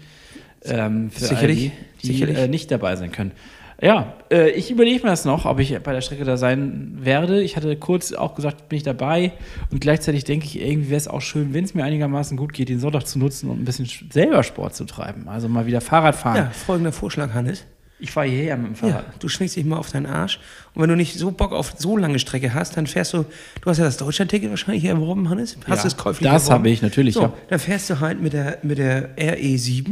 Ähm, 0.63 1.12
für 1.12 1.25
Sicherlich, 1.25 1.71
all 1.71 1.77
die, 2.01 2.01
die 2.01 2.07
sicherlich. 2.07 2.38
Äh, 2.38 2.47
nicht 2.47 2.71
dabei 2.71 2.95
sein 2.95 3.12
können. 3.12 3.31
Ja, 3.79 4.15
äh, 4.31 4.49
ich 4.51 4.71
überlege 4.71 5.03
mir 5.03 5.10
das 5.12 5.23
noch, 5.23 5.45
ob 5.45 5.60
ich 5.60 5.77
bei 5.79 5.93
der 5.93 6.01
Strecke 6.01 6.23
da 6.23 6.36
sein 6.36 6.97
werde. 6.99 7.43
Ich 7.43 7.55
hatte 7.55 7.75
kurz 7.75 8.12
auch 8.12 8.33
gesagt, 8.33 8.69
bin 8.69 8.77
ich 8.77 8.83
dabei. 8.83 9.33
Und 9.69 9.81
gleichzeitig 9.81 10.23
denke 10.23 10.47
ich, 10.47 10.60
irgendwie 10.60 10.89
wäre 10.89 10.97
es 10.97 11.07
auch 11.07 11.21
schön, 11.21 11.53
wenn 11.53 11.63
es 11.63 11.75
mir 11.75 11.83
einigermaßen 11.83 12.38
gut 12.38 12.53
geht, 12.53 12.69
den 12.69 12.79
Sonntag 12.79 13.05
zu 13.05 13.19
nutzen 13.19 13.51
und 13.51 13.62
ein 13.62 13.65
bisschen 13.65 13.88
selber 14.12 14.41
Sport 14.41 14.75
zu 14.75 14.86
treiben. 14.86 15.27
Also 15.27 15.47
mal 15.47 15.67
wieder 15.67 15.81
Fahrrad 15.81 16.15
fahren. 16.15 16.38
Ja, 16.38 16.49
folgender 16.49 16.91
Vorschlag, 16.91 17.33
Hannes. 17.36 17.65
Ich 17.99 18.12
fahre 18.12 18.27
hierher 18.27 18.57
mit 18.57 18.67
dem 18.79 18.88
Ja, 18.88 18.93
Fahrrad. 18.93 19.05
du 19.23 19.27
schwingst 19.27 19.55
dich 19.55 19.65
mal 19.65 19.77
auf 19.77 19.91
deinen 19.91 20.05
Arsch. 20.05 20.39
Und 20.75 20.83
wenn 20.83 20.89
du 20.89 20.95
nicht 20.95 21.17
so 21.17 21.31
Bock 21.31 21.51
auf 21.51 21.73
so 21.77 21.97
lange 21.97 22.19
Strecke 22.19 22.53
hast, 22.53 22.77
dann 22.77 22.86
fährst 22.86 23.13
du, 23.13 23.25
du 23.62 23.69
hast 23.69 23.79
ja 23.79 23.86
das 23.86 23.97
Deutschland-Ticket 23.97 24.51
wahrscheinlich 24.51 24.83
hier 24.83 24.91
erworben, 24.91 25.29
Hannes? 25.29 25.57
Hast 25.67 25.77
Ja, 25.77 25.81
du 25.81 25.88
es 25.88 25.97
käuflich 25.97 26.29
das 26.29 26.51
habe 26.51 26.69
ich, 26.69 26.81
natürlich, 26.83 27.15
So, 27.15 27.21
ja. 27.23 27.33
dann 27.49 27.57
fährst 27.60 27.89
du 27.89 27.99
halt 27.99 28.21
mit 28.21 28.33
der, 28.33 28.60
mit 28.62 28.77
der 28.77 29.15
RE7, 29.17 29.88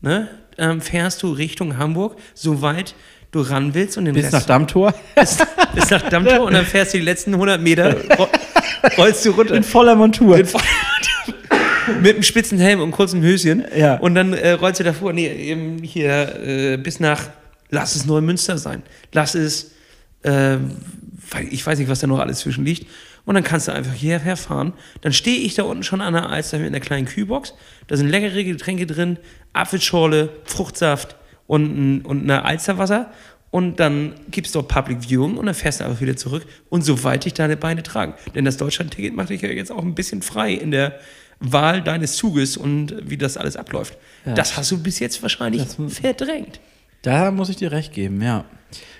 ne? 0.00 0.28
Ähm, 0.58 0.80
fährst 0.80 1.22
du 1.22 1.32
Richtung 1.32 1.76
Hamburg, 1.78 2.16
soweit 2.34 2.94
du 3.32 3.40
ran 3.40 3.74
willst 3.74 3.96
und 3.98 4.04
den 4.04 4.14
Bis 4.14 4.24
Rest 4.24 4.34
nach 4.34 4.46
Dammtor. 4.46 4.94
bis, 5.16 5.38
bis 5.74 5.90
nach 5.90 6.02
Dammtor 6.08 6.40
und 6.42 6.52
dann 6.52 6.66
fährst 6.66 6.92
du 6.94 6.98
die 6.98 7.04
letzten 7.04 7.32
100 7.34 7.60
Meter, 7.60 7.96
ro 8.18 8.28
rollst 8.98 9.24
du 9.24 9.30
runter. 9.30 9.54
In 9.54 9.62
voller 9.64 9.94
Montur. 9.96 10.38
In 10.38 10.46
voll- 10.46 10.60
mit 12.02 12.14
einem 12.14 12.22
spitzen 12.22 12.58
Helm 12.58 12.80
und 12.80 12.90
kurzem 12.92 13.22
Höschen. 13.22 13.64
Ja. 13.76 13.96
Und 13.96 14.14
dann 14.14 14.32
äh, 14.32 14.52
rollst 14.52 14.78
du 14.80 14.84
davor, 14.84 15.12
nee, 15.12 15.26
eben 15.28 15.82
hier 15.82 16.36
äh, 16.44 16.76
bis 16.76 17.00
nach, 17.00 17.22
lass 17.70 17.96
es 17.96 18.04
Neumünster 18.06 18.58
sein. 18.58 18.82
Lass 19.12 19.34
es, 19.34 19.72
äh, 20.22 20.56
ich 21.50 21.64
weiß 21.66 21.78
nicht, 21.78 21.88
was 21.88 22.00
da 22.00 22.06
noch 22.06 22.18
alles 22.18 22.40
zwischen 22.40 22.64
liegt. 22.64 22.86
Und 23.26 23.34
dann 23.34 23.44
kannst 23.44 23.68
du 23.68 23.72
einfach 23.72 23.92
hierher 23.92 24.36
fahren. 24.36 24.72
Dann 25.02 25.12
stehe 25.12 25.38
ich 25.38 25.54
da 25.54 25.62
unten 25.64 25.82
schon 25.82 26.00
an 26.00 26.14
der 26.14 26.28
Alster 26.30 26.58
mit 26.58 26.68
einer 26.68 26.80
kleinen 26.80 27.06
Kühlbox. 27.06 27.54
Da 27.86 27.96
sind 27.96 28.08
leckere 28.08 28.42
Getränke 28.44 28.86
drin, 28.86 29.18
Apfelschorle, 29.52 30.30
Fruchtsaft 30.44 31.16
und, 31.46 31.64
ein, 31.64 32.00
und 32.02 32.22
eine 32.22 32.44
Alsterwasser. 32.44 33.12
Und 33.50 33.80
dann 33.80 34.14
gibt's 34.30 34.52
dort 34.52 34.68
Public 34.68 34.98
Viewing 35.08 35.36
und 35.36 35.46
dann 35.46 35.54
fährst 35.54 35.80
du 35.80 35.84
einfach 35.84 36.00
wieder 36.00 36.16
zurück 36.16 36.46
und 36.68 36.82
soweit 36.82 37.24
dich 37.24 37.34
deine 37.34 37.56
Beine 37.56 37.82
tragen. 37.82 38.14
Denn 38.34 38.44
das 38.44 38.56
Deutschland-Ticket 38.56 39.14
macht 39.14 39.30
dich 39.30 39.42
ja 39.42 39.48
jetzt 39.48 39.72
auch 39.72 39.82
ein 39.82 39.94
bisschen 39.94 40.22
frei 40.22 40.52
in 40.54 40.70
der 40.70 40.98
Wahl 41.40 41.82
deines 41.82 42.16
Zuges 42.16 42.56
und 42.56 42.94
wie 43.10 43.16
das 43.16 43.36
alles 43.36 43.56
abläuft. 43.56 43.96
Ja. 44.24 44.34
Das 44.34 44.56
hast 44.56 44.70
du 44.70 44.80
bis 44.82 44.98
jetzt 45.00 45.20
wahrscheinlich 45.22 45.62
Das- 45.64 45.76
verdrängt. 45.98 46.60
Da 47.02 47.30
muss 47.30 47.48
ich 47.48 47.56
dir 47.56 47.72
recht 47.72 47.92
geben, 47.92 48.20
ja. 48.20 48.44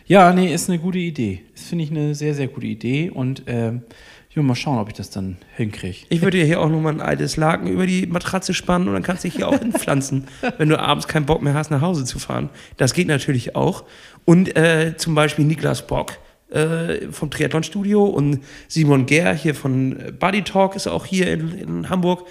Ja, 0.06 0.32
nee, 0.32 0.52
ist 0.52 0.68
eine 0.68 0.78
gute 0.78 0.98
Idee. 0.98 1.42
Das 1.54 1.64
finde 1.64 1.84
ich 1.84 1.90
eine 1.90 2.14
sehr, 2.14 2.34
sehr 2.34 2.48
gute 2.48 2.66
Idee. 2.66 3.10
Und 3.10 3.44
ähm, 3.46 3.82
ich 4.30 4.36
will 4.36 4.42
mal 4.42 4.54
schauen, 4.54 4.78
ob 4.78 4.88
ich 4.88 4.94
das 4.94 5.10
dann 5.10 5.36
hinkriege. 5.56 5.98
Ich 6.08 6.22
würde 6.22 6.38
dir 6.38 6.44
hier 6.44 6.60
auch 6.60 6.68
nochmal 6.68 6.94
ein 6.94 7.00
altes 7.00 7.36
Laken 7.36 7.68
über 7.68 7.86
die 7.86 8.06
Matratze 8.06 8.54
spannen 8.54 8.88
und 8.88 8.94
dann 8.94 9.02
kannst 9.02 9.24
du 9.24 9.28
dich 9.28 9.36
hier 9.36 9.48
auch 9.48 9.58
hinpflanzen, 9.58 10.28
wenn 10.56 10.68
du 10.68 10.78
abends 10.78 11.08
keinen 11.08 11.26
Bock 11.26 11.42
mehr 11.42 11.54
hast, 11.54 11.70
nach 11.70 11.80
Hause 11.80 12.04
zu 12.04 12.18
fahren. 12.18 12.48
Das 12.76 12.94
geht 12.94 13.08
natürlich 13.08 13.54
auch. 13.54 13.84
Und 14.24 14.56
äh, 14.56 14.94
zum 14.96 15.14
Beispiel 15.14 15.44
Niklas 15.44 15.86
Bock 15.86 16.18
äh, 16.50 17.08
vom 17.10 17.30
Triathlon-Studio 17.30 18.04
und 18.04 18.44
Simon 18.68 19.06
Ger 19.06 19.34
hier 19.34 19.54
von 19.54 19.98
äh, 19.98 20.12
Buddy 20.12 20.42
Talk 20.42 20.74
ist 20.74 20.86
auch 20.86 21.06
hier 21.06 21.32
in, 21.32 21.52
in 21.52 21.90
Hamburg. 21.90 22.26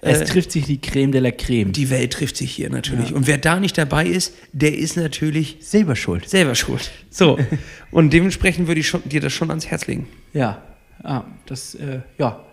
Es 0.00 0.20
Äh, 0.20 0.24
trifft 0.24 0.52
sich 0.52 0.64
die 0.66 0.80
Creme 0.80 1.12
de 1.12 1.20
la 1.20 1.30
Creme. 1.30 1.72
die 1.72 1.90
Welt 1.90 2.12
trifft 2.12 2.36
sich 2.36 2.50
hier 2.52 2.70
natürlich. 2.70 3.12
Und 3.12 3.26
wer 3.26 3.38
da 3.38 3.58
nicht 3.60 3.76
dabei 3.78 4.06
ist, 4.06 4.34
der 4.52 4.76
ist 4.76 4.96
natürlich 4.96 5.56
selber 5.60 5.96
schuld. 5.96 6.28
selber 6.28 6.54
schuld. 6.54 6.90
So. 7.10 7.38
Und 7.90 8.12
dementsprechend 8.12 8.68
würde 8.68 8.80
ich 8.80 8.88
schon, 8.88 9.02
dir 9.08 9.20
das 9.20 9.32
schon 9.32 9.50
ans 9.50 9.66
Herz 9.66 9.86
legen. 9.86 10.08
Ja, 10.32 10.62
ah, 11.02 11.24
das, 11.46 11.74
äh, 11.74 12.00
ja. 12.18 12.44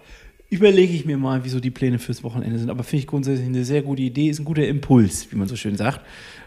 Überlege 0.49 0.93
ich 0.93 1.05
mir 1.05 1.17
mal, 1.17 1.43
wieso 1.43 1.59
die 1.59 1.71
Pläne 1.71 1.97
fürs 1.97 2.23
Wochenende 2.23 2.59
sind. 2.59 2.69
Aber 2.69 2.83
finde 2.83 3.01
ich 3.01 3.07
grundsätzlich 3.07 3.47
eine 3.47 3.65
sehr 3.65 3.81
gute 3.81 4.03
Idee, 4.03 4.29
ist 4.29 4.39
ein 4.39 4.45
guter 4.45 4.67
Impuls, 4.67 5.27
wie 5.31 5.35
man 5.35 5.47
so 5.47 5.55
schön 5.55 5.75
sagt. 5.75 6.01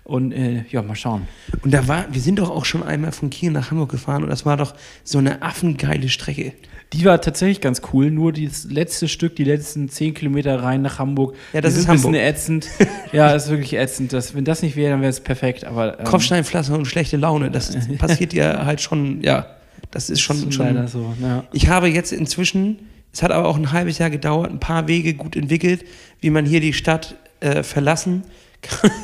Und 0.04 0.32
äh, 0.32 0.64
ja, 0.70 0.82
mal 0.82 0.94
schauen. 0.94 1.28
Und 1.62 1.74
da 1.74 1.87
war, 1.88 2.06
wir 2.11 2.20
sind 2.20 2.38
doch 2.38 2.48
auch 2.48 2.64
schon 2.64 2.82
einmal 2.82 3.12
von 3.12 3.28
Kiel 3.28 3.50
nach 3.50 3.70
Hamburg 3.70 3.90
gefahren 3.90 4.22
und 4.22 4.30
das 4.30 4.46
war 4.46 4.56
doch 4.56 4.74
so 5.04 5.18
eine 5.18 5.42
affengeile 5.42 6.08
Strecke. 6.08 6.52
Die 6.94 7.04
war 7.04 7.20
tatsächlich 7.20 7.61
ganz 7.61 7.82
cool, 7.92 8.11
nur 8.11 8.32
das 8.32 8.64
letzte 8.64 9.08
Stück, 9.08 9.37
die 9.37 9.44
letzten 9.44 9.90
zehn 9.90 10.14
Kilometer 10.14 10.62
rein 10.62 10.80
nach 10.80 10.98
Hamburg. 10.98 11.34
Ja, 11.52 11.61
das 11.61 11.74
die 11.74 11.80
ist 11.80 11.88
ein 11.88 11.96
bisschen 11.96 12.14
ätzend. 12.14 12.66
ja, 13.12 13.32
ist 13.32 13.50
wirklich 13.50 13.74
ätzend. 13.74 14.14
Das, 14.14 14.34
wenn 14.34 14.46
das 14.46 14.62
nicht 14.62 14.76
wäre, 14.76 14.92
dann 14.92 15.00
wäre 15.02 15.11
es 15.11 15.20
perfekt. 15.20 15.64
Aber 15.64 15.98
ähm, 15.98 16.06
Kopfsteinpflaster 16.06 16.74
und 16.74 16.87
schlechte 16.87 17.18
Laune, 17.18 17.50
das 17.50 17.76
passiert 17.98 18.32
ja 18.32 18.64
halt 18.64 18.80
schon, 18.80 19.20
ja, 19.20 19.46
das 19.90 20.08
ist 20.08 20.20
schon, 20.20 20.48
ist 20.48 20.54
schon 20.54 20.66
leider 20.66 20.88
so. 20.88 21.14
Ja. 21.20 21.44
Ich 21.52 21.68
habe 21.68 21.88
jetzt 21.88 22.12
inzwischen, 22.12 22.78
es 23.18 23.22
hat 23.24 23.33
aber 23.33 23.48
auch 23.48 23.57
ein 23.57 23.72
halbes 23.72 23.98
Jahr 23.98 24.11
gedauert, 24.11 24.48
ein 24.48 24.61
paar 24.61 24.87
Wege 24.87 25.12
gut 25.14 25.35
entwickelt, 25.35 25.85
wie 26.20 26.31
man 26.31 26.46
hier 26.46 26.61
die 26.61 26.72
Stadt 26.72 27.16
äh, 27.40 27.64
verlassen 27.64 28.22
kann. 28.62 28.92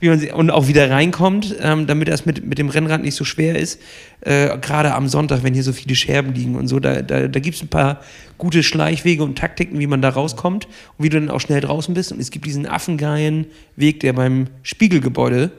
Wie 0.00 0.08
man 0.08 0.18
sie, 0.18 0.32
und 0.32 0.50
auch 0.50 0.66
wieder 0.66 0.90
reinkommt, 0.90 1.54
ähm, 1.60 1.86
damit 1.86 2.08
das 2.08 2.26
mit, 2.26 2.44
mit 2.44 2.58
dem 2.58 2.68
Rennrad 2.68 3.00
nicht 3.00 3.14
so 3.14 3.24
schwer 3.24 3.56
ist. 3.56 3.80
Äh, 4.22 4.58
Gerade 4.58 4.92
am 4.92 5.06
Sonntag, 5.06 5.44
wenn 5.44 5.54
hier 5.54 5.62
so 5.62 5.72
viele 5.72 5.94
Scherben 5.94 6.34
liegen 6.34 6.56
und 6.56 6.66
so, 6.66 6.80
da, 6.80 7.00
da, 7.00 7.28
da 7.28 7.40
gibt 7.40 7.56
es 7.56 7.62
ein 7.62 7.68
paar 7.68 8.00
gute 8.38 8.64
Schleichwege 8.64 9.22
und 9.22 9.38
Taktiken, 9.38 9.78
wie 9.78 9.86
man 9.86 10.02
da 10.02 10.08
rauskommt 10.08 10.66
und 10.66 11.04
wie 11.04 11.08
du 11.08 11.20
dann 11.20 11.30
auch 11.30 11.40
schnell 11.40 11.60
draußen 11.60 11.94
bist. 11.94 12.10
Und 12.10 12.20
es 12.20 12.32
gibt 12.32 12.44
diesen 12.44 12.66
affengeilen 12.66 13.46
Weg, 13.76 14.00
der 14.00 14.14
beim 14.14 14.48
Spiegelgebäude 14.64 15.52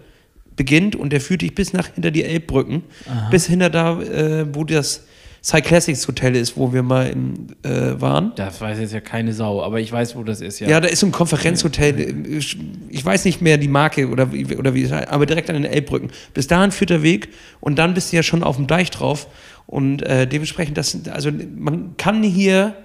beginnt 0.57 0.97
und 0.97 1.13
der 1.13 1.21
führt 1.21 1.41
dich 1.41 1.55
bis 1.55 1.71
nach 1.71 1.87
hinter 1.87 2.11
die 2.11 2.25
Elbbrücken, 2.25 2.83
bis 3.31 3.47
hinter 3.47 3.69
da, 3.69 4.01
äh, 4.01 4.53
wo 4.53 4.65
das 4.65 5.05
Cyclassics 5.43 6.07
Hotel 6.07 6.35
ist, 6.35 6.57
wo 6.57 6.73
wir 6.73 6.83
mal 6.83 7.07
im, 7.07 7.47
äh, 7.63 7.99
waren. 7.99 8.33
Das 8.35 8.59
weiß 8.59 8.79
jetzt 8.79 8.93
ja 8.93 8.99
keine 8.99 9.33
Sau, 9.33 9.63
aber 9.63 9.79
ich 9.79 9.91
weiß, 9.91 10.15
wo 10.15 10.23
das 10.23 10.41
ist, 10.41 10.59
ja. 10.59 10.67
Ja. 10.67 10.79
da 10.81 10.87
ist 10.87 10.99
so 10.99 11.07
ein 11.07 11.11
Konferenzhotel. 11.11 12.37
Ich 12.89 13.05
weiß 13.05 13.25
nicht 13.25 13.41
mehr 13.41 13.57
die 13.57 13.67
Marke 13.67 14.09
oder 14.09 14.33
wie, 14.33 14.55
oder 14.57 14.73
wie 14.73 14.83
es 14.83 14.91
heißt, 14.91 15.07
aber 15.07 15.25
direkt 15.25 15.49
an 15.49 15.55
den 15.55 15.65
Elbbrücken. 15.65 16.11
Bis 16.33 16.47
dahin 16.47 16.71
führt 16.71 16.89
der 16.89 17.03
Weg 17.03 17.29
und 17.59 17.79
dann 17.79 17.93
bist 17.93 18.11
du 18.11 18.17
ja 18.17 18.23
schon 18.23 18.43
auf 18.43 18.57
dem 18.57 18.67
Deich 18.67 18.91
drauf. 18.91 19.27
Und 19.65 20.01
äh, 20.01 20.27
dementsprechend, 20.27 20.77
das, 20.77 20.97
also 21.09 21.31
man 21.31 21.95
kann 21.97 22.23
hier 22.23 22.75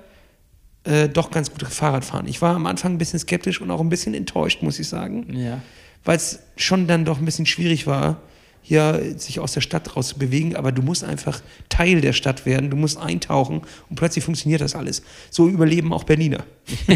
äh, 0.85 1.09
doch 1.09 1.31
ganz 1.31 1.51
gut 1.51 1.63
Fahrrad 1.63 2.05
fahren. 2.05 2.27
Ich 2.29 2.43
war 2.43 2.55
am 2.55 2.67
Anfang 2.67 2.93
ein 2.93 2.99
bisschen 2.99 3.19
skeptisch 3.19 3.61
und 3.61 3.71
auch 3.71 3.81
ein 3.81 3.89
bisschen 3.89 4.15
enttäuscht, 4.15 4.63
muss 4.63 4.79
ich 4.79 4.89
sagen. 4.89 5.35
ja. 5.35 5.61
weil 6.05 6.17
es 6.17 6.41
schon 6.57 6.87
dann 6.87 7.05
doch 7.05 7.19
ein 7.19 7.25
bisschen 7.25 7.47
schwierig 7.47 7.87
war, 7.87 8.21
hier 8.67 9.15
sich 9.19 9.39
aus 9.39 9.53
der 9.53 9.61
Stadt 9.61 9.95
raus 9.95 10.09
zu 10.09 10.19
bewegen, 10.19 10.57
aber 10.57 10.73
du 10.73 10.81
musst 10.83 11.05
einfach 11.05 11.41
Teil 11.69 12.01
der 12.01 12.15
Stadt 12.15 12.47
werden, 12.47 12.71
du 12.71 12.77
musst 12.77 12.99
eintauchen 12.99 13.61
und 13.91 13.97
plötzlich 13.97 14.25
funktioniert 14.25 14.63
das 14.63 14.75
alles. 14.75 15.03
So 15.31 15.49
überleben 15.49 15.93
auch 15.93 16.05
Berliner. 16.05 16.45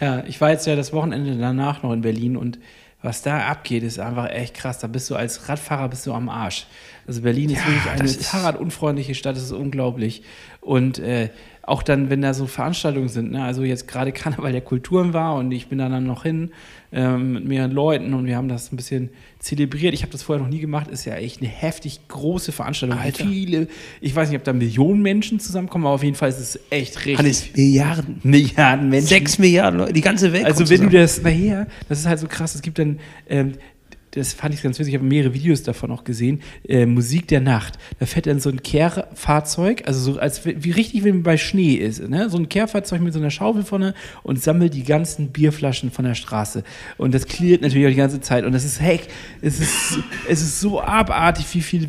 Ja, 0.00 0.22
ich 0.28 0.40
war 0.40 0.50
jetzt 0.50 0.64
ja 0.66 0.76
das 0.76 0.92
Wochenende 0.92 1.36
danach 1.36 1.82
noch 1.82 1.92
in 1.92 2.02
Berlin 2.02 2.36
und 2.36 2.58
was 3.02 3.22
da 3.22 3.46
abgeht, 3.48 3.82
ist 3.82 3.98
einfach 3.98 4.28
echt 4.30 4.54
krass. 4.54 4.78
Da 4.78 4.86
bist 4.86 5.08
du 5.10 5.16
als 5.16 5.48
Radfahrer 5.48 5.88
bist 5.88 6.06
du 6.06 6.12
am 6.12 6.28
Arsch. 6.28 6.66
Also 7.06 7.22
Berlin 7.22 7.50
ist 7.50 7.64
wirklich 7.66 7.90
eine 7.90 8.04
ist- 8.04 8.26
fahrradunfreundliche 8.26 9.14
Stadt, 9.14 9.36
das 9.36 9.44
ist 9.44 9.52
unglaublich. 9.52 10.22
Und 10.60 10.98
äh, 10.98 11.30
auch 11.62 11.82
dann, 11.82 12.10
wenn 12.10 12.22
da 12.22 12.34
so 12.34 12.46
Veranstaltungen 12.46 13.08
sind, 13.08 13.32
ne? 13.32 13.42
also 13.44 13.62
jetzt 13.62 13.86
gerade 13.88 14.12
Karneval 14.22 14.52
der 14.52 14.60
Kulturen 14.60 15.12
war 15.14 15.34
und 15.34 15.52
ich 15.52 15.68
bin 15.68 15.78
da 15.78 15.88
dann 15.88 16.06
noch 16.06 16.22
hin 16.24 16.52
ähm, 16.92 17.34
mit 17.34 17.44
mehreren 17.44 17.72
Leuten 17.72 18.14
und 18.14 18.26
wir 18.26 18.36
haben 18.36 18.48
das 18.48 18.72
ein 18.72 18.76
bisschen 18.76 19.10
zelebriert. 19.38 19.94
Ich 19.94 20.02
habe 20.02 20.12
das 20.12 20.22
vorher 20.22 20.42
noch 20.42 20.50
nie 20.50 20.60
gemacht, 20.60 20.88
ist 20.88 21.04
ja 21.04 21.14
echt 21.14 21.40
eine 21.40 21.50
heftig 21.50 22.00
große 22.08 22.52
Veranstaltung. 22.52 22.98
Alter. 22.98 23.24
Viele, 23.24 23.68
ich 24.00 24.14
weiß 24.14 24.28
nicht, 24.30 24.38
ob 24.38 24.44
da 24.44 24.52
Millionen 24.52 25.02
Menschen 25.02 25.38
zusammenkommen, 25.40 25.86
aber 25.86 25.94
auf 25.94 26.02
jeden 26.02 26.16
Fall 26.16 26.28
ist 26.28 26.38
es 26.38 26.60
echt 26.70 26.96
richtig. 27.04 27.18
Hannes, 27.18 27.48
Milliarden. 27.54 28.20
Milliarden 28.22 28.88
Menschen. 28.88 29.08
Sechs 29.08 29.38
Milliarden 29.38 29.80
Leute, 29.80 29.92
die 29.92 30.00
ganze 30.00 30.32
Welt. 30.32 30.46
Also 30.46 30.68
wenn 30.68 30.82
du 30.82 30.90
das 30.90 31.22
nachher, 31.22 31.66
das 31.88 32.00
ist 32.00 32.06
halt 32.06 32.18
so 32.18 32.26
krass, 32.26 32.54
es 32.54 32.62
gibt 32.62 32.78
dann, 32.78 32.98
ähm, 33.28 33.52
das 34.18 34.32
fand 34.32 34.54
ich 34.54 34.62
ganz 34.62 34.78
witzig, 34.78 34.94
ich 34.94 34.98
habe 34.98 35.08
mehrere 35.08 35.34
Videos 35.34 35.62
davon 35.62 35.90
auch 35.90 36.04
gesehen, 36.04 36.42
äh, 36.68 36.86
Musik 36.86 37.28
der 37.28 37.40
Nacht. 37.40 37.78
Da 37.98 38.06
fährt 38.06 38.26
dann 38.26 38.40
so 38.40 38.50
ein 38.50 38.62
Kehrfahrzeug, 38.62 39.82
also 39.86 40.12
so 40.12 40.18
als 40.18 40.44
wie 40.44 40.70
richtig, 40.70 41.04
wenn 41.04 41.22
bei 41.22 41.36
Schnee 41.36 41.74
ist, 41.74 42.06
ne? 42.08 42.28
so 42.28 42.38
ein 42.38 42.48
Kehrfahrzeug 42.48 43.00
mit 43.00 43.12
so 43.12 43.18
einer 43.18 43.30
Schaufel 43.30 43.62
vorne 43.62 43.94
und 44.22 44.42
sammelt 44.42 44.74
die 44.74 44.84
ganzen 44.84 45.28
Bierflaschen 45.28 45.90
von 45.90 46.04
der 46.04 46.14
Straße. 46.14 46.64
Und 46.96 47.14
das 47.14 47.26
klirrt 47.26 47.62
natürlich 47.62 47.86
auch 47.86 47.90
die 47.90 47.96
ganze 47.96 48.20
Zeit 48.20 48.44
und 48.44 48.52
das 48.52 48.64
ist, 48.64 48.80
heck, 48.80 49.08
es 49.40 49.60
ist, 49.60 49.98
es 50.28 50.42
ist 50.42 50.60
so 50.60 50.80
abartig, 50.80 51.46
wie 51.52 51.62
viel 51.62 51.88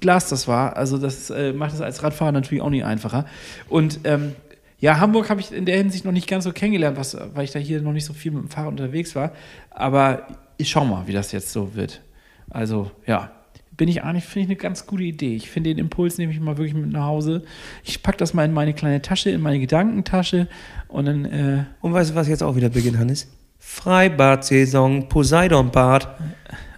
Glas 0.00 0.28
das 0.28 0.48
war. 0.48 0.76
Also 0.76 0.98
das 0.98 1.30
äh, 1.30 1.52
macht 1.52 1.74
es 1.74 1.80
als 1.80 2.02
Radfahrer 2.02 2.32
natürlich 2.32 2.62
auch 2.62 2.70
nicht 2.70 2.84
einfacher. 2.84 3.26
Und 3.68 4.00
ähm, 4.04 4.32
ja, 4.80 4.98
Hamburg 4.98 5.28
habe 5.28 5.40
ich 5.40 5.52
in 5.52 5.66
der 5.66 5.76
Hinsicht 5.76 6.04
noch 6.06 6.12
nicht 6.12 6.26
ganz 6.26 6.44
so 6.44 6.52
kennengelernt, 6.52 6.96
was, 6.96 7.16
weil 7.34 7.44
ich 7.44 7.52
da 7.52 7.58
hier 7.58 7.82
noch 7.82 7.92
nicht 7.92 8.06
so 8.06 8.14
viel 8.14 8.32
mit 8.32 8.42
dem 8.42 8.48
Fahrrad 8.48 8.70
unterwegs 8.70 9.14
war. 9.14 9.32
Aber 9.70 10.26
ich 10.60 10.70
schau 10.70 10.84
mal, 10.84 11.06
wie 11.06 11.12
das 11.12 11.32
jetzt 11.32 11.52
so 11.52 11.74
wird. 11.74 12.02
Also, 12.50 12.90
ja, 13.06 13.30
bin 13.76 13.88
ich 13.88 14.02
eigentlich, 14.02 14.24
finde 14.24 14.40
ich 14.44 14.48
eine 14.50 14.56
ganz 14.56 14.86
gute 14.86 15.04
Idee. 15.04 15.34
Ich 15.36 15.48
finde 15.50 15.70
den 15.70 15.78
Impuls 15.78 16.18
nehme 16.18 16.32
ich 16.32 16.40
mal 16.40 16.58
wirklich 16.58 16.74
mit 16.74 16.92
nach 16.92 17.04
Hause. 17.06 17.44
Ich 17.84 18.02
packe 18.02 18.18
das 18.18 18.34
mal 18.34 18.44
in 18.44 18.52
meine 18.52 18.74
kleine 18.74 19.00
Tasche, 19.00 19.30
in 19.30 19.40
meine 19.40 19.58
Gedankentasche 19.58 20.48
und 20.88 21.06
dann, 21.06 21.24
äh, 21.24 21.64
Und 21.80 21.92
weißt 21.94 22.10
du, 22.10 22.14
was 22.14 22.28
jetzt 22.28 22.42
auch 22.42 22.56
wieder 22.56 22.68
beginnt, 22.68 22.98
Hannes? 22.98 23.28
Freibad-Saison, 23.58 25.08
Poseidon-Bad. 25.08 26.08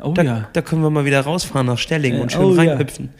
oh 0.02 0.12
Da, 0.12 0.22
ja. 0.22 0.48
da 0.52 0.62
können 0.62 0.82
wir 0.82 0.90
mal 0.90 1.04
wieder 1.04 1.20
rausfahren 1.20 1.66
nach 1.66 1.78
Stelling 1.78 2.14
Äh, 2.14 2.20
und 2.20 2.32
schön 2.32 2.42
oh 2.42 2.54
ja. 2.54 2.72
reinhüpfen. 2.72 3.10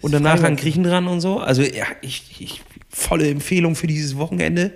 Und 0.00 0.12
danach 0.12 0.36
Freibad- 0.38 0.46
an 0.50 0.56
Griechenland 0.56 1.08
und 1.08 1.20
so. 1.20 1.38
Also 1.38 1.62
ja, 1.62 1.84
ich, 2.02 2.40
ich, 2.40 2.62
volle 2.90 3.28
Empfehlung 3.30 3.74
für 3.76 3.86
dieses 3.86 4.16
Wochenende. 4.18 4.72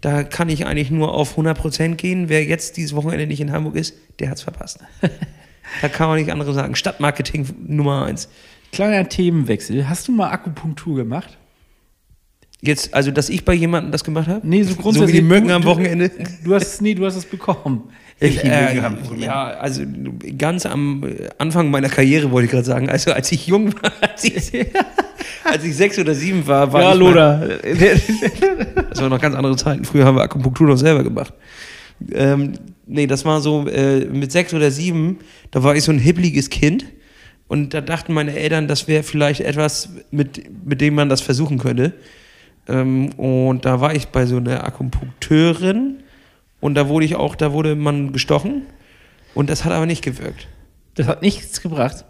Da 0.00 0.22
kann 0.22 0.48
ich 0.48 0.66
eigentlich 0.66 0.90
nur 0.90 1.14
auf 1.14 1.38
100% 1.38 1.96
gehen. 1.96 2.28
Wer 2.28 2.44
jetzt 2.44 2.76
dieses 2.76 2.94
Wochenende 2.94 3.26
nicht 3.26 3.40
in 3.40 3.52
Hamburg 3.52 3.76
ist, 3.76 3.94
der 4.18 4.30
hat's 4.30 4.42
verpasst. 4.42 4.80
da 5.82 5.88
kann 5.88 6.08
man 6.08 6.18
nicht 6.18 6.30
andere 6.30 6.54
sagen. 6.54 6.74
Stadtmarketing 6.74 7.46
Nummer 7.66 8.04
eins. 8.04 8.28
Kleiner 8.72 9.08
Themenwechsel. 9.08 9.88
Hast 9.88 10.08
du 10.08 10.12
mal 10.12 10.30
Akupunktur 10.30 10.96
gemacht? 10.96 11.38
Jetzt, 12.62 12.94
also, 12.94 13.10
dass 13.10 13.28
ich 13.28 13.44
bei 13.44 13.52
jemandem 13.54 13.92
das 13.92 14.02
gemacht 14.02 14.28
habe? 14.28 14.40
Nee, 14.46 14.62
so 14.62 14.70
So 14.70 14.78
wie 14.78 14.82
grundsätzlich. 14.82 15.16
die 15.16 15.22
Mücken 15.22 15.48
du- 15.48 15.54
am 15.54 15.64
Wochenende. 15.64 16.10
Du 16.42 16.54
hast 16.54 16.62
es, 16.74 16.80
nee, 16.80 16.94
du 16.94 17.04
hast 17.04 17.16
es 17.16 17.24
bekommen. 17.24 17.84
Ich, 18.18 18.42
äh, 18.42 18.80
ja, 19.18 19.44
also 19.60 19.82
ganz 20.38 20.64
am 20.64 21.04
Anfang 21.36 21.70
meiner 21.70 21.90
Karriere 21.90 22.30
wollte 22.30 22.46
ich 22.46 22.50
gerade 22.50 22.64
sagen, 22.64 22.88
also 22.88 23.12
als 23.12 23.30
ich 23.30 23.46
jung 23.46 23.74
war, 23.74 23.92
als 24.00 24.24
ich, 24.24 24.52
als 25.44 25.62
ich 25.64 25.76
sechs 25.76 25.98
oder 25.98 26.14
sieben 26.14 26.46
war, 26.46 26.72
war 26.72 26.80
Ja, 26.80 26.92
ich 26.94 26.98
Loda. 26.98 27.46
das 28.88 29.00
waren 29.02 29.10
noch 29.10 29.20
ganz 29.20 29.34
andere 29.36 29.54
Zeiten. 29.56 29.84
Früher 29.84 30.06
haben 30.06 30.16
wir 30.16 30.22
Akupunktur 30.22 30.66
noch 30.66 30.78
selber 30.78 31.02
gemacht. 31.04 31.34
Ähm, 32.10 32.54
nee, 32.86 33.06
das 33.06 33.26
war 33.26 33.42
so 33.42 33.66
äh, 33.68 34.06
mit 34.06 34.32
sechs 34.32 34.54
oder 34.54 34.70
sieben, 34.70 35.18
da 35.50 35.62
war 35.62 35.76
ich 35.76 35.84
so 35.84 35.92
ein 35.92 35.98
hippliges 35.98 36.48
Kind 36.48 36.86
und 37.48 37.74
da 37.74 37.82
dachten 37.82 38.14
meine 38.14 38.34
Eltern, 38.34 38.66
das 38.66 38.88
wäre 38.88 39.02
vielleicht 39.02 39.42
etwas, 39.42 39.90
mit, 40.10 40.42
mit 40.66 40.80
dem 40.80 40.94
man 40.94 41.10
das 41.10 41.20
versuchen 41.20 41.58
könnte. 41.58 41.92
Ähm, 42.68 43.10
und 43.16 43.64
da 43.64 43.80
war 43.80 43.94
ich 43.94 44.08
bei 44.08 44.26
so 44.26 44.36
einer 44.38 44.64
Akupunkteurin 44.64 45.98
und 46.60 46.74
da 46.74 46.88
wurde 46.88 47.06
ich 47.06 47.14
auch, 47.16 47.34
da 47.36 47.52
wurde 47.52 47.76
man 47.76 48.12
gestochen 48.12 48.62
und 49.34 49.50
das 49.50 49.64
hat 49.64 49.72
aber 49.72 49.86
nicht 49.86 50.02
gewirkt. 50.02 50.48
Das 50.94 51.06
hat 51.06 51.22
nichts 51.22 51.60
gebracht. 51.62 52.04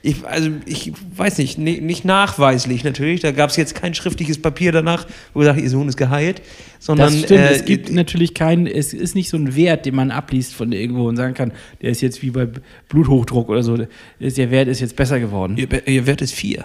Ich, 0.00 0.24
also 0.24 0.50
ich 0.64 0.92
weiß 1.16 1.38
nicht, 1.38 1.58
ne- 1.58 1.80
nicht 1.80 2.04
nachweislich 2.04 2.84
natürlich. 2.84 3.20
Da 3.20 3.32
gab 3.32 3.50
es 3.50 3.56
jetzt 3.56 3.74
kein 3.74 3.94
schriftliches 3.94 4.40
Papier 4.40 4.70
danach, 4.70 5.06
wo 5.34 5.40
gesagt, 5.40 5.60
ihr 5.60 5.68
Sohn 5.68 5.88
ist 5.88 5.96
geheilt, 5.96 6.40
sondern 6.78 7.08
Das 7.12 7.18
stimmt, 7.24 7.40
äh, 7.40 7.50
es 7.50 7.64
gibt 7.64 7.90
natürlich 7.90 8.32
keinen, 8.32 8.68
es 8.68 8.94
ist 8.94 9.16
nicht 9.16 9.28
so 9.28 9.36
ein 9.36 9.56
Wert, 9.56 9.86
den 9.86 9.96
man 9.96 10.12
abliest 10.12 10.54
von 10.54 10.70
irgendwo 10.70 11.08
und 11.08 11.16
sagen 11.16 11.34
kann, 11.34 11.52
der 11.82 11.90
ist 11.90 12.00
jetzt 12.00 12.22
wie 12.22 12.30
bei 12.30 12.46
Bluthochdruck 12.88 13.48
oder 13.48 13.64
so, 13.64 13.76
der 14.20 14.50
Wert 14.52 14.68
ist 14.68 14.78
jetzt 14.80 14.94
besser 14.94 15.18
geworden. 15.18 15.56
ihr, 15.56 15.88
ihr 15.88 16.06
Wert 16.06 16.22
ist 16.22 16.32
vier. 16.32 16.64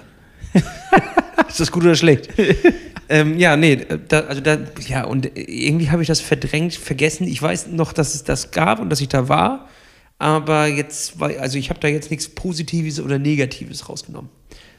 ist 1.54 1.60
das 1.60 1.72
gut 1.72 1.84
oder 1.84 1.96
schlecht? 1.96 2.30
ähm, 3.10 3.38
ja, 3.38 3.56
nee, 3.56 3.80
da, 4.08 4.22
also 4.22 4.42
da, 4.42 4.58
ja, 4.88 5.06
und 5.06 5.30
irgendwie 5.36 5.92
habe 5.92 6.02
ich 6.02 6.08
das 6.08 6.20
verdrängt, 6.20 6.74
vergessen. 6.74 7.28
Ich 7.28 7.42
weiß 7.42 7.68
noch, 7.68 7.94
dass 7.94 8.16
es 8.16 8.24
das 8.24 8.52
gab 8.52 8.80
und 8.80 8.90
dass 8.90 9.02
ich 9.02 9.08
da 9.08 9.30
war, 9.30 9.70
aber 10.18 10.68
jetzt, 10.68 11.20
war, 11.20 11.30
also 11.40 11.58
ich 11.58 11.70
habe 11.70 11.80
da 11.80 11.88
jetzt 11.88 12.10
nichts 12.10 12.28
Positives 12.28 13.00
oder 13.00 13.20
Negatives 13.20 13.88
rausgenommen. 13.88 14.30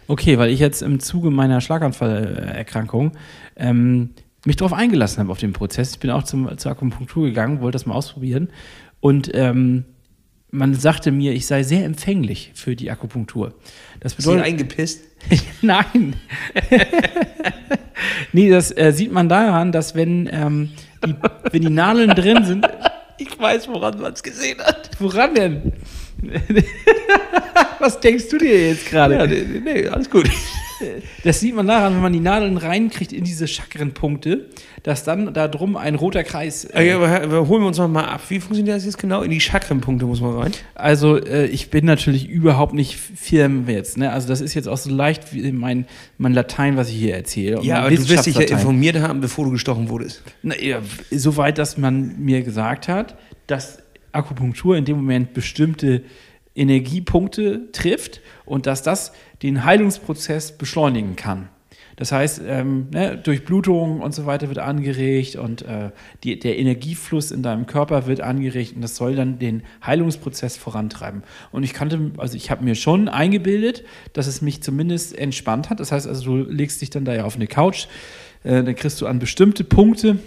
Okay, 0.09 0.37
weil 0.37 0.51
ich 0.51 0.59
jetzt 0.59 0.83
im 0.83 1.01
Zuge 1.01 1.31
meiner 1.31 1.61
Schlaganfallerkrankung 1.61 3.12
ähm, 3.57 4.11
mich 4.45 4.57
darauf 4.57 4.72
eingelassen 4.72 5.20
habe 5.20 5.31
auf 5.31 5.39
den 5.39 5.53
Prozess. 5.53 5.93
Ich 5.93 5.99
bin 6.01 6.11
auch 6.11 6.25
zum, 6.25 6.59
zur 6.59 6.72
Akupunktur 6.72 7.27
gegangen, 7.27 7.61
wollte 7.61 7.77
das 7.77 7.87
mal 7.87 7.95
ausprobieren 7.95 8.49
und 9.01 9.31
ähm, 9.33 9.85
man 10.55 10.74
sagte 10.74 11.11
mir, 11.11 11.32
ich 11.32 11.46
sei 11.46 11.62
sehr 11.64 11.84
empfänglich 11.84 12.52
für 12.55 12.76
die 12.76 12.90
Akupunktur. 12.90 13.55
Das 14.00 14.12
Ist 14.12 14.22
sie 14.22 14.28
bedeutet, 14.30 14.46
eingepisst? 14.46 15.00
Nein. 15.62 16.16
nee, 18.32 18.48
das 18.48 18.70
äh, 18.76 18.92
sieht 18.92 19.12
man 19.12 19.28
daran, 19.28 19.72
dass 19.72 19.94
wenn, 19.94 20.28
ähm, 20.32 20.70
die, 21.05 21.14
wenn 21.50 21.62
die 21.62 21.70
Nadeln 21.70 22.11
drin 22.11 22.44
sind. 22.44 22.66
Ich 23.16 23.38
weiß, 23.38 23.68
woran 23.68 24.00
man 24.00 24.12
es 24.12 24.24
gesehen 24.24 24.59
hat. 24.59 24.90
Woran 24.98 25.36
denn? 25.36 25.72
Was 27.78 28.00
denkst 28.00 28.28
du 28.28 28.38
dir 28.38 28.70
jetzt 28.70 28.86
gerade? 28.86 29.14
Ja, 29.14 29.24
nee, 29.24 29.62
nee, 29.64 29.86
alles 29.86 30.11
gut. 30.11 30.28
Das 31.22 31.41
sieht 31.41 31.55
man 31.55 31.66
daran, 31.66 31.95
wenn 31.95 32.03
man 32.03 32.12
die 32.12 32.20
Nadeln 32.20 32.57
reinkriegt 32.57 33.12
in 33.12 33.25
diese 33.25 33.47
Chakrenpunkte, 33.47 34.51
dass 34.83 35.05
dann 35.05 35.33
da 35.33 35.49
drum 35.49 35.77
ein 35.77 35.95
roter 35.95 36.25
Kreis. 36.25 36.64
Äh, 36.64 36.89
ja, 36.89 36.97
aber, 36.97 37.22
aber 37.22 37.49
holen 37.49 37.62
wir 37.62 37.68
uns 37.68 37.79
noch 37.79 37.89
mal 37.89 38.05
ab. 38.05 38.22
Wie 38.29 38.41
funktioniert 38.41 38.77
das 38.77 38.85
jetzt 38.85 38.99
genau? 38.99 39.22
In 39.22 39.31
die 39.31 39.41
Chakrenpunkte 39.41 40.07
muss 40.07 40.20
man 40.20 40.37
rein. 40.37 40.53
Also 40.75 41.16
äh, 41.16 41.47
ich 41.47 41.70
bin 41.70 41.85
natürlich 41.85 42.29
überhaupt 42.29 42.75
nicht 42.75 42.97
firm 42.97 43.68
jetzt. 43.68 43.97
Ne? 43.97 44.11
Also 44.11 44.29
das 44.29 44.41
ist 44.41 44.55
jetzt 44.55 44.68
auch 44.68 44.77
so 44.77 44.91
leicht 44.91 45.33
wie 45.33 45.53
mein, 45.53 45.87
mein 46.18 46.33
Latein, 46.33 46.77
was 46.77 46.89
ich 46.89 46.97
hier 46.97 47.14
erzähle. 47.14 47.62
Ja, 47.62 47.81
aber 47.81 47.91
du 47.91 48.09
wirst 48.09 48.27
dich 48.27 48.37
ja 48.37 48.43
informiert 48.43 48.99
haben, 48.99 49.20
bevor 49.20 49.45
du 49.45 49.53
gestochen 49.53 49.89
wurdest. 49.89 50.22
Na, 50.43 50.59
ja, 50.61 50.81
soweit, 51.11 51.59
dass 51.59 51.79
man 51.79 52.18
mir 52.18 52.43
gesagt 52.43 52.89
hat, 52.89 53.16
dass 53.47 53.79
Akupunktur 54.12 54.77
in 54.77 54.85
dem 54.85 54.97
Moment 54.97 55.35
bestimmte 55.35 56.03
Energiepunkte 56.55 57.72
trifft 57.72 58.20
und 58.45 58.66
dass 58.66 58.83
das 58.83 59.12
den 59.45 59.64
Heilungsprozess 59.64 60.57
beschleunigen 60.57 61.16
kann. 61.16 61.49
Das 61.97 62.11
heißt, 62.11 62.42
ähm, 62.47 62.88
ne, 62.92 63.16
Durchblutung 63.16 64.01
und 64.01 64.12
so 64.12 64.26
weiter 64.26 64.49
wird 64.49 64.59
angeregt 64.59 65.36
und 65.36 65.62
äh, 65.62 65.90
die, 66.24 66.38
der 66.38 66.59
Energiefluss 66.59 67.30
in 67.30 67.42
deinem 67.42 67.66
Körper 67.66 68.07
wird 68.07 68.20
angeregt 68.20 68.74
und 68.74 68.82
das 68.82 68.97
soll 68.97 69.14
dann 69.14 69.38
den 69.38 69.62
Heilungsprozess 69.84 70.57
vorantreiben. 70.57 71.22
Und 71.53 71.62
ich 71.62 71.72
kannte, 71.72 72.11
also 72.16 72.36
ich 72.36 72.51
habe 72.51 72.64
mir 72.64 72.74
schon 72.74 73.09
eingebildet, 73.09 73.84
dass 74.12 74.26
es 74.26 74.42
mich 74.42 74.62
zumindest 74.62 75.16
entspannt 75.16 75.70
hat. 75.70 75.78
Das 75.78 75.92
heißt 75.92 76.09
also, 76.09 76.42
du 76.42 76.51
legst 76.51 76.80
dich 76.80 76.90
dann 76.90 77.05
da 77.05 77.14
ja 77.14 77.24
auf 77.24 77.36
eine 77.36 77.47
Couch, 77.47 77.86
äh, 78.42 78.64
dann 78.64 78.74
kriegst 78.74 79.01
du 79.01 79.07
an 79.07 79.20
bestimmte 79.20 79.62
Punkte 79.62 80.18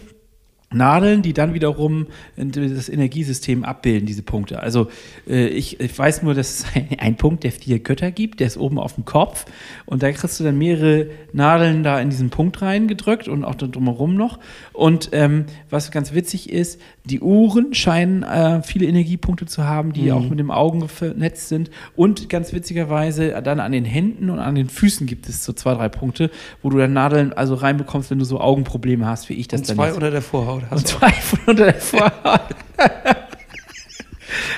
Nadeln, 0.70 1.22
die 1.22 1.32
dann 1.32 1.54
wiederum 1.54 2.08
das 2.36 2.90
Energiesystem 2.90 3.64
abbilden, 3.64 4.06
diese 4.06 4.22
Punkte. 4.22 4.60
Also 4.62 4.90
äh, 5.26 5.48
ich, 5.48 5.80
ich 5.80 5.98
weiß 5.98 6.24
nur, 6.24 6.34
dass 6.34 6.60
es 6.60 6.66
ein, 6.76 7.00
ein 7.00 7.16
Punkt 7.16 7.46
der 7.46 7.54
vier 7.54 7.80
Götter 7.80 8.12
gibt, 8.12 8.42
der 8.42 8.48
ist 8.48 8.58
oben 8.58 8.78
auf 8.78 8.96
dem 8.96 9.06
Kopf 9.06 9.46
und 9.86 10.04
da 10.04 10.12
kriegst 10.12 10.40
du 10.40 10.44
dann 10.44 10.58
mehrere 10.58 11.08
Nadeln 11.32 11.84
da 11.84 12.02
in 12.02 12.10
diesen 12.10 12.30
Punkt 12.30 12.62
reingedrückt 12.62 13.30
und 13.30 13.46
auch 13.46 13.56
da 13.56 13.68
drumherum 13.68 14.16
noch. 14.16 14.40
Und 14.74 15.10
ähm, 15.14 15.46
was 15.70 15.90
ganz 15.92 16.14
witzig 16.14 16.52
ist, 16.52 16.82
die 17.06 17.22
Uhren 17.22 17.74
scheinen 17.74 18.24
äh, 18.24 18.62
viele 18.62 18.86
Energiepunkte 18.88 19.46
zu 19.46 19.64
haben, 19.64 19.94
die 19.94 20.12
auch 20.12 20.28
mit 20.30 20.40
dem 20.40 20.52
Augen 20.52 20.88
vernetzt 20.90 21.48
sind. 21.48 21.72
Und 21.96 22.30
ganz 22.30 22.52
witzigerweise 22.52 23.42
dann 23.42 23.60
an 23.62 23.72
den 23.72 23.86
Händen 23.86 24.30
und 24.30 24.40
an 24.40 24.56
den 24.56 24.68
Füßen 24.68 25.08
gibt 25.08 25.30
es 25.30 25.46
so 25.46 25.54
zwei, 25.54 25.74
drei 25.74 25.88
Punkte, 25.90 26.30
wo 26.62 26.70
du 26.70 26.78
dann 26.78 26.94
Nadeln 26.94 27.32
also 27.34 27.56
reinbekommst, 27.56 28.12
wenn 28.12 28.20
du 28.20 28.26
so 28.26 28.42
Augenprobleme 28.42 29.06
hast, 29.06 29.30
wie 29.30 29.34
ich 29.34 29.48
das 29.48 29.62
Und 29.62 29.70
dann 29.70 29.76
zwei 29.78 29.86
jetzt. 29.88 29.96
unter 29.96 30.12
der 30.12 30.22
Vorhaut. 30.22 30.57
Und 30.58 30.72
Hast 30.72 30.92
du 30.92 30.96
auch. 30.96 31.00
zwei 31.00 31.12
von 31.12 31.40
unter 31.46 31.66
der 31.66 31.76
Vorhaut. 31.82 32.42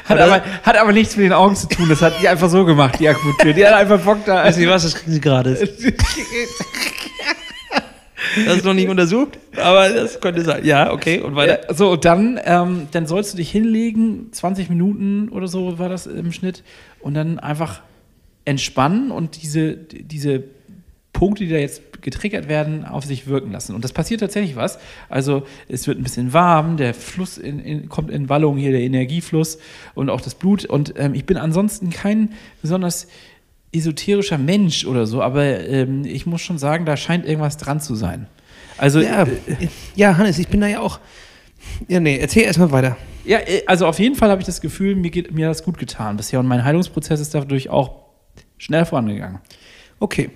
hat, 0.05 0.19
aber, 0.19 0.41
hat 0.63 0.77
aber 0.77 0.91
nichts 0.91 1.15
mit 1.15 1.25
den 1.25 1.33
Augen 1.33 1.55
zu 1.55 1.67
tun. 1.67 1.87
Das 1.89 2.01
hat 2.01 2.13
die 2.21 2.27
einfach 2.27 2.49
so 2.49 2.65
gemacht, 2.65 2.99
die 2.99 3.07
Akupunktur. 3.07 3.53
Die 3.53 3.65
hat 3.65 3.73
einfach 3.73 3.99
Bock 3.99 4.25
da. 4.25 4.43
Weißt 4.43 4.59
du 4.59 4.67
was, 4.69 4.83
das 4.83 4.95
kriegen 4.95 5.11
sie 5.11 5.21
gerade. 5.21 5.55
Das 8.45 8.57
ist 8.57 8.65
noch 8.65 8.73
nicht 8.73 8.89
untersucht, 8.89 9.39
aber 9.55 9.89
das 9.89 10.19
könnte 10.19 10.41
sein. 10.43 10.63
Ja, 10.65 10.91
okay, 10.91 11.19
und 11.21 11.35
weiter. 11.35 11.67
Ja, 11.67 11.73
so, 11.73 11.91
und 11.91 12.05
dann, 12.05 12.39
ähm, 12.43 12.87
dann 12.91 13.07
sollst 13.07 13.33
du 13.33 13.37
dich 13.37 13.49
hinlegen, 13.49 14.31
20 14.31 14.69
Minuten 14.69 15.29
oder 15.29 15.47
so 15.47 15.79
war 15.79 15.89
das 15.89 16.05
im 16.05 16.31
Schnitt, 16.31 16.63
und 16.99 17.13
dann 17.13 17.39
einfach 17.39 17.81
entspannen 18.45 19.09
und 19.11 19.41
diese, 19.41 19.73
diese 19.77 20.43
Punkte, 21.13 21.45
die 21.45 21.49
da 21.51 21.57
jetzt 21.57 21.88
getriggert 22.01 22.47
werden, 22.47 22.85
auf 22.85 23.05
sich 23.05 23.27
wirken 23.27 23.51
lassen. 23.51 23.75
Und 23.75 23.83
das 23.83 23.93
passiert 23.93 24.21
tatsächlich 24.21 24.55
was. 24.55 24.79
Also 25.09 25.43
es 25.67 25.87
wird 25.87 25.99
ein 25.99 26.03
bisschen 26.03 26.33
warm, 26.33 26.77
der 26.77 26.93
Fluss 26.93 27.37
in, 27.37 27.59
in, 27.59 27.89
kommt 27.89 28.11
in 28.11 28.29
Wallung 28.29 28.57
hier, 28.57 28.71
der 28.71 28.81
Energiefluss 28.81 29.59
und 29.95 30.09
auch 30.09 30.21
das 30.21 30.35
Blut. 30.35 30.65
Und 30.65 30.93
ähm, 30.97 31.13
ich 31.13 31.25
bin 31.25 31.37
ansonsten 31.37 31.89
kein 31.89 32.33
besonders 32.61 33.07
esoterischer 33.71 34.37
Mensch 34.37 34.85
oder 34.85 35.05
so, 35.05 35.21
aber 35.21 35.43
ähm, 35.43 36.03
ich 36.05 36.25
muss 36.25 36.41
schon 36.41 36.57
sagen, 36.57 36.85
da 36.85 36.97
scheint 36.97 37.25
irgendwas 37.25 37.57
dran 37.57 37.79
zu 37.79 37.95
sein. 37.95 38.27
Also 38.77 38.99
Ja, 38.99 39.23
äh, 39.23 39.27
ja, 39.95 40.17
Hannes, 40.17 40.39
ich 40.39 40.47
bin 40.47 40.61
da 40.61 40.67
ja 40.67 40.79
auch. 40.79 40.99
Ja, 41.87 41.99
nee, 41.99 42.17
erzähl 42.17 42.43
erstmal 42.43 42.71
weiter. 42.71 42.97
Ja, 43.25 43.39
äh, 43.39 43.63
also 43.67 43.85
auf 43.85 43.99
jeden 43.99 44.15
Fall 44.15 44.29
habe 44.29 44.41
ich 44.41 44.45
das 44.45 44.61
Gefühl, 44.61 44.95
mir, 44.95 45.11
geht, 45.11 45.31
mir 45.31 45.47
hat 45.47 45.51
das 45.51 45.63
gut 45.63 45.77
getan 45.77 46.17
bisher 46.17 46.39
und 46.39 46.47
mein 46.47 46.63
Heilungsprozess 46.63 47.19
ist 47.19 47.35
dadurch 47.35 47.69
auch 47.69 47.91
schnell 48.57 48.85
vorangegangen. 48.85 49.39
Okay. 49.99 50.31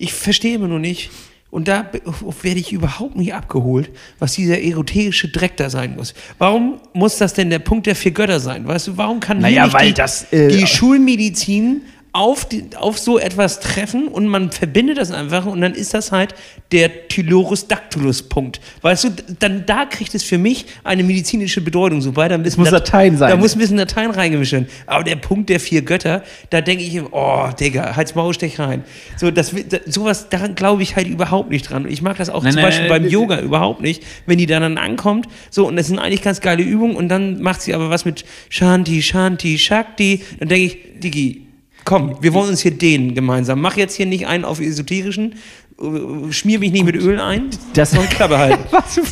Ich 0.00 0.12
verstehe 0.12 0.54
immer 0.54 0.68
nur 0.68 0.78
nicht, 0.78 1.10
und 1.50 1.66
da 1.68 1.82
be- 1.82 2.00
werde 2.42 2.60
ich 2.60 2.72
überhaupt 2.72 3.16
nicht 3.16 3.34
abgeholt, 3.34 3.90
was 4.20 4.34
dieser 4.34 4.60
eroterische 4.60 5.28
Dreck 5.28 5.56
da 5.56 5.68
sein 5.68 5.96
muss. 5.96 6.14
Warum 6.38 6.80
muss 6.92 7.18
das 7.18 7.34
denn 7.34 7.50
der 7.50 7.58
Punkt 7.58 7.86
der 7.86 7.96
vier 7.96 8.12
Götter 8.12 8.38
sein? 8.40 8.66
Weißt 8.66 8.86
du, 8.88 8.96
warum 8.96 9.18
kann 9.20 9.40
Naja, 9.40 9.54
hier 9.54 9.64
nicht 9.64 9.74
weil 9.74 9.88
die, 9.88 9.94
das, 9.94 10.32
äh, 10.32 10.48
die 10.48 10.66
Schulmedizin 10.66 11.82
auf, 12.12 12.44
die, 12.44 12.64
auf 12.76 12.98
so 12.98 13.18
etwas 13.18 13.60
treffen 13.60 14.08
und 14.08 14.26
man 14.26 14.50
verbindet 14.50 14.98
das 14.98 15.12
einfach 15.12 15.46
und 15.46 15.60
dann 15.60 15.74
ist 15.74 15.94
das 15.94 16.10
halt 16.10 16.34
der 16.72 17.08
Tylorus 17.08 17.68
Dactylus 17.68 18.22
Punkt. 18.22 18.60
Weißt 18.82 19.04
du, 19.04 19.10
dann 19.38 19.64
da 19.66 19.84
kriegt 19.84 20.14
es 20.14 20.24
für 20.24 20.38
mich 20.38 20.66
eine 20.82 21.04
medizinische 21.04 21.60
Bedeutung. 21.60 22.00
Sobald 22.00 22.32
da 22.32 22.34
ein 22.34 22.42
bisschen 22.42 22.62
muss 22.62 22.72
Latein 22.72 23.16
sein. 23.16 23.30
Da 23.30 23.36
muss 23.36 23.54
ein 23.54 23.60
bisschen 23.60 23.76
Latein 23.76 24.10
reingemischt 24.10 24.52
werden. 24.52 24.68
Aber 24.86 25.04
der 25.04 25.16
Punkt 25.16 25.50
der 25.50 25.60
vier 25.60 25.82
Götter, 25.82 26.24
da 26.50 26.60
denke 26.60 26.82
ich, 26.82 27.00
oh, 27.12 27.48
Digga, 27.58 27.94
halt's 27.94 28.14
Maul, 28.14 28.34
stech 28.34 28.58
rein. 28.58 28.84
So, 29.16 29.30
das, 29.30 29.54
sowas, 29.86 30.28
daran 30.28 30.56
glaube 30.56 30.82
ich 30.82 30.96
halt 30.96 31.06
überhaupt 31.06 31.50
nicht 31.50 31.70
dran. 31.70 31.86
Ich 31.88 32.02
mag 32.02 32.16
das 32.16 32.28
auch 32.28 32.42
Nein, 32.42 32.52
zum 32.52 32.62
nein, 32.62 32.70
Beispiel 32.70 32.88
nein, 32.88 33.02
beim 33.02 33.10
Yoga 33.10 33.40
überhaupt 33.40 33.80
nicht, 33.80 34.02
wenn 34.26 34.38
die 34.38 34.46
dann, 34.46 34.62
dann 34.62 34.78
ankommt, 34.78 35.26
so, 35.50 35.66
und 35.66 35.76
das 35.76 35.86
sind 35.86 35.98
eigentlich 35.98 36.22
ganz 36.22 36.40
geile 36.40 36.62
Übungen 36.62 36.96
und 36.96 37.08
dann 37.08 37.40
macht 37.40 37.62
sie 37.62 37.74
aber 37.74 37.90
was 37.90 38.04
mit 38.04 38.24
Shanti, 38.48 39.02
Shanti, 39.02 39.58
Shakti, 39.58 40.22
dann 40.38 40.48
denke 40.48 40.66
ich, 40.66 41.00
Digi, 41.00 41.49
komm, 41.84 42.16
wir 42.20 42.32
wollen 42.34 42.50
uns 42.50 42.60
hier 42.60 42.72
dehnen 42.72 43.14
gemeinsam. 43.14 43.60
Mach 43.60 43.76
jetzt 43.76 43.94
hier 43.94 44.06
nicht 44.06 44.26
einen 44.26 44.44
auf 44.44 44.60
esoterischen, 44.60 45.34
äh, 45.80 46.32
schmier 46.32 46.58
mich 46.58 46.72
nicht 46.72 46.84
mit 46.84 46.96
Öl 46.96 47.18
ein, 47.20 47.50
Das 47.74 47.90
sondern 47.90 48.10
Klappe 48.10 48.38
halten. 48.38 48.64
Was 48.70 48.94
du 48.94 49.02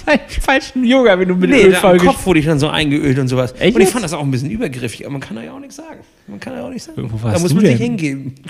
falschen 0.41 0.85
Yoga, 0.85 1.19
wenn 1.19 1.29
du 1.29 1.35
mit 1.35 1.51
Nee, 1.51 1.65
Öl 1.65 1.73
da 1.73 1.79
voll 1.79 1.99
Kopf 1.99 2.27
wurde 2.27 2.41
ich 2.41 2.47
dann 2.47 2.59
so 2.59 2.69
eingeölt 2.69 3.19
und 3.19 3.29
sowas. 3.29 3.55
Echt 3.59 3.75
und 3.75 3.83
ich 3.83 3.89
fand 3.89 4.05
das 4.05 4.13
auch 4.13 4.23
ein 4.23 4.31
bisschen 4.31 4.51
übergriffig, 4.51 5.05
aber 5.05 5.13
man 5.13 5.21
kann 5.21 5.37
da 5.37 5.43
ja 5.43 5.53
auch 5.53 5.61
nichts 5.61 5.77
sagen. 5.77 6.01
Man 6.27 6.41
kann 6.41 6.55
ja 6.55 6.65
auch 6.65 6.71
nichts 6.71 6.85
sagen. 6.85 7.09
Da 7.09 7.23
warst 7.23 7.43
muss 7.43 7.55
man 7.55 7.65
sich 7.65 7.77
denn? 7.77 7.87
hingeben. 7.99 8.35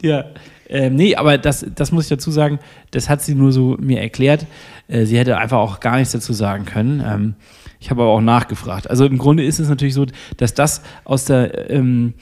Ja. 0.00 0.26
Ähm, 0.68 0.94
nee, 0.94 1.16
aber 1.16 1.38
das, 1.38 1.66
das 1.74 1.90
muss 1.92 2.04
ich 2.04 2.10
dazu 2.10 2.30
sagen, 2.30 2.60
das 2.92 3.08
hat 3.08 3.20
sie 3.22 3.34
nur 3.34 3.52
so 3.52 3.76
mir 3.80 4.00
erklärt. 4.00 4.46
Äh, 4.86 5.06
sie 5.06 5.18
hätte 5.18 5.36
einfach 5.38 5.58
auch 5.58 5.80
gar 5.80 5.96
nichts 5.96 6.12
dazu 6.12 6.32
sagen 6.32 6.66
können. 6.66 7.02
Ähm, 7.04 7.34
ich 7.80 7.90
habe 7.90 8.02
aber 8.02 8.10
auch 8.10 8.20
nachgefragt. 8.20 8.88
Also 8.88 9.06
im 9.06 9.18
Grunde 9.18 9.44
ist 9.44 9.58
es 9.58 9.68
natürlich 9.68 9.94
so, 9.94 10.06
dass 10.36 10.54
das 10.54 10.82
aus 11.04 11.24
der 11.24 11.70
ähm, 11.70 12.14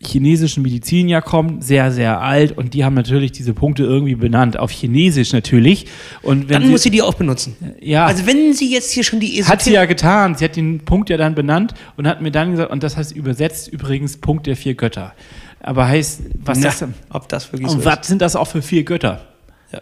chinesischen 0.00 0.62
Medizin 0.62 1.08
ja 1.08 1.20
kommt, 1.20 1.64
sehr, 1.64 1.90
sehr 1.90 2.20
alt 2.20 2.56
und 2.56 2.72
die 2.74 2.84
haben 2.84 2.94
natürlich 2.94 3.32
diese 3.32 3.52
Punkte 3.52 3.82
irgendwie 3.82 4.14
benannt, 4.14 4.56
auf 4.58 4.70
Chinesisch 4.70 5.32
natürlich. 5.32 5.86
Und 6.22 6.48
wenn 6.48 6.62
Dann 6.62 6.70
muss 6.70 6.82
sie 6.84 6.90
die 6.90 7.02
auch 7.02 7.14
benutzen. 7.14 7.56
ja, 7.80 8.06
Also 8.06 8.24
wenn 8.26 8.52
sie 8.54 8.72
jetzt 8.72 8.92
hier 8.92 9.02
schon 9.02 9.18
die 9.18 9.42
hat 9.44 9.60
sie 9.62 9.70
Esoterik- 9.70 9.74
ja 9.74 9.84
getan. 9.86 10.34
Sie 10.36 10.44
hat 10.44 10.54
den 10.56 10.80
Punkt 10.84 11.10
ja 11.10 11.16
dann 11.16 11.34
benannt 11.34 11.74
und 11.96 12.06
hat 12.06 12.22
mir 12.22 12.30
dann 12.30 12.52
gesagt, 12.52 12.70
und 12.70 12.82
das 12.84 12.96
heißt 12.96 13.10
übersetzt 13.16 13.68
übrigens 13.68 14.16
Punkt 14.18 14.46
der 14.46 14.54
vier 14.56 14.74
Götter. 14.74 15.14
Aber 15.60 15.88
heißt, 15.88 16.20
was 16.44 16.58
Na, 16.60 16.68
das 16.68 16.78
denn? 16.78 16.94
ob 17.10 17.28
das 17.28 17.52
wirklich 17.52 17.66
Und 17.68 17.82
so 17.82 17.88
ist. 17.90 17.98
was 17.98 18.06
sind 18.06 18.22
das 18.22 18.36
auch 18.36 18.46
für 18.46 18.62
vier 18.62 18.84
Götter? 18.84 19.22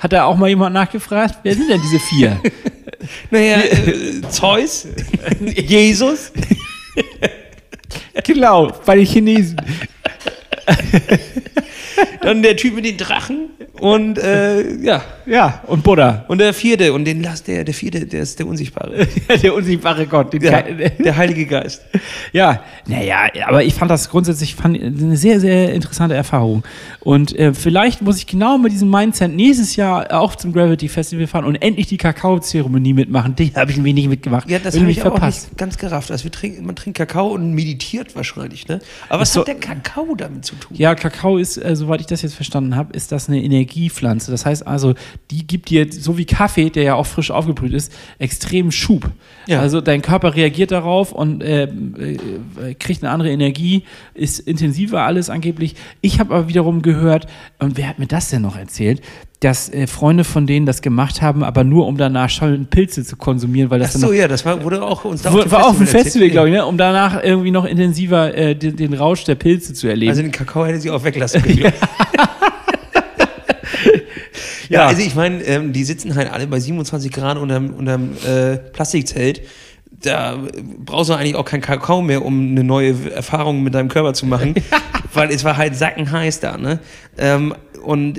Hat 0.01 0.13
da 0.13 0.25
auch 0.25 0.37
mal 0.37 0.49
jemand 0.49 0.73
nachgefragt? 0.75 1.41
Wer 1.43 1.55
sind 1.55 1.69
denn 1.71 1.81
diese 1.83 1.99
vier? 2.01 2.41
Naja, 3.31 3.59
äh, 3.59 4.23
Zeus, 4.31 4.89
Jesus, 5.69 6.33
genau, 8.25 8.73
bei 8.85 8.97
den 8.97 9.07
Chinesen. 9.07 9.57
dann 12.23 12.43
der 12.43 12.57
Typ 12.57 12.75
mit 12.75 12.85
den 12.85 12.97
Drachen 12.97 13.51
und 13.81 14.19
äh, 14.19 14.77
ja. 14.77 15.03
Ja, 15.27 15.63
und 15.67 15.83
Buddha. 15.83 16.25
Und 16.29 16.39
der 16.39 16.55
vierte, 16.55 16.93
und 16.93 17.05
den 17.05 17.21
lass 17.23 17.43
der, 17.43 17.65
der 17.65 17.75
vierte, 17.75 18.07
der 18.07 18.23
ist 18.23 18.39
der 18.39 18.47
Unsichtbare. 18.47 19.09
der 19.43 19.55
unsichtbare 19.55 20.07
Gott. 20.07 20.41
Ja, 20.41 20.63
der 20.63 21.17
Heilige 21.17 21.47
Geist. 21.47 21.83
Ja, 22.33 22.63
naja, 22.87 23.27
aber 23.47 23.65
ich 23.65 23.75
fand 23.75 23.91
das 23.91 24.09
grundsätzlich 24.09 24.55
fand, 24.55 24.81
eine 24.81 25.17
sehr, 25.17 25.41
sehr 25.41 25.75
interessante 25.75 26.15
Erfahrung. 26.15 26.63
Und 27.01 27.37
äh, 27.37 27.55
vielleicht 27.55 28.03
muss 28.03 28.19
ich 28.19 28.27
genau 28.27 28.57
mit 28.59 28.71
diesem 28.73 28.89
Mindset 28.89 29.35
nächstes 29.35 29.75
Jahr 29.75 30.13
auch 30.13 30.37
zum 30.37 30.53
Gravity 30.53 30.89
Festival 30.89 31.27
fahren 31.27 31.45
und 31.45 31.57
endlich 31.57 31.89
die 31.89 31.97
Kakaozeremonie 31.97 32.93
mitmachen. 32.93 33.35
Die 33.35 33.53
habe 33.55 33.71
ich 33.73 33.77
nämlich 33.77 33.95
nicht 33.95 34.09
mitgemacht. 34.09 34.49
Ja, 34.49 34.59
das 34.61 34.79
habe 34.79 34.89
ich 34.91 35.03
nicht 35.03 35.57
ganz 35.57 35.77
gerafft. 35.77 36.11
Also 36.13 36.25
wir 36.25 36.31
trinken, 36.31 36.65
man 36.67 36.77
trinkt 36.77 36.99
Kakao 36.99 37.29
und 37.29 37.53
meditiert 37.53 38.15
wahrscheinlich, 38.15 38.69
ne? 38.69 38.81
Aber 39.09 39.23
was 39.23 39.33
so- 39.33 39.41
hat 39.41 39.49
der 39.49 39.57
Kakao 39.57 40.15
damit 40.15 40.45
zu 40.45 40.55
tun? 40.55 40.77
Ja, 40.77 40.95
Kakao 40.95 41.39
ist, 41.39 41.57
äh, 41.57 41.75
soweit 41.87 42.01
ich 42.01 42.07
das 42.07 42.23
jetzt 42.23 42.35
verstanden 42.35 42.75
habe, 42.75 42.93
ist 42.95 43.13
das 43.13 43.29
eine 43.29 43.43
Energiepflanze. 43.43 44.31
Das 44.31 44.45
heißt 44.45 44.67
also, 44.67 44.95
die 45.31 45.47
gibt 45.47 45.71
dir, 45.71 45.87
so 45.93 46.19
wie 46.19 46.25
Kaffee, 46.25 46.71
der 46.71 46.83
ja 46.83 46.95
auch 46.95 47.07
frisch 47.07 47.31
aufgebrüht 47.31 47.73
ist, 47.73 47.93
extrem 48.19 48.73
Schub. 48.73 49.11
Ja. 49.47 49.61
Also 49.61 49.81
dein 49.81 50.03
Körper 50.03 50.35
reagiert 50.35 50.73
darauf 50.73 51.13
und 51.13 51.43
äh, 51.43 51.65
äh, 51.65 52.75
kriegt 52.75 53.03
eine 53.03 53.13
andere 53.13 53.31
Energie, 53.31 53.85
ist 54.15 54.41
intensiver 54.41 55.03
alles 55.03 55.31
angeblich. 55.31 55.77
Ich 56.01 56.19
habe 56.19 56.35
aber 56.35 56.49
wiederum 56.49 56.83
gehört, 56.83 57.27
und 57.61 57.77
wer 57.77 57.89
hat 57.89 57.99
mir 57.99 58.07
das 58.07 58.31
denn 58.31 58.43
noch 58.43 58.57
erzählt? 58.57 59.01
Dass 59.41 59.69
äh, 59.69 59.87
Freunde 59.87 60.25
von 60.25 60.47
denen 60.47 60.65
das 60.65 60.81
gemacht 60.81 61.21
haben, 61.21 61.45
aber 61.45 61.63
nur 61.63 61.87
um 61.87 61.99
danach 61.99 62.31
schon 62.31 62.67
Pilze 62.67 63.05
zu 63.05 63.17
konsumieren, 63.17 63.69
weil 63.69 63.79
das 63.81 63.91
Ach 63.91 64.01
dann 64.01 64.09
so, 64.09 64.13
ja, 64.15 64.29
das 64.29 64.47
war, 64.47 64.63
wurde 64.65 64.83
auch 64.83 65.05
uns 65.05 65.23
da 65.23 65.33
war, 65.33 65.45
dem 65.45 65.83
erzählt. 65.83 65.89
Festival, 66.05 66.31
glaube 66.31 66.49
ich, 66.49 66.55
ne? 66.55 66.65
um 66.65 66.79
danach 66.79 67.23
irgendwie 67.23 67.51
noch 67.51 67.67
intensiver 67.67 68.35
äh, 68.35 68.55
den, 68.57 68.77
den 68.77 68.95
Rausch 68.95 69.25
der 69.25 69.35
Pilze 69.35 69.75
zu 69.75 69.89
erleben. 69.89 70.09
Also 70.11 70.23
den 70.23 70.33
Kakao 70.33 70.65
hätte 70.65 70.81
sie 70.81 70.91
auch 70.91 71.05
weglassen 71.05 71.43
können. 71.43 71.59
ja, 74.69 74.81
Ja. 74.81 74.87
also 74.87 75.03
ich 75.03 75.15
meine, 75.15 75.43
ähm, 75.45 75.73
die 75.73 75.85
sitzen 75.85 76.15
halt 76.15 76.33
alle 76.33 76.47
bei 76.47 76.59
27 76.59 77.13
Grad 77.13 77.39
unterm, 77.39 77.71
unterm 77.71 78.11
äh, 78.27 78.57
Plastikzelt. 78.57 79.43
Da 80.03 80.39
brauchst 80.85 81.11
du 81.11 81.15
eigentlich 81.15 81.37
auch 81.37 81.45
keinen 81.45 81.61
Kakao 81.63 82.03
mehr, 82.03 82.25
um 82.25 82.51
eine 82.51 82.65
neue 82.65 82.95
Erfahrung 83.15 83.63
mit 83.63 83.75
deinem 83.75 83.89
Körper 83.89 84.13
zu 84.15 84.27
machen, 84.27 84.55
weil 85.15 85.31
es 85.31 85.45
war 85.45 85.57
halt 85.57 85.75
sackenheiß 85.77 86.41
da, 86.41 86.57
ne? 86.59 86.81
Ähm, 87.17 87.55
und 87.85 88.19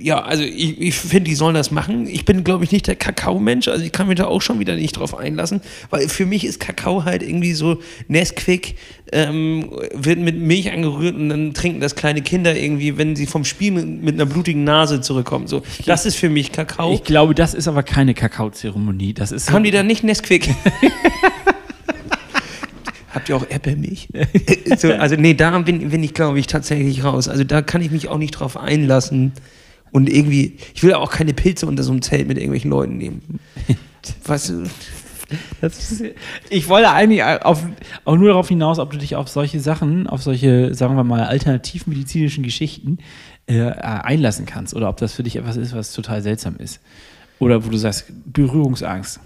ja, 0.00 0.22
also 0.22 0.42
ich, 0.42 0.80
ich 0.80 0.94
finde, 0.94 1.28
die 1.30 1.34
sollen 1.34 1.54
das 1.54 1.70
machen. 1.70 2.06
Ich 2.06 2.24
bin, 2.24 2.42
glaube 2.42 2.64
ich, 2.64 2.72
nicht 2.72 2.86
der 2.86 2.96
Kakao-Mensch, 2.96 3.68
also 3.68 3.84
ich 3.84 3.92
kann 3.92 4.08
mich 4.08 4.16
da 4.16 4.24
auch 4.26 4.40
schon 4.40 4.58
wieder 4.58 4.74
nicht 4.74 4.94
drauf 4.94 5.16
einlassen, 5.16 5.60
weil 5.90 6.08
für 6.08 6.26
mich 6.26 6.44
ist 6.44 6.58
Kakao 6.58 7.04
halt 7.04 7.22
irgendwie 7.22 7.52
so 7.52 7.78
Nesquik, 8.08 8.76
ähm, 9.12 9.70
wird 9.92 10.18
mit 10.18 10.36
Milch 10.36 10.72
angerührt 10.72 11.16
und 11.16 11.28
dann 11.28 11.52
trinken 11.52 11.80
das 11.80 11.94
kleine 11.96 12.22
Kinder 12.22 12.56
irgendwie, 12.56 12.96
wenn 12.96 13.14
sie 13.16 13.26
vom 13.26 13.44
Spiel 13.44 13.72
mit, 13.72 14.02
mit 14.02 14.14
einer 14.14 14.26
blutigen 14.26 14.64
Nase 14.64 15.00
zurückkommen. 15.00 15.46
So, 15.46 15.62
das 15.84 16.06
ist 16.06 16.16
für 16.16 16.30
mich 16.30 16.52
Kakao. 16.52 16.94
Ich 16.94 17.04
glaube, 17.04 17.34
das 17.34 17.54
ist 17.54 17.68
aber 17.68 17.82
keine 17.82 18.14
Kakaozeremonie. 18.14 19.12
Das 19.12 19.32
ist 19.32 19.50
Haben 19.50 19.64
die 19.64 19.70
da 19.70 19.82
nicht 19.82 20.02
Nesquik? 20.04 20.54
Habt 23.12 23.28
ihr 23.28 23.36
auch 23.36 23.44
Erdbeermilch? 23.48 24.08
so, 24.78 24.92
also 24.92 25.16
nee, 25.16 25.34
da 25.34 25.58
bin, 25.58 25.90
bin 25.90 26.02
ich, 26.02 26.14
glaube 26.14 26.38
ich, 26.38 26.46
tatsächlich 26.46 27.02
raus. 27.02 27.28
Also 27.28 27.42
da 27.42 27.60
kann 27.60 27.82
ich 27.82 27.90
mich 27.90 28.08
auch 28.08 28.18
nicht 28.18 28.30
drauf 28.30 28.56
einlassen. 28.56 29.32
Und 29.92 30.08
irgendwie, 30.08 30.56
ich 30.74 30.82
will 30.82 30.94
auch 30.94 31.10
keine 31.10 31.34
Pilze 31.34 31.66
unter 31.66 31.82
so 31.82 31.92
einem 31.92 32.02
Zelt 32.02 32.28
mit 32.28 32.36
irgendwelchen 32.36 32.70
Leuten 32.70 32.96
nehmen. 32.96 33.40
Weißt 34.24 34.50
du? 34.50 34.64
Ist, 35.60 36.02
ich 36.48 36.68
wollte 36.68 36.90
eigentlich 36.90 37.22
auf, 37.22 37.64
auch 38.04 38.16
nur 38.16 38.28
darauf 38.28 38.48
hinaus, 38.48 38.78
ob 38.78 38.90
du 38.90 38.98
dich 38.98 39.14
auf 39.14 39.28
solche 39.28 39.60
Sachen, 39.60 40.06
auf 40.08 40.22
solche, 40.22 40.74
sagen 40.74 40.96
wir 40.96 41.04
mal, 41.04 41.22
alternativmedizinischen 41.22 42.42
Geschichten 42.42 42.98
äh, 43.46 43.62
einlassen 43.62 44.46
kannst 44.46 44.74
oder 44.74 44.88
ob 44.88 44.96
das 44.96 45.14
für 45.14 45.22
dich 45.22 45.36
etwas 45.36 45.56
ist, 45.56 45.74
was 45.74 45.92
total 45.92 46.22
seltsam 46.22 46.56
ist. 46.56 46.80
Oder 47.38 47.64
wo 47.64 47.70
du 47.70 47.76
sagst, 47.76 48.06
Berührungsangst. 48.26 49.20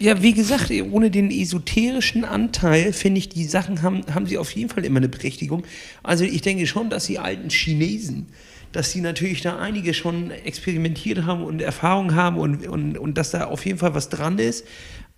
Ja, 0.00 0.22
wie 0.22 0.32
gesagt, 0.32 0.70
ohne 0.92 1.10
den 1.10 1.30
esoterischen 1.30 2.24
Anteil 2.24 2.92
finde 2.92 3.18
ich, 3.18 3.28
die 3.28 3.44
Sachen 3.44 3.82
haben, 3.82 4.02
haben 4.14 4.26
sie 4.26 4.38
auf 4.38 4.52
jeden 4.52 4.70
Fall 4.70 4.84
immer 4.84 4.98
eine 4.98 5.08
Berechtigung. 5.08 5.64
Also 6.04 6.24
ich 6.24 6.40
denke 6.40 6.68
schon, 6.68 6.88
dass 6.88 7.06
die 7.06 7.18
alten 7.18 7.50
Chinesen, 7.50 8.26
dass 8.72 8.92
sie 8.92 9.00
natürlich 9.00 9.42
da 9.42 9.58
einige 9.58 9.94
schon 9.94 10.30
experimentiert 10.30 11.24
haben 11.24 11.42
und 11.42 11.60
Erfahrung 11.60 12.14
haben 12.14 12.38
und, 12.38 12.66
und, 12.66 12.98
und 12.98 13.18
dass 13.18 13.30
da 13.30 13.44
auf 13.44 13.64
jeden 13.64 13.78
Fall 13.78 13.94
was 13.94 14.08
dran 14.08 14.38
ist. 14.38 14.66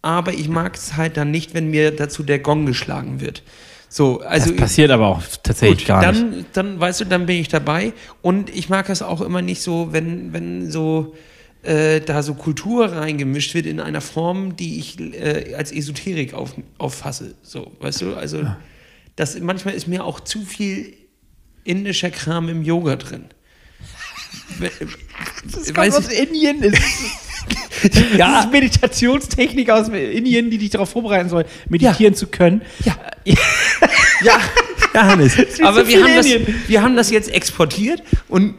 Aber 0.03 0.33
ich 0.33 0.49
mag 0.49 0.77
es 0.77 0.97
halt 0.97 1.17
dann 1.17 1.31
nicht, 1.31 1.53
wenn 1.55 1.71
mir 1.71 1.91
dazu 1.91 2.23
der 2.23 2.39
Gong 2.39 2.67
geschlagen 2.67 3.21
wird. 3.21 3.43
So, 3.89 4.21
also 4.21 4.51
das 4.51 4.57
passiert 4.57 4.91
aber 4.93 5.09
auch 5.09 5.23
tatsächlich 5.43 5.81
Gut, 5.81 5.89
gar 5.89 6.03
dann, 6.03 6.31
nicht. 6.31 6.47
dann, 6.53 6.79
weißt 6.79 7.01
du, 7.01 7.05
dann 7.07 7.27
bin 7.27 7.39
ich 7.39 7.49
dabei. 7.49 7.93
Und 8.23 8.49
ich 8.55 8.69
mag 8.69 8.89
es 8.89 9.03
auch 9.03 9.21
immer 9.21 9.43
nicht 9.43 9.63
so, 9.63 9.89
wenn, 9.93 10.33
wenn 10.33 10.71
so 10.71 11.15
äh, 11.63 12.01
da 12.01 12.23
so 12.23 12.35
Kultur 12.35 12.93
reingemischt 12.93 13.53
wird 13.55 13.67
in 13.67 13.81
einer 13.81 14.01
Form, 14.01 14.57
die 14.57 14.79
ich 14.79 14.99
äh, 15.01 15.55
als 15.55 15.73
Esoterik 15.73 16.35
auf, 16.35 16.55
auffasse. 16.79 17.35
So, 17.43 17.73
weißt 17.81 18.03
du? 18.03 18.15
Also, 18.15 18.47
das, 19.17 19.39
manchmal 19.41 19.75
ist 19.75 19.89
mir 19.89 20.05
auch 20.05 20.21
zu 20.21 20.43
viel 20.43 20.95
indischer 21.65 22.11
Kram 22.11 22.49
im 22.49 22.63
Yoga 22.63 22.95
drin. 22.95 23.25
Das 24.59 25.75
kommt 25.75 25.95
aus 25.95 26.09
Indien. 26.09 26.61
Das 26.61 26.73
ist, 26.73 27.97
ja. 28.17 28.33
das 28.33 28.45
ist 28.47 28.53
Meditationstechnik 28.53 29.71
aus 29.71 29.89
Indien, 29.89 30.51
die 30.51 30.59
dich 30.59 30.71
darauf 30.71 30.91
vorbereiten 30.91 31.29
soll, 31.29 31.45
meditieren 31.69 32.15
zu 32.15 32.27
können. 32.27 32.63
Ja. 32.85 32.97
ja, 33.25 33.35
ja, 34.95 35.03
Hannes. 35.07 35.37
Aber 35.63 35.87
wir 35.87 36.03
haben, 36.03 36.15
das, 36.15 36.27
wir 36.69 36.83
haben 36.83 36.97
das 36.97 37.11
jetzt 37.11 37.33
exportiert 37.33 38.03
und 38.29 38.55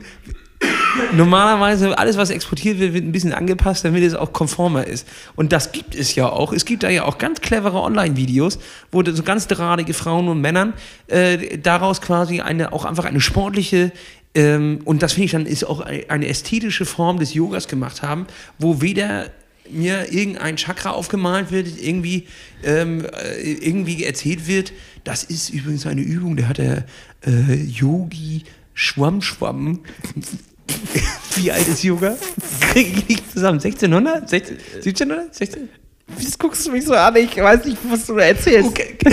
normalerweise 1.14 1.98
alles, 1.98 2.18
was 2.18 2.30
exportiert 2.30 2.80
wird, 2.80 2.94
wird 2.94 3.06
ein 3.06 3.12
bisschen 3.12 3.34
angepasst, 3.34 3.86
damit 3.86 4.04
es 4.04 4.14
auch 4.14 4.34
konformer 4.34 4.86
ist. 4.86 5.08
Und 5.36 5.52
das 5.52 5.72
gibt 5.72 5.96
es 5.96 6.16
ja 6.16 6.30
auch. 6.30 6.54
Es 6.54 6.66
gibt 6.66 6.84
da 6.84 6.90
ja 6.90 7.06
auch 7.06 7.18
ganz 7.18 7.42
clevere 7.42 7.82
Online-Videos, 7.82 8.60
wo 8.92 9.04
so 9.04 9.24
ganz 9.24 9.48
drahtige 9.48 9.94
Frauen 9.94 10.28
und 10.28 10.42
Männern 10.42 10.74
äh, 11.08 11.58
daraus 11.58 12.02
quasi 12.02 12.42
eine, 12.42 12.74
auch 12.74 12.86
einfach 12.86 13.06
eine 13.06 13.22
sportliche 13.22 13.92
ähm, 14.34 14.80
und 14.86 15.02
das 15.04 15.14
finde 15.14 15.26
ich 15.26 15.32
dann 15.32 15.46
ist 15.46 15.64
auch 15.64 15.82
eine 15.82 16.28
ästhetische 16.28 16.86
Form 16.86 17.20
des 17.20 17.34
Yogas 17.34 17.68
gemacht 17.68 18.02
haben, 18.02 18.28
wo 18.60 18.82
weder 18.82 19.32
mir 19.70 20.12
irgendein 20.12 20.58
Chakra 20.58 20.92
aufgemalt 20.92 21.52
wird, 21.52 21.68
irgendwie, 21.82 22.28
ähm, 22.64 23.06
äh, 23.06 23.52
irgendwie 23.54 24.04
erzählt 24.04 24.48
wird, 24.48 24.74
das 25.04 25.24
ist 25.24 25.50
übrigens 25.50 25.86
eine 25.86 26.02
Übung, 26.02 26.36
der 26.36 26.50
hat 26.50 26.58
der 26.58 26.86
äh, 27.26 27.56
Yogi 27.56 28.44
Schwamm 28.74 29.22
Schwamm. 29.22 29.82
Wie 31.36 31.52
alt 31.52 31.68
ist 31.68 31.84
Yoga? 31.84 32.16
Kriege 32.72 32.92
ich 32.98 33.08
nicht 33.08 33.32
zusammen? 33.32 33.60
1600? 33.60 34.30
16, 34.30 34.58
1700? 34.76 35.36
16? 35.36 35.70
Wieso 36.18 36.38
guckst 36.38 36.66
du 36.66 36.72
mich 36.72 36.86
so 36.86 36.94
an? 36.94 37.16
Ich 37.16 37.36
weiß 37.36 37.66
nicht, 37.66 37.78
was 37.90 38.06
du 38.06 38.16
da 38.16 38.24
erzählst. 38.24 38.70
Okay. 38.70 38.98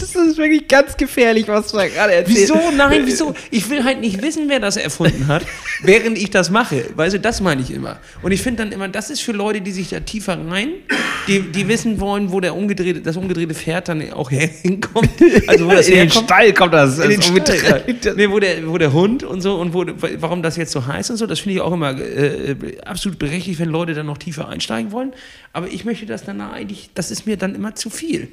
Das 0.00 0.14
ist 0.14 0.38
wirklich 0.38 0.66
ganz 0.66 0.96
gefährlich, 0.96 1.46
was 1.46 1.70
du 1.70 1.76
da 1.76 1.86
gerade 1.86 2.14
erzählst. 2.14 2.42
Wieso? 2.42 2.70
Nein, 2.76 3.02
wieso? 3.04 3.34
Ich 3.50 3.68
will 3.68 3.84
halt 3.84 4.00
nicht 4.00 4.22
wissen, 4.22 4.48
wer 4.48 4.60
das 4.60 4.76
erfunden 4.76 5.26
hat, 5.28 5.44
während 5.82 6.16
ich 6.16 6.30
das 6.30 6.50
mache. 6.50 6.84
Weißt 6.94 7.14
du, 7.14 7.20
das 7.20 7.40
meine 7.40 7.60
ich 7.60 7.70
immer. 7.70 7.98
Und 8.22 8.32
ich 8.32 8.40
finde 8.40 8.64
dann 8.64 8.72
immer, 8.72 8.88
das 8.88 9.10
ist 9.10 9.20
für 9.20 9.32
Leute, 9.32 9.60
die 9.60 9.72
sich 9.72 9.90
da 9.90 10.00
tiefer 10.00 10.38
rein, 10.48 10.70
die, 11.28 11.40
die 11.40 11.68
wissen 11.68 12.00
wollen, 12.00 12.32
wo 12.32 12.40
der 12.40 12.56
umgedrehte, 12.56 13.00
das 13.00 13.16
umgedrehte 13.16 13.54
Pferd 13.54 13.88
dann 13.88 14.12
auch 14.12 14.30
hinkommt. 14.62 15.10
Also 15.46 15.66
wo 15.66 15.70
das 15.72 15.88
in 15.88 15.96
den 15.96 16.10
Stall 16.10 16.52
kommt 16.54 16.72
das. 16.72 16.98
In 16.98 17.10
den 17.10 17.22
Stall, 17.22 17.84
nee, 18.16 18.30
wo, 18.30 18.38
der, 18.38 18.66
wo 18.66 18.78
der 18.78 18.92
Hund 18.92 19.22
und 19.22 19.40
so 19.42 19.56
und 19.56 19.74
wo, 19.74 19.84
warum 20.18 20.42
das 20.42 20.56
jetzt 20.56 20.72
so 20.72 20.86
heißt 20.86 21.10
und 21.10 21.18
so, 21.18 21.26
das 21.26 21.40
finde 21.40 21.56
ich 21.56 21.60
auch 21.60 21.72
immer 21.72 21.98
äh, 21.98 22.56
absolut 22.84 23.18
berechtigt, 23.18 23.60
wenn 23.60 23.68
Leute 23.68 23.94
dann 23.94 24.06
noch 24.06 24.18
tiefer 24.18 24.48
einsteigen 24.48 24.92
wollen. 24.92 25.12
Aber 25.52 25.68
ich 25.68 25.84
möchte 25.84 26.06
das 26.06 26.24
dann 26.24 26.40
eigentlich, 26.40 26.90
das 26.94 27.10
ist 27.10 27.26
mir 27.26 27.36
dann 27.36 27.54
immer 27.54 27.74
zu 27.74 27.90
viel. 27.90 28.28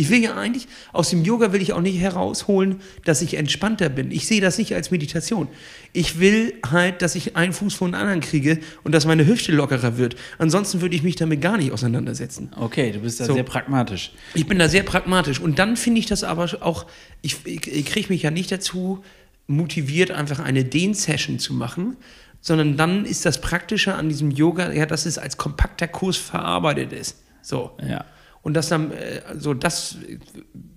Ich 0.00 0.08
will 0.08 0.22
ja 0.22 0.34
eigentlich, 0.34 0.66
aus 0.94 1.10
dem 1.10 1.24
Yoga 1.24 1.52
will 1.52 1.60
ich 1.60 1.74
auch 1.74 1.82
nicht 1.82 2.00
herausholen, 2.00 2.80
dass 3.04 3.20
ich 3.20 3.34
entspannter 3.34 3.90
bin. 3.90 4.10
Ich 4.10 4.26
sehe 4.26 4.40
das 4.40 4.56
nicht 4.56 4.74
als 4.74 4.90
Meditation. 4.90 5.46
Ich 5.92 6.18
will 6.18 6.54
halt, 6.70 7.02
dass 7.02 7.16
ich 7.16 7.36
einen 7.36 7.52
Fuß 7.52 7.74
vor 7.74 7.86
den 7.86 7.94
anderen 7.94 8.20
kriege 8.20 8.60
und 8.82 8.92
dass 8.92 9.04
meine 9.04 9.26
Hüfte 9.26 9.52
lockerer 9.52 9.98
wird. 9.98 10.16
Ansonsten 10.38 10.80
würde 10.80 10.96
ich 10.96 11.02
mich 11.02 11.16
damit 11.16 11.42
gar 11.42 11.58
nicht 11.58 11.70
auseinandersetzen. 11.70 12.50
Okay, 12.56 12.92
du 12.92 13.00
bist 13.00 13.20
da 13.20 13.26
so. 13.26 13.34
sehr 13.34 13.42
pragmatisch. 13.42 14.12
Ich 14.32 14.46
bin 14.46 14.58
da 14.58 14.70
sehr 14.70 14.84
pragmatisch. 14.84 15.38
Und 15.38 15.58
dann 15.58 15.76
finde 15.76 16.00
ich 16.00 16.06
das 16.06 16.24
aber 16.24 16.48
auch, 16.62 16.86
ich, 17.20 17.36
ich, 17.44 17.84
kriege 17.84 18.08
mich 18.08 18.22
ja 18.22 18.30
nicht 18.30 18.50
dazu 18.50 19.04
motiviert, 19.48 20.12
einfach 20.12 20.38
eine 20.38 20.64
Dehn-Session 20.64 21.38
zu 21.38 21.52
machen, 21.52 21.98
sondern 22.40 22.78
dann 22.78 23.04
ist 23.04 23.26
das 23.26 23.42
Praktische 23.42 23.96
an 23.96 24.08
diesem 24.08 24.30
Yoga, 24.30 24.72
ja, 24.72 24.86
dass 24.86 25.04
es 25.04 25.18
als 25.18 25.36
kompakter 25.36 25.88
Kurs 25.88 26.16
verarbeitet 26.16 26.90
ist. 26.94 27.18
So. 27.42 27.72
Ja. 27.86 28.06
Und 28.42 28.54
das 28.54 28.68
dann, 28.68 28.92
äh, 28.92 29.20
so 29.38 29.54
das 29.54 29.96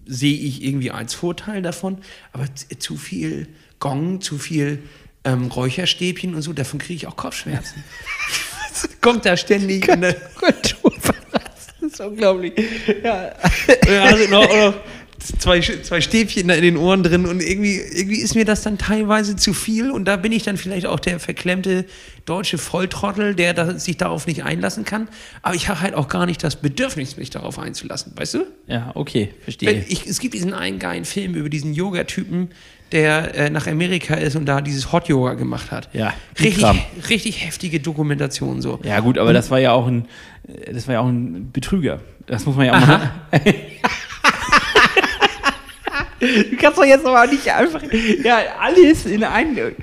sehe 0.06 0.38
ich 0.38 0.64
irgendwie 0.64 0.92
als 0.92 1.14
Vorteil 1.14 1.62
davon. 1.62 2.00
Aber 2.32 2.46
zu 2.56 2.98
viel 2.98 3.48
Gong, 3.80 4.22
zu 4.22 4.38
viel 4.38 4.80
ähm, 5.24 5.48
Räucherstäbchen 5.48 6.36
und 6.36 6.42
so, 6.42 6.54
davon 6.54 6.80
kriege 6.80 6.96
ich 6.96 7.08
auch 7.08 7.16
Kopfschmerzen. 7.16 7.84
Kommt 9.02 9.26
da 9.26 9.38
ständig 9.38 9.88
in 9.88 10.02
der. 10.02 10.16
Das 11.82 11.92
ist 11.92 12.00
unglaublich. 12.00 12.54
Ja. 13.04 13.34
Also 14.02 14.30
noch, 14.30 14.48
noch 14.48 14.74
zwei, 15.20 15.62
zwei 15.62 16.02
Stäbchen 16.02 16.48
da 16.48 16.54
in 16.56 16.62
den 16.62 16.78
Ohren 16.78 17.04
drin 17.04 17.26
und 17.26 17.42
irgendwie, 17.42 17.78
irgendwie 17.78 18.20
ist 18.20 18.36
mir 18.36 18.46
das 18.46 18.62
dann 18.62 18.78
teilweise 18.78 19.36
zu 19.36 19.54
viel 19.54 19.92
und 19.92 20.06
da 20.06 20.18
bin 20.18 20.32
ich 20.32 20.44
dann 20.44 20.58
vielleicht 20.58 20.86
auch 20.86 21.00
der 21.00 21.20
verklemmte 21.20 21.86
deutsche 22.26 22.58
Volltrottel, 22.58 23.36
der 23.36 23.54
da, 23.54 23.78
sich 23.78 23.98
darauf 23.98 24.28
nicht 24.28 24.44
einlassen 24.44 24.86
kann. 24.86 25.08
Aber 25.42 25.56
ich 25.56 25.68
habe 25.68 25.82
halt 25.82 25.94
auch 25.94 26.08
gar 26.08 26.26
nicht 26.26 26.44
das 26.44 26.56
Bedürfnis, 26.56 27.18
mich 27.18 27.30
darauf 27.30 27.60
einzulassen, 27.60 28.14
weißt 28.16 28.36
du? 28.36 28.46
Ja, 28.68 28.92
okay, 28.96 29.34
verstehe. 29.44 29.86
Ich, 29.88 30.06
es 30.08 30.20
gibt 30.20 30.34
diesen 30.34 30.54
einen 30.54 30.80
geilen 30.80 31.06
Film 31.06 31.36
über 31.36 31.50
diesen 31.50 31.74
Yoga-Typen, 31.74 32.50
der 32.92 33.36
äh, 33.36 33.50
nach 33.50 33.68
Amerika 33.68 34.14
ist 34.14 34.36
und 34.36 34.46
da 34.46 34.62
dieses 34.62 34.92
Hot 34.92 35.08
Yoga 35.08 35.34
gemacht 35.34 35.72
hat. 35.72 35.90
Ja, 35.94 36.14
richtig, 36.40 36.66
richtig 37.10 37.44
heftige 37.44 37.80
Dokumentation 37.80 38.62
so. 38.62 38.80
Ja 38.84 39.00
gut, 39.00 39.18
aber 39.18 39.30
und, 39.30 39.34
das 39.34 39.50
war 39.50 39.60
ja 39.60 39.72
auch 39.72 39.88
ein, 39.88 40.08
das 40.72 40.88
war 40.88 40.94
ja 40.94 41.00
auch 41.02 41.08
ein 41.08 41.52
Betrüger. 41.52 42.02
Das 42.28 42.46
muss 42.46 42.56
man 42.56 42.68
ja 42.68 42.74
auch 42.74 42.82
Aha. 42.82 43.12
mal. 43.32 43.42
Du 46.24 46.58
kannst 46.58 46.78
doch 46.78 46.86
jetzt 46.86 47.06
aber 47.06 47.28
nicht 47.28 47.50
einfach 47.52 47.82
ja, 48.24 48.40
alles 48.60 49.06
in 49.06 49.24
einen. 49.24 49.76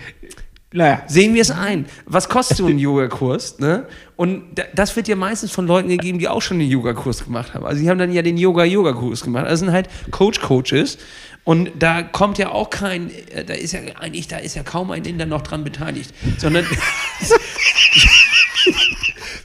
Naja. 0.73 1.03
Sehen 1.09 1.35
wir 1.35 1.43
es 1.43 1.51
ein. 1.51 1.87
Was 2.07 2.29
kostet 2.29 2.59
so 2.59 2.67
ein 2.67 2.79
Yogakurs? 2.79 3.59
Ne? 3.59 3.87
Und 4.15 4.45
das 4.75 4.95
wird 4.95 5.09
ja 5.09 5.17
meistens 5.17 5.51
von 5.51 5.67
Leuten 5.67 5.89
gegeben, 5.89 6.21
die 6.21 6.29
auch 6.29 6.43
schon 6.43 6.61
den 6.61 6.71
Yogakurs 6.71 7.25
gemacht 7.25 7.55
haben. 7.55 7.65
Also 7.67 7.83
die 7.83 7.91
haben 7.91 7.99
dann 7.99 8.13
ja 8.13 8.23
den 8.23 8.37
Yoga-Yoga-Kurs 8.37 9.23
gemacht. 9.23 9.47
Das 9.49 9.59
sind 9.59 9.73
halt 9.73 9.89
Coach-Coaches. 10.13 10.99
Und 11.43 11.71
da 11.79 12.03
kommt 12.03 12.39
ja 12.39 12.51
auch 12.51 12.71
kein, 12.71 13.11
äh, 13.33 13.45
da 13.45 13.55
ist 13.55 13.73
ja 13.73 13.81
eigentlich, 13.99 14.29
da 14.29 14.37
ist 14.37 14.55
ja 14.55 14.63
kaum 14.63 14.93
ein 14.93 15.05
Inder 15.05 15.27
noch 15.27 15.43
dran 15.43 15.65
beteiligt. 15.65 16.15
Sondern 16.39 16.65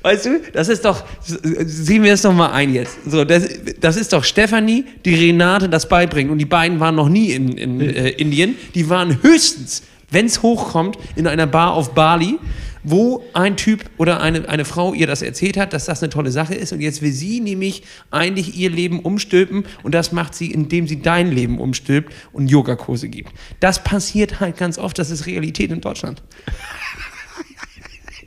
Weißt 0.05 0.27
du, 0.27 0.39
das 0.53 0.69
ist 0.69 0.85
doch, 0.85 1.03
sehen 1.23 2.03
wir 2.03 2.13
es 2.13 2.21
doch 2.21 2.31
mal 2.31 2.51
ein 2.51 2.71
jetzt. 2.71 2.95
So, 3.07 3.25
das, 3.25 3.49
das 3.79 3.97
ist 3.97 4.13
doch 4.13 4.23
Stefanie, 4.23 4.85
die 5.03 5.15
Renate 5.15 5.67
das 5.67 5.89
beibringen. 5.89 6.31
Und 6.31 6.37
die 6.37 6.45
beiden 6.45 6.79
waren 6.79 6.93
noch 6.93 7.09
nie 7.09 7.31
in, 7.31 7.57
in 7.57 7.81
äh, 7.81 8.09
Indien. 8.09 8.53
Die 8.75 8.87
waren 8.87 9.23
höchstens, 9.23 9.81
wenn 10.11 10.27
es 10.27 10.43
hochkommt, 10.43 10.99
in 11.15 11.25
einer 11.25 11.47
Bar 11.47 11.73
auf 11.73 11.95
Bali, 11.95 12.37
wo 12.83 13.25
ein 13.33 13.57
Typ 13.57 13.83
oder 13.97 14.21
eine, 14.21 14.47
eine 14.47 14.63
Frau 14.63 14.93
ihr 14.93 15.07
das 15.07 15.23
erzählt 15.23 15.57
hat, 15.57 15.73
dass 15.73 15.85
das 15.85 16.03
eine 16.03 16.11
tolle 16.11 16.29
Sache 16.29 16.53
ist. 16.53 16.71
Und 16.71 16.81
jetzt 16.81 17.01
will 17.01 17.11
sie 17.11 17.39
nämlich 17.39 17.81
eigentlich 18.11 18.55
ihr 18.55 18.69
Leben 18.69 18.99
umstülpen. 18.99 19.65
Und 19.81 19.95
das 19.95 20.11
macht 20.11 20.35
sie, 20.35 20.51
indem 20.51 20.87
sie 20.87 21.01
dein 21.01 21.31
Leben 21.31 21.59
umstülpt 21.59 22.13
und 22.31 22.47
Yogakurse 22.47 23.09
gibt. 23.09 23.31
Das 23.59 23.83
passiert 23.83 24.39
halt 24.39 24.55
ganz 24.55 24.77
oft. 24.77 24.99
Das 24.99 25.09
ist 25.09 25.25
Realität 25.25 25.71
in 25.71 25.81
Deutschland. 25.81 26.21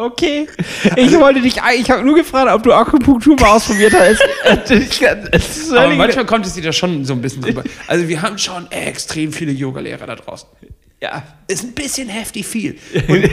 Okay. 0.00 0.46
Ich 0.94 1.18
wollte 1.18 1.40
dich, 1.40 1.56
ich 1.76 1.90
habe 1.90 2.04
nur 2.04 2.14
gefragt, 2.14 2.48
ob 2.52 2.62
du 2.62 2.72
Akupunktur 2.72 3.34
mal 3.34 3.56
ausprobiert 3.56 3.92
hast. 3.94 4.22
Aber 5.72 5.94
manchmal 5.94 6.24
kommt 6.24 6.46
es 6.46 6.54
dir 6.54 6.62
da 6.62 6.72
schon 6.72 7.04
so 7.04 7.14
ein 7.14 7.20
bisschen 7.20 7.42
drüber. 7.42 7.64
Also 7.88 8.06
wir 8.06 8.22
haben 8.22 8.38
schon 8.38 8.70
extrem 8.70 9.32
viele 9.32 9.50
Yogalehrer 9.50 10.06
da 10.06 10.14
draußen. 10.14 10.48
Ja. 11.00 11.24
Ist 11.48 11.64
ein 11.64 11.72
bisschen 11.72 12.08
heftig 12.08 12.46
viel. 12.46 12.78
Und 13.08 13.28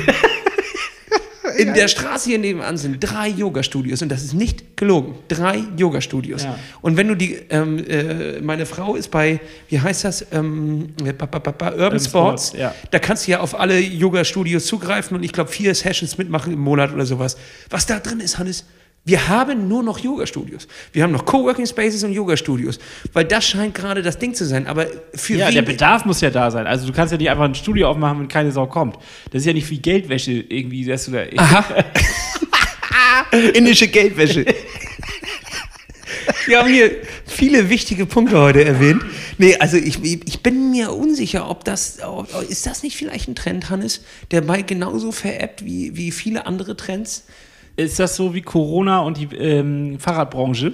in 1.57 1.73
der 1.73 1.87
Straße 1.87 2.29
hier 2.29 2.39
nebenan 2.39 2.77
sind 2.77 2.99
drei 2.99 3.29
Yoga-Studios 3.29 4.01
und 4.01 4.09
das 4.09 4.23
ist 4.23 4.33
nicht 4.33 4.77
gelogen. 4.77 5.15
Drei 5.27 5.63
Yoga-Studios. 5.77 6.43
Ja. 6.43 6.59
Und 6.81 6.97
wenn 6.97 7.07
du 7.07 7.15
die, 7.15 7.37
ähm, 7.49 7.83
äh, 7.87 8.41
meine 8.41 8.65
Frau 8.65 8.95
ist 8.95 9.11
bei, 9.11 9.39
wie 9.69 9.79
heißt 9.79 10.03
das, 10.03 10.25
ähm, 10.31 10.93
Urban, 11.01 11.79
Urban 11.79 11.99
Sports, 11.99 12.53
ja. 12.57 12.73
da 12.91 12.99
kannst 12.99 13.27
du 13.27 13.31
ja 13.31 13.39
auf 13.39 13.59
alle 13.59 13.79
Yoga-Studios 13.79 14.65
zugreifen 14.65 15.17
und 15.17 15.23
ich 15.23 15.31
glaube 15.31 15.51
vier 15.51 15.73
Sessions 15.73 16.17
mitmachen 16.17 16.53
im 16.53 16.59
Monat 16.59 16.93
oder 16.93 17.05
sowas. 17.05 17.37
Was 17.69 17.85
da 17.85 17.99
drin 17.99 18.19
ist, 18.19 18.37
Hannes, 18.37 18.65
wir 19.07 19.27
haben 19.27 19.67
nur 19.67 19.83
noch 19.83 19.99
Yoga-Studios. 19.99 20.67
Wir 20.91 21.03
haben 21.03 21.11
noch 21.11 21.25
Coworking 21.25 21.67
Spaces 21.67 22.03
und 22.03 22.11
Yoga-Studios. 22.11 22.79
Weil 23.13 23.25
das 23.25 23.47
scheint 23.47 23.75
gerade 23.75 24.01
das 24.01 24.17
Ding 24.17 24.33
zu 24.33 24.45
sein. 24.45 24.65
Aber 24.65 24.87
für 25.13 25.35
Ja, 25.35 25.51
der 25.51 25.61
Bedarf 25.61 26.05
muss 26.05 26.21
ja 26.21 26.31
da 26.31 26.49
sein. 26.49 26.65
Also 26.65 26.87
du 26.87 26.93
kannst 26.93 27.11
ja 27.11 27.17
nicht 27.19 27.29
einfach 27.29 27.43
ein 27.43 27.53
Studio 27.53 27.87
aufmachen, 27.89 28.21
wenn 28.21 28.27
keine 28.27 28.51
Sau 28.51 28.65
kommt. 28.65 28.97
Das 29.31 29.41
ist 29.41 29.45
ja 29.45 29.53
nicht 29.53 29.69
wie 29.69 29.77
Geldwäsche 29.77 30.31
irgendwie, 30.31 30.83
dass 30.85 31.05
du 31.05 31.11
da. 31.11 31.23
Aha. 31.37 31.63
Indische 33.53 33.87
Geldwäsche. 33.87 34.43
Wir 36.47 36.59
haben 36.59 36.69
hier 36.69 36.91
viele 37.27 37.69
wichtige 37.69 38.07
Punkte 38.07 38.39
heute 38.39 38.65
erwähnt. 38.65 39.03
Nee, 39.37 39.55
also 39.57 39.77
ich, 39.77 40.03
ich 40.03 40.41
bin 40.41 40.71
mir 40.71 40.93
unsicher, 40.93 41.47
ob 41.47 41.63
das, 41.63 41.99
ist 42.49 42.65
das 42.65 42.81
nicht 42.81 42.97
vielleicht 42.97 43.27
ein 43.27 43.35
Trend, 43.35 43.69
Hannes, 43.69 44.01
der 44.31 44.41
bei 44.41 44.63
genauso 44.63 45.11
veräppt 45.11 45.63
wie, 45.63 45.95
wie 45.95 46.11
viele 46.11 46.47
andere 46.47 46.75
Trends? 46.75 47.25
Ist 47.77 47.99
das 47.99 48.15
so 48.15 48.33
wie 48.33 48.41
Corona 48.41 49.01
und 49.01 49.17
die 49.17 49.35
ähm, 49.35 49.99
Fahrradbranche? 49.99 50.73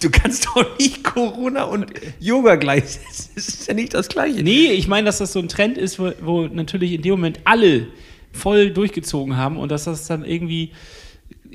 Du 0.00 0.10
kannst 0.10 0.46
doch 0.46 0.78
nicht 0.78 1.02
Corona 1.02 1.64
und 1.64 1.86
Yoga 2.20 2.54
gleichsetzen. 2.54 3.32
Das 3.34 3.48
ist 3.48 3.66
ja 3.66 3.74
nicht 3.74 3.94
das 3.94 4.08
Gleiche. 4.08 4.42
Nee, 4.42 4.66
ich 4.72 4.86
meine, 4.86 5.06
dass 5.06 5.18
das 5.18 5.32
so 5.32 5.40
ein 5.40 5.48
Trend 5.48 5.76
ist, 5.76 5.98
wo, 5.98 6.12
wo 6.20 6.42
natürlich 6.42 6.92
in 6.92 7.02
dem 7.02 7.12
Moment 7.12 7.40
alle 7.44 7.88
voll 8.32 8.70
durchgezogen 8.70 9.36
haben 9.36 9.56
und 9.56 9.72
dass 9.72 9.84
das 9.84 10.06
dann 10.06 10.24
irgendwie 10.24 10.70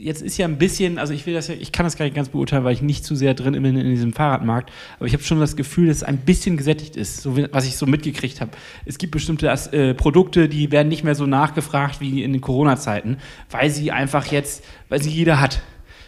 jetzt 0.01 0.21
ist 0.21 0.37
ja 0.37 0.47
ein 0.47 0.57
bisschen, 0.57 0.97
also 0.97 1.13
ich 1.13 1.25
will 1.25 1.33
das 1.33 1.47
ja, 1.47 1.55
ich 1.59 1.71
kann 1.71 1.85
das 1.85 1.95
gar 1.95 2.05
nicht 2.05 2.15
ganz 2.15 2.29
beurteilen, 2.29 2.63
weil 2.63 2.73
ich 2.73 2.81
nicht 2.81 3.05
zu 3.05 3.15
sehr 3.15 3.33
drin 3.33 3.53
bin 3.53 3.65
in, 3.65 3.77
in 3.77 3.89
diesem 3.89 4.13
Fahrradmarkt, 4.13 4.71
aber 4.97 5.05
ich 5.05 5.13
habe 5.13 5.23
schon 5.23 5.39
das 5.39 5.55
Gefühl, 5.55 5.87
dass 5.87 5.97
es 5.97 6.03
ein 6.03 6.17
bisschen 6.17 6.57
gesättigt 6.57 6.95
ist, 6.95 7.21
so 7.21 7.37
was 7.51 7.65
ich 7.65 7.77
so 7.77 7.85
mitgekriegt 7.85 8.41
habe. 8.41 8.51
Es 8.85 8.97
gibt 8.97 9.11
bestimmte 9.11 9.47
äh, 9.47 9.93
Produkte, 9.93 10.49
die 10.49 10.71
werden 10.71 10.87
nicht 10.87 11.03
mehr 11.03 11.15
so 11.15 11.25
nachgefragt 11.25 12.01
wie 12.01 12.23
in 12.23 12.33
den 12.33 12.41
Corona-Zeiten, 12.41 13.17
weil 13.49 13.69
sie 13.69 13.91
einfach 13.91 14.25
jetzt, 14.27 14.63
weil 14.89 15.01
sie 15.01 15.09
jeder 15.09 15.39
hat. 15.39 15.61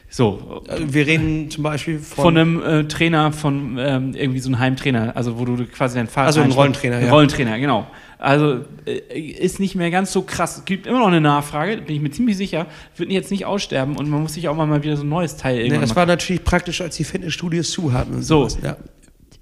So. 0.09 0.61
Also 0.67 0.93
wir 0.93 1.07
reden 1.07 1.49
zum 1.49 1.63
Beispiel 1.63 1.97
von, 1.97 2.23
Von 2.23 2.37
einem 2.37 2.63
äh, 2.63 2.87
Trainer, 2.87 3.31
von 3.31 3.77
ähm, 3.79 4.13
irgendwie 4.13 4.39
so 4.39 4.49
einem 4.49 4.59
Heimtrainer, 4.59 5.15
also 5.15 5.39
wo 5.39 5.45
du 5.45 5.65
quasi 5.65 5.95
dein 5.95 6.07
Fahrrad. 6.07 6.27
Also 6.27 6.41
ein. 6.41 6.51
Rollentrainer, 6.51 6.99
ja. 6.99 7.11
Rollentrainer, 7.11 7.57
genau. 7.57 7.87
Also 8.23 8.61
äh, 8.85 9.19
ist 9.19 9.59
nicht 9.59 9.75
mehr 9.75 9.91
ganz 9.91 10.13
so 10.13 10.21
krass. 10.21 10.57
Es 10.59 10.65
gibt 10.65 10.87
immer 10.87 10.99
noch 10.99 11.07
eine 11.07 11.19
Nachfrage, 11.19 11.77
bin 11.77 11.95
ich 11.95 12.01
mir 12.01 12.09
ziemlich 12.11 12.37
sicher, 12.37 12.67
wird 12.95 13.11
jetzt 13.11 13.31
nicht 13.31 13.45
aussterben 13.45 13.97
und 13.97 14.09
man 14.09 14.21
muss 14.21 14.33
sich 14.35 14.47
auch 14.47 14.55
mal 14.55 14.81
wieder 14.81 14.95
so 14.95 15.03
ein 15.03 15.09
neues 15.09 15.35
Teil 15.35 15.55
Nee, 15.55 15.61
irgendwann 15.63 15.81
das 15.81 15.89
machen. 15.89 15.97
war 15.97 16.05
natürlich 16.05 16.43
praktisch, 16.45 16.79
als 16.79 16.95
die 16.95 17.03
Fitnessstudios 17.03 17.69
zu 17.71 17.91
hatten. 17.91 18.13
Und 18.15 18.23
So. 18.23 18.47
sowas, 18.47 18.59
Ja. 18.63 18.77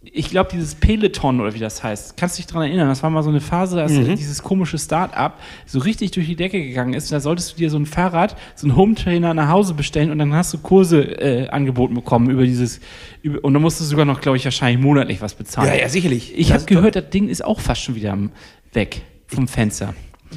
ich 0.04 0.32
glaube, 0.32 0.50
dieses 0.52 0.74
Peloton 0.74 1.40
oder 1.42 1.54
wie 1.54 1.60
das 1.60 1.84
heißt, 1.84 2.18
kannst 2.18 2.38
du 2.38 2.42
dich 2.42 2.48
daran 2.48 2.64
erinnern? 2.68 2.88
Das 2.88 3.04
war 3.04 3.12
mal 3.12 3.22
so 3.22 3.30
eine 3.30 3.40
Phase, 3.40 3.80
als 3.80 3.92
Mhm. 3.94 4.16
dieses 4.16 4.42
komische 4.42 4.80
Start-up 4.80 5.40
so 5.68 5.78
richtig 5.78 6.10
durch 6.12 6.26
die 6.26 6.36
Decke 6.36 6.60
gegangen 6.62 6.96
ist. 6.96 7.12
Da 7.12 7.20
solltest 7.20 7.54
du 7.54 7.58
dir 7.58 7.70
so 7.70 7.78
ein 7.78 7.86
Fahrrad, 7.86 8.36
so 8.56 8.66
einen 8.66 8.76
Home-Trainer 8.76 9.36
nach 9.36 9.50
Hause 9.50 9.76
bestellen 9.76 10.10
und 10.10 10.18
dann 10.18 10.34
hast 10.34 10.54
du 10.56 10.58
Kurse 10.58 11.02
äh, 11.04 11.50
angeboten 11.50 11.94
bekommen 11.94 12.32
über 12.32 12.46
dieses, 12.46 12.80
über, 13.22 13.44
und 13.44 13.54
dann 13.54 13.62
musst 13.62 13.80
du 13.80 13.84
sogar 13.84 14.06
noch, 14.06 14.22
glaube 14.22 14.38
ich, 14.38 14.44
wahrscheinlich 14.46 14.84
monatlich 14.84 15.22
was 15.22 15.36
bezahlen. 15.36 15.68
Ja, 15.70 15.76
ja, 15.76 15.88
sicherlich. 15.88 16.34
Ich 16.36 16.52
habe 16.52 16.66
gehört, 16.66 16.96
das 16.96 17.12
Ding 17.12 17.30
ist 17.30 17.46
auch 17.46 17.60
fast 17.60 17.82
schon 17.84 17.94
wieder 17.94 18.14
am- 18.14 18.32
weg 18.74 19.02
vom 19.28 19.48
Fenster. 19.48 19.94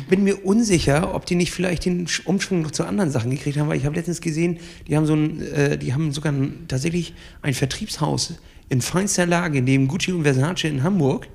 bin 0.09 0.25
mir 0.25 0.45
unsicher, 0.45 1.15
ob 1.15 1.27
die 1.27 1.35
nicht 1.37 1.53
vielleicht 1.53 1.85
den 1.85 2.07
Sch- 2.07 2.25
Umschwung 2.27 2.63
noch 2.63 2.71
zu 2.73 2.85
anderen 2.85 3.11
Sachen 3.11 3.31
gekriegt 3.31 3.59
haben, 3.59 3.69
weil 3.69 3.79
ich 3.79 3.85
habe 3.85 3.97
letztens 3.97 4.21
gesehen, 4.21 4.59
die 4.89 4.97
haben 4.97 5.07
so 5.07 5.15
ein, 5.15 5.41
äh, 5.41 5.79
die 5.79 5.95
haben 5.95 6.13
sogar 6.13 6.33
ein, 6.33 6.65
tatsächlich 6.69 7.15
ein 7.43 7.55
Vertriebshaus 7.55 8.35
in 8.69 8.81
feinster 8.81 9.27
Lage 9.27 9.63
neben 9.63 9.89
Gucci 9.89 10.13
und 10.13 10.23
Versace 10.25 10.65
in 10.65 10.83
Hamburg. 10.83 11.29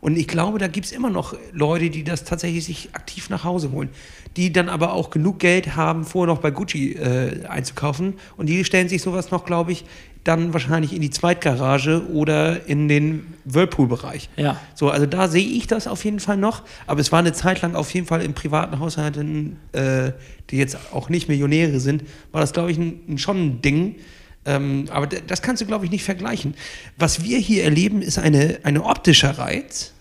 Und 0.00 0.18
ich 0.18 0.26
glaube, 0.26 0.58
da 0.58 0.66
gibt 0.66 0.86
es 0.86 0.92
immer 0.92 1.10
noch 1.10 1.36
Leute, 1.52 1.88
die 1.88 2.02
das 2.02 2.24
tatsächlich 2.24 2.64
sich 2.64 2.88
aktiv 2.92 3.30
nach 3.30 3.44
Hause 3.44 3.70
holen. 3.70 3.88
Die 4.36 4.52
dann 4.52 4.68
aber 4.68 4.94
auch 4.94 5.10
genug 5.10 5.38
Geld 5.38 5.76
haben, 5.76 6.04
vorher 6.04 6.34
noch 6.34 6.40
bei 6.40 6.50
Gucci 6.50 6.94
äh, 6.94 7.46
einzukaufen. 7.46 8.14
Und 8.36 8.48
die 8.48 8.64
stellen 8.64 8.88
sich 8.88 9.00
sowas 9.00 9.30
noch, 9.30 9.44
glaube 9.44 9.70
ich, 9.70 9.84
dann 10.24 10.52
wahrscheinlich 10.52 10.92
in 10.94 11.00
die 11.00 11.10
Zweitgarage 11.10 12.06
oder 12.12 12.66
in 12.66 12.88
den 12.88 13.34
Whirlpool-Bereich. 13.44 14.28
Ja. 14.36 14.60
So, 14.74 14.90
also 14.90 15.06
da 15.06 15.28
sehe 15.28 15.44
ich 15.44 15.66
das 15.66 15.88
auf 15.88 16.04
jeden 16.04 16.20
Fall 16.20 16.36
noch. 16.36 16.62
Aber 16.86 17.00
es 17.00 17.10
war 17.10 17.18
eine 17.18 17.32
Zeit 17.32 17.62
lang 17.62 17.74
auf 17.74 17.92
jeden 17.92 18.06
Fall 18.06 18.22
in 18.22 18.34
privaten 18.34 18.78
Haushalten, 18.78 19.56
äh, 19.72 20.12
die 20.50 20.58
jetzt 20.58 20.78
auch 20.92 21.08
nicht 21.08 21.28
Millionäre 21.28 21.80
sind, 21.80 22.04
war 22.30 22.40
das, 22.40 22.52
glaube 22.52 22.70
ich, 22.70 22.78
ein, 22.78 23.00
ein, 23.08 23.18
schon 23.18 23.36
ein 23.36 23.62
Ding. 23.62 23.96
Ähm, 24.44 24.86
aber 24.90 25.06
das 25.06 25.42
kannst 25.42 25.62
du, 25.62 25.66
glaube 25.66 25.84
ich, 25.84 25.90
nicht 25.90 26.04
vergleichen. 26.04 26.54
Was 26.96 27.24
wir 27.24 27.38
hier 27.38 27.64
erleben, 27.64 28.02
ist 28.02 28.18
eine, 28.18 28.60
eine 28.62 28.84
optischer 28.84 29.38
Reiz, 29.38 29.92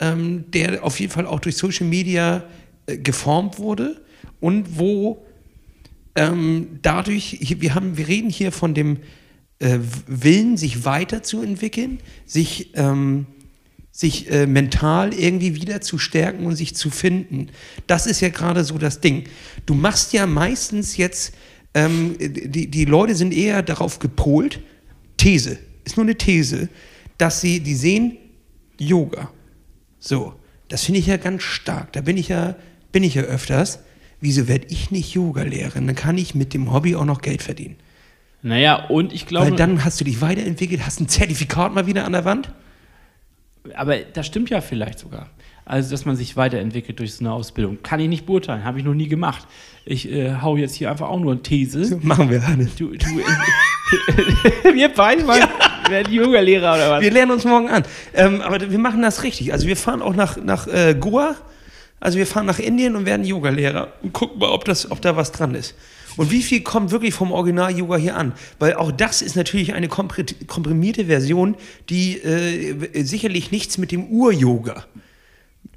ähm, 0.00 0.44
der 0.50 0.84
auf 0.84 0.98
jeden 0.98 1.12
Fall 1.12 1.26
auch 1.26 1.40
durch 1.40 1.56
Social 1.56 1.86
Media 1.86 2.44
äh, 2.86 2.98
geformt 2.98 3.58
wurde 3.58 4.00
und 4.40 4.78
wo 4.78 5.24
ähm, 6.16 6.78
dadurch, 6.82 7.38
wir, 7.60 7.74
haben, 7.74 7.96
wir 7.96 8.08
reden 8.08 8.30
hier 8.30 8.52
von 8.52 8.74
dem 8.74 8.98
äh, 9.60 9.78
Willen, 10.06 10.56
sich 10.56 10.84
weiterzuentwickeln, 10.84 12.00
sich, 12.26 12.70
ähm, 12.74 13.26
sich 13.92 14.30
äh, 14.30 14.46
mental 14.46 15.14
irgendwie 15.14 15.54
wieder 15.54 15.80
zu 15.80 15.98
stärken 15.98 16.46
und 16.46 16.56
sich 16.56 16.74
zu 16.74 16.90
finden. 16.90 17.48
Das 17.86 18.06
ist 18.06 18.20
ja 18.20 18.30
gerade 18.30 18.64
so 18.64 18.78
das 18.78 19.00
Ding. 19.00 19.24
Du 19.66 19.74
machst 19.74 20.12
ja 20.12 20.26
meistens 20.26 20.96
jetzt, 20.96 21.34
ähm, 21.74 22.16
die, 22.18 22.68
die 22.68 22.84
Leute 22.84 23.14
sind 23.14 23.32
eher 23.32 23.62
darauf 23.62 23.98
gepolt, 23.98 24.60
These, 25.16 25.58
ist 25.84 25.96
nur 25.96 26.04
eine 26.06 26.16
These, 26.16 26.68
dass 27.18 27.42
sie, 27.42 27.60
die 27.60 27.74
sehen 27.74 28.16
Yoga. 28.78 29.30
So, 29.98 30.34
das 30.68 30.84
finde 30.84 31.00
ich 31.00 31.06
ja 31.06 31.18
ganz 31.18 31.42
stark. 31.42 31.92
Da 31.92 32.00
bin 32.00 32.16
ich 32.16 32.28
ja, 32.28 32.56
bin 32.92 33.02
ich 33.02 33.14
ja 33.14 33.22
öfters. 33.22 33.80
Wieso 34.22 34.48
werde 34.48 34.66
ich 34.70 34.90
nicht 34.90 35.14
Yoga-Lehrerin? 35.14 35.86
Dann 35.86 35.96
kann 35.96 36.16
ich 36.16 36.34
mit 36.34 36.54
dem 36.54 36.72
Hobby 36.72 36.94
auch 36.94 37.04
noch 37.04 37.20
Geld 37.20 37.42
verdienen. 37.42 37.76
Naja, 38.42 38.86
und 38.86 39.12
ich 39.12 39.26
glaube. 39.26 39.50
Weil 39.50 39.56
dann 39.56 39.84
hast 39.84 40.00
du 40.00 40.04
dich 40.04 40.20
weiterentwickelt, 40.20 40.84
hast 40.84 41.00
ein 41.00 41.08
Zertifikat 41.08 41.74
mal 41.74 41.86
wieder 41.86 42.04
an 42.04 42.12
der 42.12 42.24
Wand. 42.24 42.52
Aber 43.74 43.96
das 43.98 44.26
stimmt 44.26 44.50
ja 44.50 44.60
vielleicht 44.60 44.98
sogar. 44.98 45.28
Also, 45.66 45.90
dass 45.90 46.04
man 46.04 46.16
sich 46.16 46.36
weiterentwickelt 46.36 46.98
durch 46.98 47.14
so 47.14 47.24
eine 47.24 47.32
Ausbildung. 47.32 47.78
Kann 47.82 48.00
ich 48.00 48.08
nicht 48.08 48.26
beurteilen, 48.26 48.64
habe 48.64 48.78
ich 48.78 48.84
noch 48.84 48.94
nie 48.94 49.08
gemacht. 49.08 49.46
Ich 49.84 50.10
äh, 50.10 50.36
hau 50.42 50.56
jetzt 50.56 50.74
hier 50.74 50.90
einfach 50.90 51.08
auch 51.08 51.20
nur 51.20 51.32
eine 51.32 51.42
These. 51.42 52.00
Machen 52.02 52.30
wir, 52.30 52.44
Hannes. 52.46 52.74
Du, 52.74 52.88
du, 52.88 53.06
wir 54.74 54.88
beide 54.88 55.24
mal 55.24 55.38
werden 55.88 56.12
Yoga-Lehrer 56.12 56.74
oder 56.74 56.90
was? 56.90 57.02
Wir 57.02 57.10
lernen 57.10 57.32
uns 57.32 57.44
morgen 57.44 57.68
an. 57.68 57.84
Ähm, 58.14 58.40
aber 58.40 58.70
wir 58.70 58.78
machen 58.78 59.02
das 59.02 59.22
richtig. 59.22 59.52
Also 59.52 59.66
wir 59.66 59.76
fahren 59.76 60.02
auch 60.02 60.14
nach, 60.14 60.36
nach 60.38 60.66
äh, 60.66 60.96
Goa. 60.98 61.36
Also 62.00 62.18
wir 62.18 62.26
fahren 62.26 62.46
nach 62.46 62.58
Indien 62.58 62.96
und 62.96 63.06
werden 63.06 63.24
Yoga-Lehrer 63.24 63.92
und 64.02 64.12
gucken 64.12 64.38
mal, 64.38 64.50
ob, 64.50 64.64
das, 64.64 64.90
ob 64.90 65.02
da 65.02 65.16
was 65.16 65.32
dran 65.32 65.54
ist. 65.54 65.74
Und 66.16 66.30
wie 66.30 66.42
viel 66.42 66.60
kommt 66.62 66.90
wirklich 66.90 67.14
vom 67.14 67.32
Original-Yoga 67.32 67.96
hier 67.96 68.16
an? 68.16 68.32
Weil 68.58 68.74
auch 68.74 68.92
das 68.92 69.22
ist 69.22 69.36
natürlich 69.36 69.74
eine 69.74 69.88
kompri- 69.88 70.46
komprimierte 70.46 71.06
Version, 71.06 71.56
die 71.88 72.18
äh, 72.18 73.02
sicherlich 73.04 73.50
nichts 73.50 73.78
mit 73.78 73.92
dem 73.92 74.06
Ur-Yoga. 74.06 74.84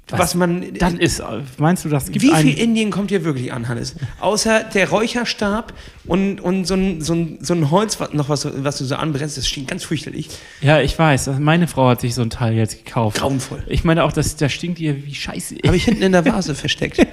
Was, 0.08 0.34
man. 0.34 0.74
Das 0.74 0.92
ist, 0.94 1.22
meinst 1.56 1.84
du, 1.84 1.88
das 1.88 2.10
gibt 2.10 2.22
wie 2.22 2.34
viel 2.34 2.58
Indien 2.58 2.90
kommt 2.90 3.10
hier 3.10 3.24
wirklich 3.24 3.54
an, 3.54 3.68
Hannes? 3.68 3.94
Außer 4.20 4.64
der 4.64 4.90
Räucherstab 4.90 5.72
und, 6.04 6.42
und 6.42 6.66
so, 6.66 6.74
ein, 6.74 7.00
so, 7.00 7.14
ein, 7.14 7.38
so 7.40 7.54
ein 7.54 7.70
Holz, 7.70 7.98
was, 8.00 8.12
noch 8.12 8.28
was, 8.28 8.46
was 8.62 8.78
du 8.78 8.84
so 8.84 8.96
anbrennst, 8.96 9.38
das 9.38 9.48
stinkt 9.48 9.70
ganz 9.70 9.82
fürchterlich. 9.82 10.28
Ja, 10.60 10.80
ich 10.80 10.98
weiß. 10.98 11.30
Meine 11.38 11.68
Frau 11.68 11.88
hat 11.88 12.02
sich 12.02 12.14
so 12.14 12.20
ein 12.20 12.28
Teil 12.28 12.52
jetzt 12.54 12.84
gekauft. 12.84 13.16
Grauenvoll. 13.16 13.62
Ich 13.66 13.84
meine 13.84 14.04
auch, 14.04 14.12
das, 14.12 14.36
das 14.36 14.52
stinkt 14.52 14.78
ihr 14.78 15.06
wie 15.06 15.14
Scheiße. 15.14 15.56
Habe 15.66 15.76
ich 15.76 15.84
hinten 15.84 16.02
in 16.02 16.12
der 16.12 16.26
Vase 16.26 16.54
versteckt. 16.54 16.98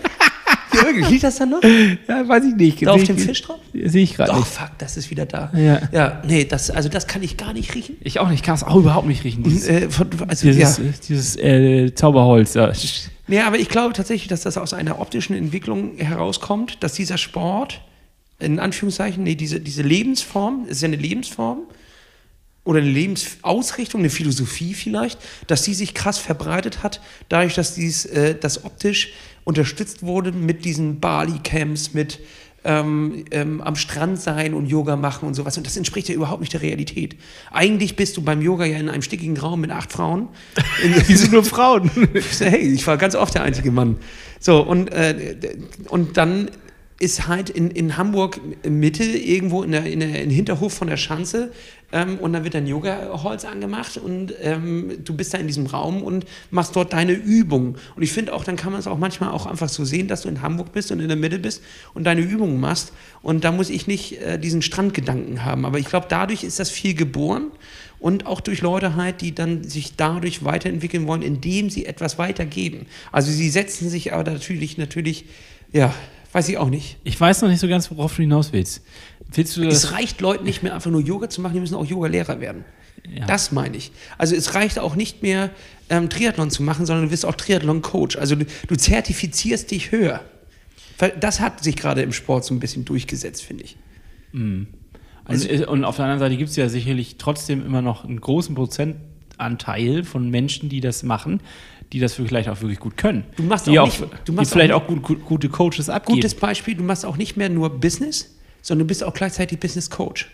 Wirklich. 0.96 1.10
Liegt 1.10 1.24
das 1.24 1.38
dann 1.38 1.50
noch? 1.50 1.64
ja, 1.64 2.28
weiß 2.28 2.44
ich 2.46 2.56
nicht. 2.56 2.86
Da 2.86 2.92
auf 2.92 3.04
dem 3.04 3.18
Fisch 3.18 3.42
drauf? 3.42 3.60
Sehe 3.74 4.04
ich 4.04 4.16
gerade 4.16 4.32
Doch, 4.32 4.39
nicht. 4.39 4.48
fuck, 4.48 4.72
das 4.78 4.98
ist 4.98 5.10
wieder 5.10 5.26
da. 5.26 5.52
Ja. 5.56 5.82
Ja, 5.92 6.22
nee, 6.28 6.46
das, 6.46 6.70
also 6.70 6.89
das 6.89 7.08
kann 7.08 7.24
ich 7.24 7.38
gar 7.38 7.54
nicht 7.54 7.74
riechen. 7.76 7.98
Ich 8.02 8.20
auch 8.20 8.28
nicht. 8.30 8.42
Ich 8.42 8.44
kann 8.44 8.56
es 8.56 8.64
auch 8.64 8.76
überhaupt 8.76 9.08
nicht 9.08 9.24
riechen. 9.24 9.44
Dieses, 9.44 9.68
Äh, 9.68 9.89
von, 9.89 10.08
also, 10.28 10.48
dieses, 10.48 10.78
ja. 10.78 10.84
äh, 10.84 10.94
dieses 11.08 11.36
äh, 11.38 11.94
Zauberholz. 11.96 12.54
Ja. 12.56 12.72
Nee, 13.28 13.39
aber 13.42 13.58
ich 13.60 13.70
glaube 13.70 13.94
tatsächlich, 13.94 14.28
dass 14.28 14.42
das 14.42 14.58
aus 14.58 14.74
einer 14.74 15.00
optischen 15.00 15.36
Entwicklung 15.36 15.98
herauskommt, 15.98 16.84
dass 16.84 16.94
dieser 16.94 17.18
Sport, 17.18 17.82
in 18.39 18.60
Anführungszeichen, 18.60 19.24
nee, 19.24 19.36
diese, 19.36 19.60
diese 19.60 19.84
Lebensform, 19.84 20.66
ist 20.68 20.82
ja 20.82 20.88
eine 20.88 20.98
Lebensform 20.98 21.60
oder 22.64 22.80
eine 22.80 22.89
Lebensausrichtung, 22.89 24.02
eine 24.02 24.10
Philosophie 24.10 24.74
vielleicht, 24.74 25.20
dass 25.48 25.62
die 25.64 25.74
sich 25.74 25.94
krass 25.94 26.18
verbreitet 26.18 26.84
hat, 26.84 27.02
dadurch, 27.30 27.56
dass 27.56 27.76
dies, 27.76 28.06
äh, 28.06 28.36
das 28.39 28.66
optisch 28.66 29.14
unterstützt 29.44 30.04
wurde 30.04 30.32
mit 30.32 30.66
diesen 30.66 31.00
Bali-Camps, 31.00 31.94
mit 31.94 32.20
ähm, 32.64 33.26
ähm, 33.32 33.62
am 33.62 33.76
Strand 33.76 34.22
sein 34.22 34.54
und 34.54 34.68
Yoga 34.68 34.96
machen 34.96 35.28
und 35.28 35.34
sowas. 35.34 35.58
Und 35.58 35.66
das 35.66 35.78
entspricht 35.78 36.10
ja 36.10 36.16
überhaupt 36.16 36.42
nicht 36.42 36.54
der 36.54 36.62
Realität. 36.62 37.16
Eigentlich 37.52 37.96
bist 37.96 38.18
du 38.18 38.22
beim 38.22 38.42
Yoga 38.42 38.66
ja 38.66 38.78
in 38.78 38.89
einem 38.89 39.02
stickigen 39.02 39.38
Raum 39.38 39.62
mit 39.62 39.72
acht 39.72 39.92
Frauen. 39.92 40.28
Die 41.08 41.16
sind 41.16 41.32
nur 41.32 41.44
Frauen. 41.44 41.89
Hey, 42.39 42.60
ich 42.60 42.86
war 42.88 42.98
ganz 42.98 43.16
oft 43.16 43.34
der 43.34 43.44
einzige 43.44 43.72
Mann. 43.72 43.98
So, 44.39 44.62
und, 44.62 44.92
äh, 44.92 45.38
und 45.89 46.18
dann 46.18 46.50
ist 47.00 47.28
halt 47.28 47.50
in, 47.50 47.72
in 47.72 47.98
Hamburg 47.98 48.39
Mitte 48.68 49.04
irgendwo 49.04 49.64
in 49.64 49.72
der, 49.72 49.86
in 49.86 50.02
der 50.02 50.22
in 50.22 50.30
Hinterhof 50.30 50.74
von 50.74 50.88
der 50.88 50.98
Schanze 50.98 51.52
ähm, 51.92 52.18
und 52.20 52.34
dann 52.34 52.44
wird 52.44 52.56
ein 52.56 52.68
Yoga-Holz 52.68 53.46
angemacht 53.46 53.98
und 53.98 54.34
ähm, 54.42 54.98
du 55.04 55.16
bist 55.16 55.34
da 55.34 55.38
in 55.38 55.48
diesem 55.48 55.66
Raum 55.66 56.04
und 56.04 56.26
machst 56.50 56.76
dort 56.76 56.94
deine 56.94 57.14
Übungen. 57.14 57.76
Und 57.96 58.04
ich 58.04 58.12
finde 58.12 58.34
auch, 58.34 58.44
dann 58.44 58.56
kann 58.56 58.72
man 58.72 58.80
es 58.80 58.88
auch 58.88 58.98
manchmal 58.98 59.32
auch 59.32 59.46
einfach 59.46 59.70
so 59.70 59.86
sehen, 59.86 60.08
dass 60.08 60.22
du 60.22 60.30
in 60.30 60.42
Hamburg 60.42 60.72
bist 60.72 60.92
und 60.92 61.00
in 61.00 61.08
der 61.08 61.18
Mitte 61.18 61.39
bist 61.39 61.62
und 61.94 62.06
deine 62.06 62.22
Übungen 62.22 62.60
machst. 62.60 62.94
Und 63.22 63.44
da 63.44 63.52
muss 63.52 63.70
ich 63.70 63.88
nicht 63.88 64.22
äh, 64.22 64.39
diesen 64.39 64.62
Strandgedanken 64.62 65.46
haben. 65.46 65.66
Aber 65.66 65.80
ich 65.80 65.88
glaube, 65.88 66.08
dadurch 66.10 66.44
ist 66.44 66.60
das 66.60 66.70
viel 66.70 66.94
geboren 66.94 67.52
und 68.00 68.26
auch 68.26 68.42
durch 68.42 68.62
Leute 68.62 68.96
halt, 68.96 69.22
die 69.22 69.34
dann 69.34 69.64
sich 69.64 69.96
dadurch 69.96 70.44
weiterentwickeln 70.44 71.08
wollen, 71.08 71.22
indem 71.22 71.70
sie 71.70 71.86
etwas 71.86 72.18
weitergeben. 72.18 72.88
Also 73.12 73.32
sie 73.32 73.50
setzen 73.50 73.89
sich 73.89 74.14
aber 74.14 74.30
natürlich, 74.32 74.78
natürlich, 74.78 75.26
ja, 75.72 75.94
weiß 76.32 76.50
ich 76.50 76.58
auch 76.58 76.70
nicht. 76.70 76.98
Ich 77.04 77.20
weiß 77.20 77.42
noch 77.42 77.50
nicht 77.50 77.60
so 77.60 77.68
ganz, 77.68 77.92
worauf 77.92 78.16
du 78.16 78.24
hinaus 78.24 78.54
willst. 78.54 78.82
Willst 79.34 79.57
du? 79.57 79.63
Es 79.63 79.91
reicht 79.91 80.21
Leuten 80.21 80.43
nicht 80.43 80.61
mehr 80.63 80.73
einfach 80.75 80.91
nur 80.91 81.01
Yoga 81.01 81.29
zu 81.29 81.41
machen, 81.41 81.53
die 81.53 81.59
müssen 81.59 81.75
auch 81.75 81.86
Yoga-Lehrer 81.86 82.39
werden. 82.39 82.65
Ja. 83.09 83.25
Das 83.25 83.51
meine 83.51 83.77
ich. 83.77 83.91
Also 84.17 84.36
es 84.36 84.53
reicht 84.53 84.77
auch 84.79 84.95
nicht 84.95 85.23
mehr 85.23 85.49
ähm, 85.89 86.09
Triathlon 86.09 86.51
zu 86.51 86.61
machen, 86.63 86.86
sondern 86.86 87.05
du 87.05 87.11
wirst 87.11 87.25
auch 87.25 87.36
Triathlon-Coach. 87.36 88.17
Also 88.17 88.36
du, 88.36 88.45
du 88.67 88.75
zertifizierst 88.75 89.71
dich 89.71 89.91
höher. 89.91 90.21
Das 91.19 91.39
hat 91.39 91.63
sich 91.63 91.75
gerade 91.75 92.03
im 92.03 92.13
Sport 92.13 92.45
so 92.45 92.53
ein 92.53 92.59
bisschen 92.59 92.86
durchgesetzt, 92.86 93.43
finde 93.43 93.63
ich. 93.63 93.75
Also, 95.25 95.47
äh, 95.49 95.65
und 95.65 95.84
auf 95.84 95.95
der 95.95 96.05
anderen 96.05 96.19
Seite 96.19 96.38
gibt 96.38 96.49
es 96.51 96.55
ja 96.55 96.69
sicherlich 96.69 97.15
trotzdem 97.17 97.65
immer 97.65 97.82
noch 97.82 98.05
einen 98.05 98.21
großen 98.21 98.53
Prozentanteil 98.55 100.03
von 100.03 100.29
Menschen, 100.29 100.69
die 100.69 100.79
das 100.79 101.03
machen, 101.03 101.41
die 101.93 101.99
das 101.99 102.13
vielleicht 102.13 102.49
auch 102.49 102.61
wirklich 102.61 102.79
gut 102.79 102.97
können. 102.97 103.23
Du 103.36 103.43
machst 103.43 103.67
die 103.67 103.77
auch 103.79 103.84
auch, 103.84 103.99
nicht- 103.99 104.01
du 104.01 104.07
die 104.27 104.32
machst 104.34 104.51
vielleicht 104.53 104.71
auch 104.73 104.84
auch, 104.84 104.88
gut, 104.88 105.01
gut, 105.03 105.25
gute 105.25 105.49
Coaches 105.49 105.89
abgeben. 105.89 106.17
Gutes 106.17 106.36
Beispiel, 106.36 106.75
du 106.75 106.84
machst 106.84 107.05
auch 107.05 107.17
nicht 107.17 107.36
mehr 107.36 107.49
nur 107.49 107.69
Business, 107.79 108.36
sondern 108.62 108.86
du 108.86 108.89
bist 108.89 109.03
auch 109.03 109.14
gleichzeitig 109.14 109.59
Business 109.59 109.89
Coach. 109.89 110.30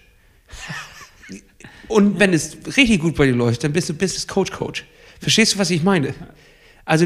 Und 1.88 2.20
wenn 2.20 2.34
es 2.34 2.58
richtig 2.76 3.02
gut 3.02 3.16
bei 3.16 3.26
dir 3.26 3.36
läuft, 3.36 3.64
dann 3.64 3.74
bist 3.74 3.90
du 3.90 3.94
Business 3.94 4.28
Coach 4.28 4.52
Coach. 4.52 4.86
Verstehst 5.20 5.56
du, 5.56 5.60
was 5.60 5.70
ich 5.70 5.84
meine? 5.84 6.14
Also 6.88 7.06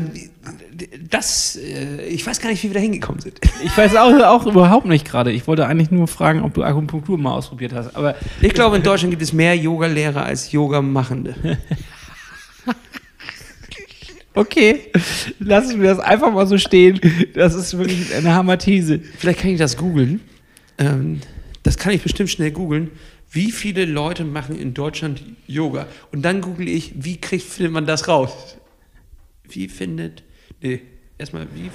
das, 1.09 1.55
äh, 1.55 2.05
ich 2.05 2.25
weiß 2.25 2.39
gar 2.39 2.49
nicht, 2.49 2.61
wie 2.63 2.67
wir 2.67 2.75
da 2.75 2.79
hingekommen 2.79 3.19
sind. 3.19 3.39
Ich 3.63 3.75
weiß 3.75 3.95
auch, 3.95 4.13
auch 4.21 4.45
überhaupt 4.45 4.85
nicht 4.85 5.05
gerade. 5.07 5.31
Ich 5.31 5.47
wollte 5.47 5.65
eigentlich 5.65 5.89
nur 5.89 6.07
fragen, 6.07 6.43
ob 6.43 6.53
du 6.53 6.63
Akupunktur 6.63 7.17
mal 7.17 7.33
ausprobiert 7.33 7.73
hast. 7.73 7.95
Aber 7.95 8.15
Ich 8.41 8.53
glaube, 8.53 8.77
in 8.77 8.83
Deutschland 8.83 9.11
gibt 9.11 9.23
es 9.23 9.33
mehr 9.33 9.55
Yoga-Lehrer 9.55 10.23
als 10.23 10.51
Yoga-Machende. 10.51 11.35
okay, 14.35 14.81
lassen 15.39 15.81
wir 15.81 15.89
das 15.89 15.99
einfach 15.99 16.31
mal 16.31 16.45
so 16.45 16.59
stehen. 16.59 16.99
Das 17.33 17.55
ist 17.55 17.75
wirklich 17.75 18.13
eine 18.13 18.35
Hammer-These. 18.35 18.99
Vielleicht 19.17 19.39
kann 19.39 19.49
ich 19.49 19.57
das 19.57 19.77
googeln. 19.77 20.21
Ähm, 20.81 21.21
das 21.61 21.77
kann 21.77 21.93
ich 21.93 22.01
bestimmt 22.01 22.31
schnell 22.31 22.51
googeln. 22.51 22.89
Wie 23.29 23.51
viele 23.51 23.85
Leute 23.85 24.25
machen 24.25 24.59
in 24.59 24.73
Deutschland 24.73 25.23
Yoga? 25.45 25.87
Und 26.11 26.23
dann 26.23 26.41
google 26.41 26.67
ich, 26.67 27.03
wie 27.03 27.21
kriegt, 27.21 27.45
findet 27.45 27.71
man 27.71 27.85
das 27.85 28.07
raus? 28.07 28.57
Wie 29.47 29.67
findet, 29.67 30.23
nee, 30.59 30.81
erstmal, 31.19 31.47
wie, 31.53 31.69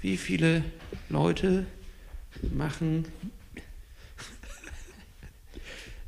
wie 0.00 0.16
viele 0.16 0.62
Leute 1.08 1.66
machen, 2.54 3.06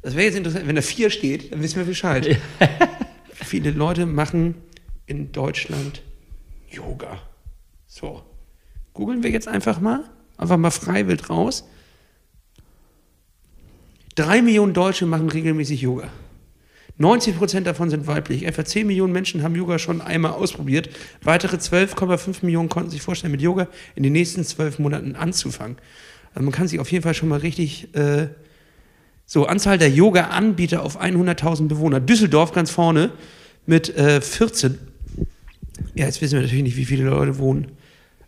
das 0.01 0.15
wäre 0.15 0.27
jetzt 0.27 0.37
interessant, 0.37 0.67
wenn 0.67 0.77
da 0.77 0.83
vier 0.83 1.11
steht, 1.11 1.53
dann 1.53 1.63
wissen 1.63 1.77
wir 1.77 1.85
Bescheid. 1.85 2.39
Wie 3.39 3.45
viele 3.45 3.71
Leute 3.73 4.07
machen 4.07 4.55
in 5.07 5.33
Deutschland 5.33 6.03
Yoga? 6.71 7.21
So, 7.87 8.23
googeln 8.95 9.23
wir 9.23 9.31
jetzt 9.31 9.49
einfach 9.49 9.81
mal, 9.81 10.05
einfach 10.37 10.57
mal 10.57 10.71
freiwillig 10.71 11.29
raus. 11.29 11.65
Drei 14.15 14.43
Millionen 14.43 14.75
Deutsche 14.75 15.07
machen 15.07 15.29
regelmäßig 15.29 15.81
Yoga. 15.81 16.09
90 16.99 17.39
Prozent 17.39 17.67
davon 17.67 17.89
sind 17.89 18.07
weiblich. 18.07 18.45
Etwa 18.45 18.65
10 18.65 18.87
Millionen 18.87 19.13
Menschen 19.13 19.43
haben 19.43 19.57
Yoga 19.57 19.79
schon 19.79 20.01
einmal 20.01 20.33
ausprobiert. 20.33 20.91
Weitere 21.23 21.57
12,5 21.57 22.39
Millionen 22.43 22.69
konnten 22.69 22.91
sich 22.91 23.01
vorstellen, 23.01 23.33
mit 23.33 23.41
Yoga 23.41 23.69
in 23.95 24.03
den 24.03 24.13
nächsten 24.13 24.45
zwölf 24.45 24.79
Monaten 24.79 25.17
anzufangen. 25.17 25.79
Also 26.35 26.45
man 26.45 26.53
kann 26.53 26.69
sich 26.69 26.79
auf 26.79 26.93
jeden 26.93 27.03
Fall 27.03 27.15
schon 27.15 27.29
mal 27.29 27.41
richtig. 27.41 27.95
Äh, 27.95 28.29
so, 29.25 29.47
Anzahl 29.47 29.79
der 29.79 29.91
Yoga-Anbieter 29.91 30.83
auf 30.83 31.01
100.000 31.01 31.69
Bewohner. 31.69 32.01
Düsseldorf 32.01 32.53
ganz 32.53 32.71
vorne 32.71 33.11
mit 33.67 33.97
äh, 33.97 34.21
14. 34.21 34.79
Ja, 35.95 36.07
jetzt 36.07 36.21
wissen 36.21 36.35
wir 36.35 36.43
natürlich 36.43 36.65
nicht, 36.65 36.77
wie 36.77 36.85
viele 36.85 37.05
Leute 37.05 37.39
wohnen. 37.39 37.73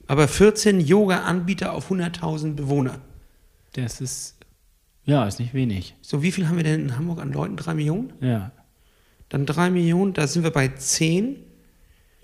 Aber 0.07 0.29
14 0.29 0.81
Yoga-Anbieter 0.81 1.73
auf 1.73 1.91
100.000 1.91 2.55
Bewohner. 2.55 3.01
Das 3.73 4.01
ist, 4.01 4.34
ja, 5.07 5.27
ist 5.27 5.39
nicht 5.39 5.55
wenig. 5.55 5.95
So, 6.03 6.23
wie 6.23 6.33
viel 6.33 6.49
haben 6.49 6.57
wir 6.57 6.65
denn 6.65 6.81
in 6.81 6.97
Hamburg 6.97 7.21
an 7.21 7.33
Leuten? 7.33 7.57
Drei 7.57 7.75
Millionen? 7.75 8.13
Ja, 8.21 8.53
Dann 9.29 9.47
drei 9.47 9.71
Millionen, 9.71 10.13
da 10.15 10.27
sind 10.27 10.43
wir 10.45 10.51
bei 10.51 10.69
zehn. 10.69 11.37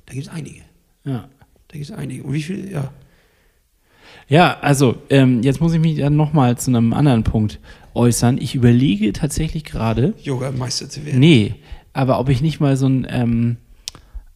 Da 0.07 0.15
gibt 0.15 0.27
es 0.27 0.33
einige. 0.33 0.63
ja. 1.05 1.29
Da 1.69 1.79
gibt 1.79 1.89
es 1.89 1.97
einige. 1.97 2.25
Und 2.25 2.33
wie 2.33 2.43
viel? 2.43 2.69
Ja. 2.71 2.91
Ja, 4.29 4.59
also 4.61 4.97
ähm, 5.09 5.43
jetzt 5.43 5.61
muss 5.61 5.73
ich 5.73 5.79
mich 5.79 5.99
dann 5.99 6.17
nochmal 6.17 6.59
zu 6.59 6.71
einem 6.71 6.93
anderen 6.93 7.23
Punkt 7.23 7.61
äußern. 7.95 8.39
Ich 8.39 8.57
überlege 8.57 9.13
tatsächlich 9.13 9.63
gerade, 9.65 10.15
Yoga-Meister 10.21 10.89
zu 10.89 11.05
werden. 11.07 11.21
nee, 11.21 11.55
aber 11.93 12.19
ob 12.19 12.29
ich 12.29 12.41
nicht 12.43 12.59
mal 12.61 12.77
so 12.77 12.89
ein 12.89 13.07
ähm, 13.09 13.57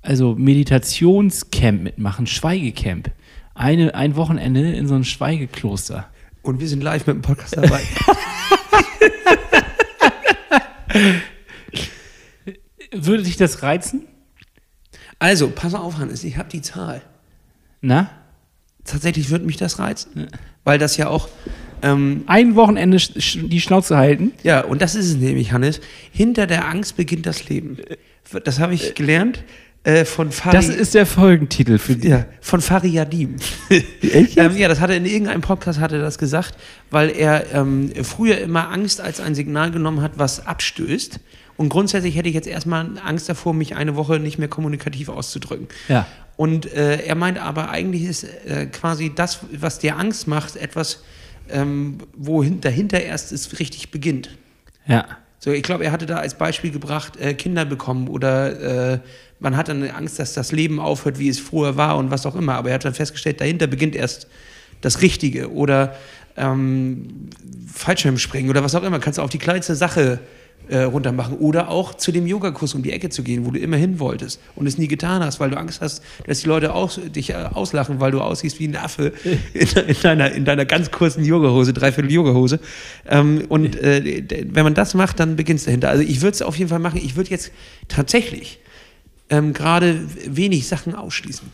also 0.00 0.34
Meditationscamp 0.34 1.82
mitmachen, 1.82 2.26
Schweigecamp. 2.26 3.10
Eine, 3.54 3.94
ein 3.94 4.14
Wochenende 4.16 4.72
in 4.72 4.86
so 4.86 4.94
einem 4.94 5.04
Schweigekloster. 5.04 6.06
Und 6.44 6.60
wir 6.60 6.68
sind 6.68 6.82
live 6.82 7.06
mit 7.06 7.16
dem 7.16 7.22
Podcast 7.22 7.56
dabei. 7.56 7.80
Würde 12.92 13.22
dich 13.22 13.36
das 13.36 13.62
reizen? 13.62 14.06
also, 15.18 15.48
pass 15.50 15.74
auf, 15.74 15.96
Hannes, 15.98 16.22
ich 16.24 16.36
habe 16.36 16.48
die 16.50 16.60
Zahl. 16.60 17.00
Na? 17.80 18.10
Tatsächlich 18.84 19.30
würde 19.30 19.46
mich 19.46 19.56
das 19.56 19.78
reizen. 19.78 20.28
Weil 20.64 20.78
das 20.78 20.96
ja 20.98 21.08
auch. 21.08 21.28
Ähm, 21.82 22.24
Ein 22.26 22.54
Wochenende 22.56 22.98
sch- 22.98 23.48
die 23.48 23.60
Schnauze 23.60 23.96
halten? 23.96 24.32
ja, 24.42 24.60
und 24.64 24.82
das 24.82 24.94
ist 24.94 25.06
es 25.06 25.16
nämlich, 25.16 25.52
Hannes. 25.52 25.80
Hinter 26.12 26.46
der 26.46 26.68
Angst 26.68 26.96
beginnt 26.96 27.24
das 27.26 27.48
Leben. 27.48 27.78
Das 28.44 28.58
habe 28.60 28.74
ich 28.74 28.94
gelernt 28.94 29.44
äh, 29.84 30.04
von 30.04 30.32
Fari. 30.32 30.56
Das 30.56 30.68
ist 30.68 30.94
der 30.94 31.06
Folgentitel 31.06 31.78
für 31.78 31.94
die. 31.96 32.08
Ja, 32.08 32.24
von 32.40 32.60
Fariadim. 32.60 33.36
Echt? 34.02 34.36
ähm, 34.36 34.56
ja, 34.56 34.68
das 34.68 34.80
hat 34.80 34.90
er 34.90 34.96
in 34.96 35.06
irgendeinem 35.06 35.40
Podcast 35.42 35.78
hat 35.78 35.92
er 35.92 36.00
das 36.00 36.18
gesagt, 36.18 36.54
weil 36.90 37.10
er 37.10 37.52
ähm, 37.54 37.92
früher 38.02 38.38
immer 38.38 38.70
Angst 38.70 39.00
als 39.00 39.20
ein 39.20 39.34
Signal 39.34 39.70
genommen 39.70 40.00
hat, 40.00 40.12
was 40.16 40.46
abstößt. 40.46 41.20
Und 41.56 41.68
grundsätzlich 41.68 42.16
hätte 42.16 42.28
ich 42.28 42.34
jetzt 42.34 42.48
erstmal 42.48 42.98
Angst 43.04 43.28
davor, 43.28 43.54
mich 43.54 43.76
eine 43.76 43.94
Woche 43.94 44.18
nicht 44.18 44.38
mehr 44.38 44.48
kommunikativ 44.48 45.08
auszudrücken. 45.08 45.68
Ja. 45.88 46.06
Und 46.36 46.72
äh, 46.72 46.96
er 47.04 47.14
meint 47.14 47.38
aber, 47.38 47.70
eigentlich 47.70 48.02
ist 48.02 48.24
äh, 48.24 48.66
quasi 48.66 49.12
das, 49.14 49.38
was 49.52 49.78
dir 49.78 49.96
Angst 49.96 50.26
macht, 50.26 50.56
etwas, 50.56 51.04
ähm, 51.48 51.98
wo 52.16 52.42
hin- 52.42 52.60
dahinter 52.60 53.00
erst 53.00 53.30
es 53.30 53.60
richtig 53.60 53.92
beginnt. 53.92 54.30
Ja. 54.88 55.06
So, 55.38 55.52
ich 55.52 55.62
glaube, 55.62 55.84
er 55.84 55.92
hatte 55.92 56.06
da 56.06 56.16
als 56.16 56.34
Beispiel 56.34 56.72
gebracht, 56.72 57.18
äh, 57.18 57.34
Kinder 57.34 57.64
bekommen 57.64 58.08
oder 58.08 58.92
äh, 58.94 58.98
man 59.44 59.56
hat 59.56 59.68
dann 59.68 59.88
Angst, 59.90 60.18
dass 60.18 60.32
das 60.32 60.50
Leben 60.50 60.80
aufhört, 60.80 61.18
wie 61.18 61.28
es 61.28 61.38
früher 61.38 61.76
war 61.76 61.98
und 61.98 62.10
was 62.10 62.26
auch 62.26 62.34
immer. 62.34 62.54
Aber 62.54 62.70
er 62.70 62.76
hat 62.76 62.84
dann 62.84 62.94
festgestellt, 62.94 63.40
dahinter 63.40 63.68
beginnt 63.68 63.94
erst 63.94 64.26
das 64.80 65.02
Richtige 65.02 65.52
oder 65.52 65.94
ähm, 66.36 67.28
Fallschirmspringen 67.72 68.50
oder 68.50 68.64
was 68.64 68.74
auch 68.74 68.82
immer. 68.82 68.98
Kannst 68.98 69.18
du 69.18 69.22
auf 69.22 69.30
die 69.30 69.38
kleinste 69.38 69.76
Sache 69.76 70.18
äh, 70.68 70.78
runter 70.78 71.12
machen 71.12 71.36
oder 71.36 71.68
auch 71.68 71.92
zu 71.92 72.10
dem 72.10 72.26
Yogakurs 72.26 72.74
um 72.74 72.82
die 72.82 72.90
Ecke 72.90 73.10
zu 73.10 73.22
gehen, 73.22 73.44
wo 73.44 73.50
du 73.50 73.58
immer 73.58 73.76
hin 73.76 73.98
wolltest 73.98 74.40
und 74.56 74.66
es 74.66 74.78
nie 74.78 74.88
getan 74.88 75.22
hast, 75.22 75.40
weil 75.40 75.50
du 75.50 75.58
Angst 75.58 75.82
hast, 75.82 76.02
dass 76.26 76.40
die 76.40 76.48
Leute 76.48 76.72
aus, 76.72 76.98
dich 77.14 77.30
äh, 77.30 77.34
auslachen, 77.34 78.00
weil 78.00 78.12
du 78.12 78.22
aussiehst 78.22 78.58
wie 78.60 78.68
ein 78.68 78.76
Affe 78.76 79.12
in, 79.52 79.68
in, 79.68 79.96
deiner, 80.02 80.32
in 80.32 80.46
deiner 80.46 80.64
ganz 80.64 80.90
kurzen 80.90 81.22
Yogahose, 81.22 81.74
dreiviertel 81.74 82.10
Yogahose. 82.10 82.60
Ähm, 83.06 83.44
und 83.50 83.76
äh, 83.76 84.24
wenn 84.52 84.64
man 84.64 84.72
das 84.72 84.94
macht, 84.94 85.20
dann 85.20 85.36
beginnt 85.36 85.60
es 85.60 85.66
dahinter. 85.66 85.90
Also 85.90 86.02
ich 86.02 86.22
würde 86.22 86.32
es 86.32 86.40
auf 86.40 86.56
jeden 86.56 86.70
Fall 86.70 86.78
machen. 86.78 86.98
Ich 87.04 87.16
würde 87.16 87.28
jetzt 87.28 87.52
tatsächlich 87.88 88.58
ähm, 89.30 89.52
gerade 89.52 90.00
wenig 90.26 90.66
Sachen 90.68 90.94
ausschließen. 90.94 91.48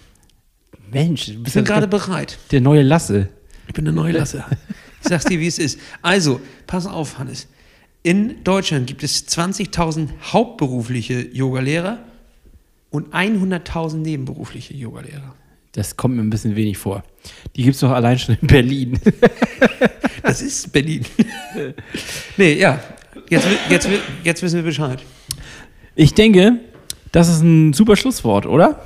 Mensch, 0.91 1.27
du 1.27 1.33
Ich 1.33 1.43
bist 1.43 1.55
bin 1.55 1.65
ja 1.65 1.73
gerade 1.73 1.87
bereit. 1.89 2.39
der 2.51 2.61
neue 2.61 2.83
Lasse. 2.83 3.29
Ich 3.69 3.75
bin 3.75 3.85
der 3.85 3.95
Neulasser. 3.95 4.45
Ich 5.03 5.09
sag's 5.09 5.25
dir, 5.25 5.39
wie 5.39 5.47
es 5.47 5.59
ist. 5.59 5.79
Also, 6.03 6.41
pass 6.67 6.87
auf, 6.87 7.19
Hannes. 7.19 7.47
In 8.03 8.43
Deutschland 8.43 8.87
gibt 8.87 9.03
es 9.05 9.29
20.000 9.29 10.09
hauptberufliche 10.33 11.21
Yogalehrer 11.33 11.99
und 12.91 13.15
100.000 13.15 13.99
nebenberufliche 13.99 14.75
Yogalehrer. 14.75 15.35
Das 15.73 15.97
kommt 15.97 16.17
mir 16.17 16.23
ein 16.23 16.31
bisschen 16.31 16.57
wenig 16.57 16.79
vor. 16.79 17.05
Die 17.55 17.63
gibt 17.63 17.75
es 17.77 17.81
doch 17.81 17.93
allein 17.93 18.19
schon 18.19 18.37
in 18.41 18.47
Berlin. 18.47 18.99
Das 20.23 20.43
ist 20.43 20.71
Berlin. 20.71 21.05
nee, 22.37 22.53
ja. 22.53 22.79
Jetzt, 23.31 23.49
jetzt, 23.71 23.89
jetzt 24.23 24.43
wissen 24.43 24.57
wir 24.57 24.63
Bescheid. 24.63 25.03
Ich 25.97 26.13
denke, 26.15 26.61
das 27.13 27.29
ist 27.29 27.43
ein 27.43 27.73
super 27.73 27.97
Schlusswort, 27.97 28.47
oder? 28.47 28.83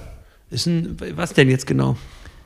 Ist 0.50 0.66
ein, 0.66 0.96
was 1.14 1.32
denn 1.32 1.50
jetzt 1.50 1.66
genau? 1.66 1.96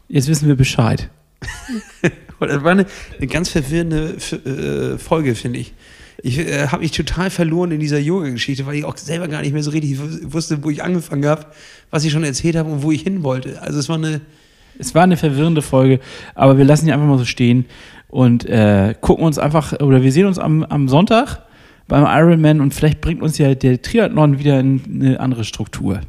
Jetzt 0.09 0.29
wissen 0.29 0.49
wir 0.49 0.57
Bescheid. 0.57 1.11
Das 2.41 2.63
war 2.63 2.71
eine, 2.71 2.87
eine 3.17 3.27
ganz 3.27 3.49
verwirrende 3.49 4.15
F 4.15 4.33
äh, 4.47 4.97
Folge, 4.97 5.35
finde 5.35 5.59
ich. 5.59 5.75
Ich 6.23 6.39
äh, 6.39 6.69
habe 6.69 6.83
mich 6.83 6.93
total 6.93 7.31
verloren 7.31 7.73
in 7.73 7.81
dieser 7.81 7.99
Yoga-Geschichte, 7.99 8.65
weil 8.65 8.77
ich 8.77 8.85
auch 8.85 8.97
selber 8.97 9.27
gar 9.27 9.43
nicht 9.43 9.53
mehr 9.53 9.65
so 9.65 9.73
richtig 9.73 9.99
wusste, 10.33 10.63
wo 10.63 10.71
ich 10.71 10.85
angefangen 10.85 11.27
habe, 11.27 11.47
was 11.91 12.05
ich 12.05 12.13
schon 12.13 12.23
erzählt 12.23 12.55
habe 12.55 12.71
und 12.71 12.85
wo 12.85 12.93
ich 12.93 13.03
hin 13.03 13.25
wollte. 13.25 13.61
Also 13.61 13.81
es 13.81 13.89
war 13.89 13.97
eine, 13.97 14.21
Es 14.79 14.95
war 14.95 15.03
eine 15.03 15.17
verwirrende 15.17 15.63
Folge, 15.63 15.99
aber 16.37 16.59
wir 16.59 16.65
lassen 16.65 16.87
die 16.87 16.93
einfach 16.93 17.09
mal 17.09 17.19
so 17.19 17.25
stehen 17.25 17.67
und 18.09 18.47
äh, 18.47 18.95
gucken 19.01 19.25
uns 19.25 19.39
einfach, 19.39 19.73
oder 19.81 20.03
wir 20.03 20.13
sehen 20.13 20.27
uns 20.27 20.39
am, 20.39 20.63
am 20.63 20.89
Sonntag 20.89 21.43
beim 21.89 22.05
Ironman 22.05 22.61
und 22.61 22.75
vielleicht 22.75 23.01
bringt 23.01 23.23
uns 23.23 23.39
ja 23.39 23.55
der 23.55 23.83
Triathlon 23.83 24.39
wieder 24.39 24.61
in 24.61 24.83
eine 24.89 25.21
andere 25.21 25.45
Struktur. 25.45 26.01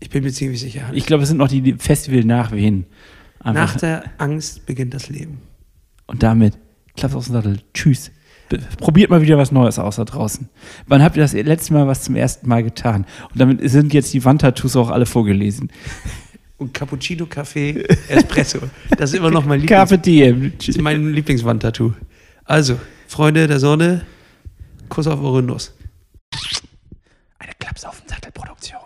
ich 0.00 0.10
bin 0.10 0.22
mir 0.22 0.32
ziemlich 0.32 0.60
sicher. 0.60 0.82
Ich 0.92 1.06
glaube, 1.06 1.24
es 1.24 1.28
sind 1.28 1.38
noch 1.38 1.48
die 1.48 1.74
Festival-Nachwehen. 1.74 2.86
Nach 3.44 3.76
der 3.76 4.04
Angst 4.18 4.66
beginnt 4.66 4.94
das 4.94 5.08
Leben. 5.08 5.38
Und 6.06 6.22
damit 6.22 6.58
klappt 6.96 7.14
aus 7.14 7.26
dem 7.26 7.34
Sattel. 7.34 7.58
Tschüss. 7.74 8.10
Probiert 8.78 9.10
mal 9.10 9.22
wieder 9.22 9.38
was 9.38 9.50
Neues 9.50 9.78
aus 9.78 9.96
da 9.96 10.04
draußen. 10.04 10.48
Wann 10.86 11.02
habt 11.02 11.16
ihr 11.16 11.22
das 11.22 11.32
letzte 11.32 11.72
Mal 11.72 11.88
was 11.88 12.02
zum 12.02 12.14
ersten 12.14 12.48
Mal 12.48 12.62
getan? 12.62 13.04
Und 13.32 13.40
damit 13.40 13.68
sind 13.68 13.92
jetzt 13.92 14.14
die 14.14 14.24
Wandtattoos 14.24 14.76
auch 14.76 14.90
alle 14.90 15.06
vorgelesen. 15.06 15.70
und 16.58 16.72
Cappuccino, 16.72 17.26
Kaffee, 17.26 17.84
Espresso. 18.08 18.60
Das 18.96 19.10
ist 19.10 19.16
immer 19.16 19.30
noch 19.30 19.44
mein, 19.44 19.60
Lieblings 19.60 19.78
Carpe 19.78 19.98
diem. 19.98 20.52
das 20.58 20.68
ist 20.68 20.80
mein 20.80 21.12
Lieblingswandtattoo. 21.12 21.92
Also, 22.44 22.78
Freunde 23.08 23.48
der 23.48 23.58
Sonne, 23.58 24.02
Kuss 24.88 25.06
auf 25.06 25.20
eure 25.20 25.42
Nuss. 25.42 25.72
Eine 27.38 27.52
Klaps 27.58 27.84
auf 27.84 28.00
den 28.00 28.08
Sattelproduktion. 28.08 28.85